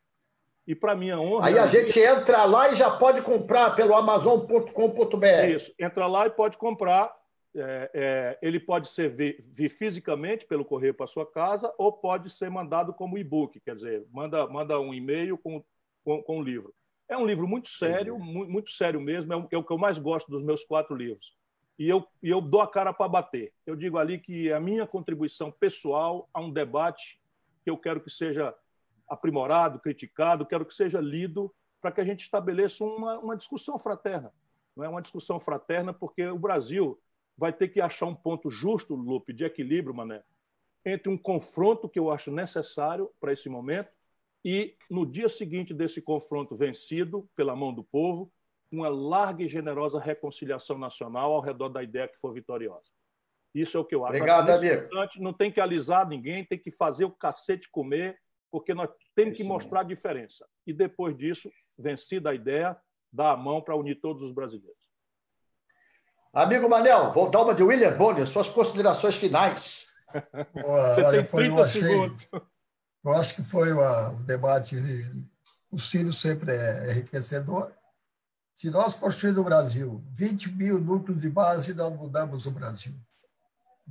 E 0.66 0.74
para 0.74 0.96
minha 0.96 1.20
honra. 1.20 1.46
Aí 1.46 1.58
a 1.58 1.66
gente 1.66 2.00
entra 2.00 2.44
lá 2.44 2.72
e 2.72 2.74
já 2.74 2.90
pode 2.90 3.22
comprar 3.22 3.76
pelo 3.76 3.94
amazon.com.br. 3.94 5.48
Isso, 5.54 5.72
entra 5.78 6.06
lá 6.06 6.26
e 6.26 6.30
pode 6.30 6.56
comprar 6.56 7.14
é, 7.58 7.90
é, 7.94 8.38
ele 8.42 8.60
pode 8.60 8.88
ser 8.88 9.08
vir, 9.08 9.70
fisicamente 9.70 10.44
pelo 10.44 10.64
correio 10.64 10.92
para 10.92 11.06
sua 11.06 11.24
casa 11.24 11.72
ou 11.78 11.90
pode 11.90 12.28
ser 12.28 12.50
mandado 12.50 12.92
como 12.92 13.16
e-book, 13.16 13.58
quer 13.60 13.74
dizer, 13.74 14.06
manda, 14.12 14.46
manda 14.46 14.78
um 14.78 14.92
e-mail 14.92 15.38
com, 15.38 15.64
com, 16.04 16.22
com, 16.22 16.38
o 16.38 16.42
livro. 16.42 16.74
É 17.08 17.16
um 17.16 17.24
livro 17.26 17.46
muito 17.46 17.68
sério, 17.68 18.18
muito, 18.18 18.50
muito 18.50 18.70
sério 18.70 19.00
mesmo, 19.00 19.32
é, 19.32 19.36
é, 19.36 19.58
o 19.58 19.62
que 19.62 19.72
eu 19.72 19.78
mais 19.78 19.98
gosto 19.98 20.30
dos 20.30 20.42
meus 20.42 20.64
quatro 20.64 20.94
livros. 20.96 21.36
E 21.78 21.88
eu, 21.88 22.06
e 22.22 22.30
eu 22.30 22.40
dou 22.40 22.60
a 22.60 22.70
cara 22.70 22.92
para 22.92 23.08
bater. 23.08 23.52
Eu 23.64 23.76
digo 23.76 23.98
ali 23.98 24.18
que 24.18 24.48
é 24.48 24.54
a 24.54 24.60
minha 24.60 24.86
contribuição 24.86 25.52
pessoal 25.52 26.28
a 26.32 26.40
um 26.40 26.50
debate 26.50 27.20
que 27.62 27.70
eu 27.70 27.76
quero 27.76 28.00
que 28.00 28.10
seja 28.10 28.54
aprimorado, 29.08 29.78
criticado, 29.78 30.46
quero 30.46 30.64
que 30.64 30.74
seja 30.74 31.00
lido 31.00 31.54
para 31.80 31.92
que 31.92 32.00
a 32.00 32.04
gente 32.04 32.20
estabeleça 32.20 32.82
uma, 32.82 33.18
uma 33.18 33.36
discussão 33.36 33.78
fraterna. 33.78 34.32
Não 34.74 34.84
é 34.84 34.88
uma 34.88 35.02
discussão 35.02 35.38
fraterna 35.38 35.92
porque 35.92 36.26
o 36.26 36.38
Brasil 36.38 36.98
vai 37.36 37.52
ter 37.52 37.68
que 37.68 37.80
achar 37.80 38.06
um 38.06 38.14
ponto 38.14 38.50
justo, 38.50 38.94
Lupe, 38.94 39.32
de 39.32 39.44
equilíbrio, 39.44 39.94
Mané, 39.94 40.24
entre 40.84 41.08
um 41.08 41.18
confronto 41.18 41.88
que 41.88 41.98
eu 41.98 42.10
acho 42.10 42.32
necessário 42.32 43.10
para 43.20 43.32
esse 43.32 43.48
momento 43.48 43.90
e, 44.46 44.76
no 44.88 45.04
dia 45.04 45.28
seguinte 45.28 45.74
desse 45.74 46.00
confronto 46.00 46.54
vencido 46.54 47.28
pela 47.34 47.56
mão 47.56 47.74
do 47.74 47.82
povo, 47.82 48.32
uma 48.70 48.88
larga 48.88 49.42
e 49.42 49.48
generosa 49.48 49.98
reconciliação 49.98 50.78
nacional 50.78 51.32
ao 51.32 51.40
redor 51.40 51.68
da 51.68 51.82
ideia 51.82 52.06
que 52.06 52.16
for 52.18 52.32
vitoriosa. 52.32 52.88
Isso 53.52 53.76
é 53.76 53.80
o 53.80 53.84
que 53.84 53.96
eu 53.96 54.04
acho. 54.04 54.14
Obrigado, 54.14 54.48
acho 54.48 54.58
amigo. 54.58 54.88
Não 55.16 55.32
tem 55.32 55.50
que 55.50 55.60
alisar 55.60 56.08
ninguém, 56.08 56.44
tem 56.44 56.60
que 56.60 56.70
fazer 56.70 57.04
o 57.04 57.10
cacete 57.10 57.68
comer, 57.72 58.16
porque 58.48 58.72
nós 58.72 58.88
temos 59.16 59.36
que 59.36 59.42
mostrar 59.42 59.80
a 59.80 59.82
diferença. 59.82 60.46
E 60.64 60.72
depois 60.72 61.16
disso, 61.16 61.50
vencida 61.76 62.30
a 62.30 62.34
ideia, 62.34 62.76
dar 63.12 63.32
a 63.32 63.36
mão 63.36 63.60
para 63.60 63.74
unir 63.74 64.00
todos 64.00 64.22
os 64.22 64.30
brasileiros. 64.30 64.78
Amigo 66.32 66.68
Manel, 66.68 67.12
vou 67.12 67.28
dar 67.28 67.42
uma 67.42 67.52
de 67.52 67.64
William 67.64 67.96
Bonner, 67.96 68.28
suas 68.28 68.48
considerações 68.48 69.16
finais. 69.16 69.88
Você 70.52 71.02
olha, 71.02 71.24
tem 71.24 71.24
30 71.24 71.40
eu 71.42 71.58
achei, 71.58 71.82
segundos. 71.82 72.28
Eu 73.06 73.12
acho 73.12 73.36
que 73.36 73.42
foi 73.42 73.72
uma, 73.72 74.08
um 74.08 74.22
debate, 74.24 74.74
o 75.70 75.78
Ciro 75.78 76.12
sempre 76.12 76.50
é 76.50 76.90
enriquecedor. 76.90 77.70
Se 78.52 78.68
nós 78.68 78.94
construirmos 78.94 79.42
o 79.42 79.44
Brasil 79.44 80.04
20 80.10 80.50
mil 80.50 80.80
núcleos 80.80 81.20
de 81.20 81.30
base, 81.30 81.72
nós 81.72 81.94
mudamos 81.94 82.46
o 82.46 82.50
Brasil. 82.50 82.92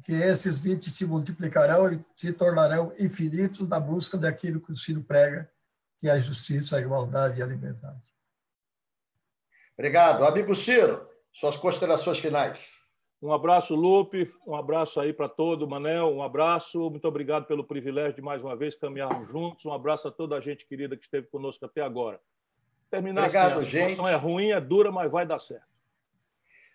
Que 0.04 0.12
esses 0.12 0.60
20 0.60 0.90
se 0.90 1.06
multiplicarão 1.06 1.94
e 1.94 2.06
se 2.14 2.34
tornarão 2.34 2.94
infinitos 3.00 3.70
na 3.70 3.80
busca 3.80 4.18
daquilo 4.18 4.60
que 4.60 4.74
o 4.74 4.76
Ciro 4.76 5.02
prega, 5.02 5.50
que 6.02 6.10
é 6.10 6.12
a 6.12 6.20
justiça, 6.20 6.76
a 6.76 6.82
igualdade 6.82 7.40
e 7.40 7.44
a 7.44 7.48
liberdade. 7.48 8.04
Obrigado. 9.78 10.26
Amigo 10.26 10.54
Ciro, 10.54 11.10
suas 11.32 11.56
considerações 11.56 12.20
finais. 12.20 12.75
Um 13.26 13.34
abraço, 13.34 13.74
Lupe. 13.74 14.32
Um 14.46 14.56
abraço 14.56 15.00
aí 15.00 15.12
para 15.12 15.28
todo, 15.28 15.68
Manel. 15.68 16.16
Um 16.16 16.22
abraço. 16.22 16.92
Muito 16.92 17.08
obrigado 17.08 17.46
pelo 17.48 17.64
privilégio 17.64 18.14
de 18.14 18.22
mais 18.22 18.40
uma 18.44 18.56
vez 18.56 18.76
caminharmos 18.76 19.28
juntos. 19.28 19.66
Um 19.66 19.74
abraço 19.74 20.08
a 20.08 20.12
toda 20.12 20.36
a 20.36 20.40
gente 20.40 20.64
querida 20.64 20.96
que 20.96 21.06
esteve 21.06 21.26
conosco 21.26 21.66
até 21.66 21.82
agora. 21.82 22.20
Terminar 22.92 23.24
obrigado, 23.24 23.54
assim, 23.54 23.62
a 23.62 23.64
gente. 23.64 23.90
situação 23.90 24.08
é 24.08 24.14
ruim, 24.14 24.52
é 24.52 24.62
dura, 24.62 24.92
mas 24.92 25.12
vai 25.12 25.26
dar 25.26 25.40
certo. 25.40 25.66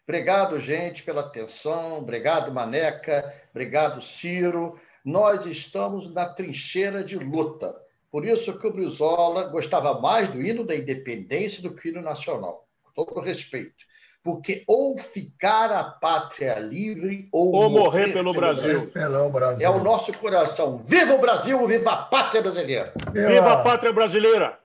Obrigado, 0.02 0.58
gente, 0.58 1.04
pela 1.04 1.20
atenção. 1.20 1.98
Obrigado, 1.98 2.52
Maneca. 2.52 3.32
Obrigado, 3.52 4.00
Ciro. 4.00 4.76
Nós 5.04 5.46
estamos 5.46 6.12
na 6.12 6.28
trincheira 6.28 7.04
de 7.04 7.16
luta. 7.16 7.80
Por 8.10 8.26
isso 8.26 8.58
que 8.58 8.66
o 8.66 8.72
Brizola 8.72 9.44
gostava 9.44 10.00
mais 10.00 10.28
do 10.28 10.42
hino 10.42 10.64
da 10.64 10.74
independência 10.74 11.62
do 11.62 11.72
que 11.76 11.86
o 11.86 11.90
hino 11.92 12.02
nacional. 12.02 12.66
Com 12.82 12.90
todo 13.04 13.20
respeito 13.20 13.88
porque 14.22 14.64
ou 14.66 14.98
ficar 14.98 15.72
a 15.72 15.84
pátria 15.84 16.58
livre 16.58 17.28
ou, 17.32 17.54
ou 17.54 17.70
morrer, 17.70 17.78
morrer, 17.78 18.12
pelo, 18.12 18.34
Brasil. 18.34 18.90
pelo 18.90 19.30
Brasil. 19.30 19.66
É 19.66 19.70
o 19.70 19.82
nosso 19.82 20.12
coração. 20.18 20.78
Viva 20.78 21.14
o 21.14 21.20
Brasil, 21.20 21.66
viva 21.66 21.92
a 21.92 22.02
pátria 22.04 22.42
brasileira. 22.42 22.92
Viva, 23.12 23.28
viva 23.28 23.52
a 23.52 23.62
pátria 23.62 23.92
brasileira. 23.92 24.58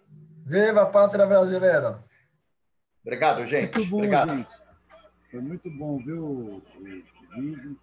Viva 0.46 0.82
a 0.82 0.86
pátria 0.86 1.26
brasileira. 1.26 2.04
Obrigado, 3.02 3.46
gente. 3.46 3.76
Muito 3.76 3.90
bom, 3.90 3.98
Obrigado. 3.98 4.30
Gente. 4.30 4.48
Foi 5.32 5.42
muito 5.42 5.70
bom 5.70 5.98
ver 6.00 6.14
o, 6.14 6.62
o 6.62 7.42
vídeo. 7.42 7.78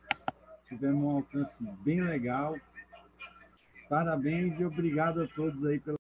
Tivemos 0.68 1.05
um 1.05 1.16
alcance 1.16 1.55
bem 1.84 2.02
legal. 2.02 2.56
Parabéns 3.88 4.59
e 4.59 4.64
obrigado 4.64 5.22
a 5.22 5.26
todos 5.28 5.64
aí 5.66 5.78
pela 5.78 5.90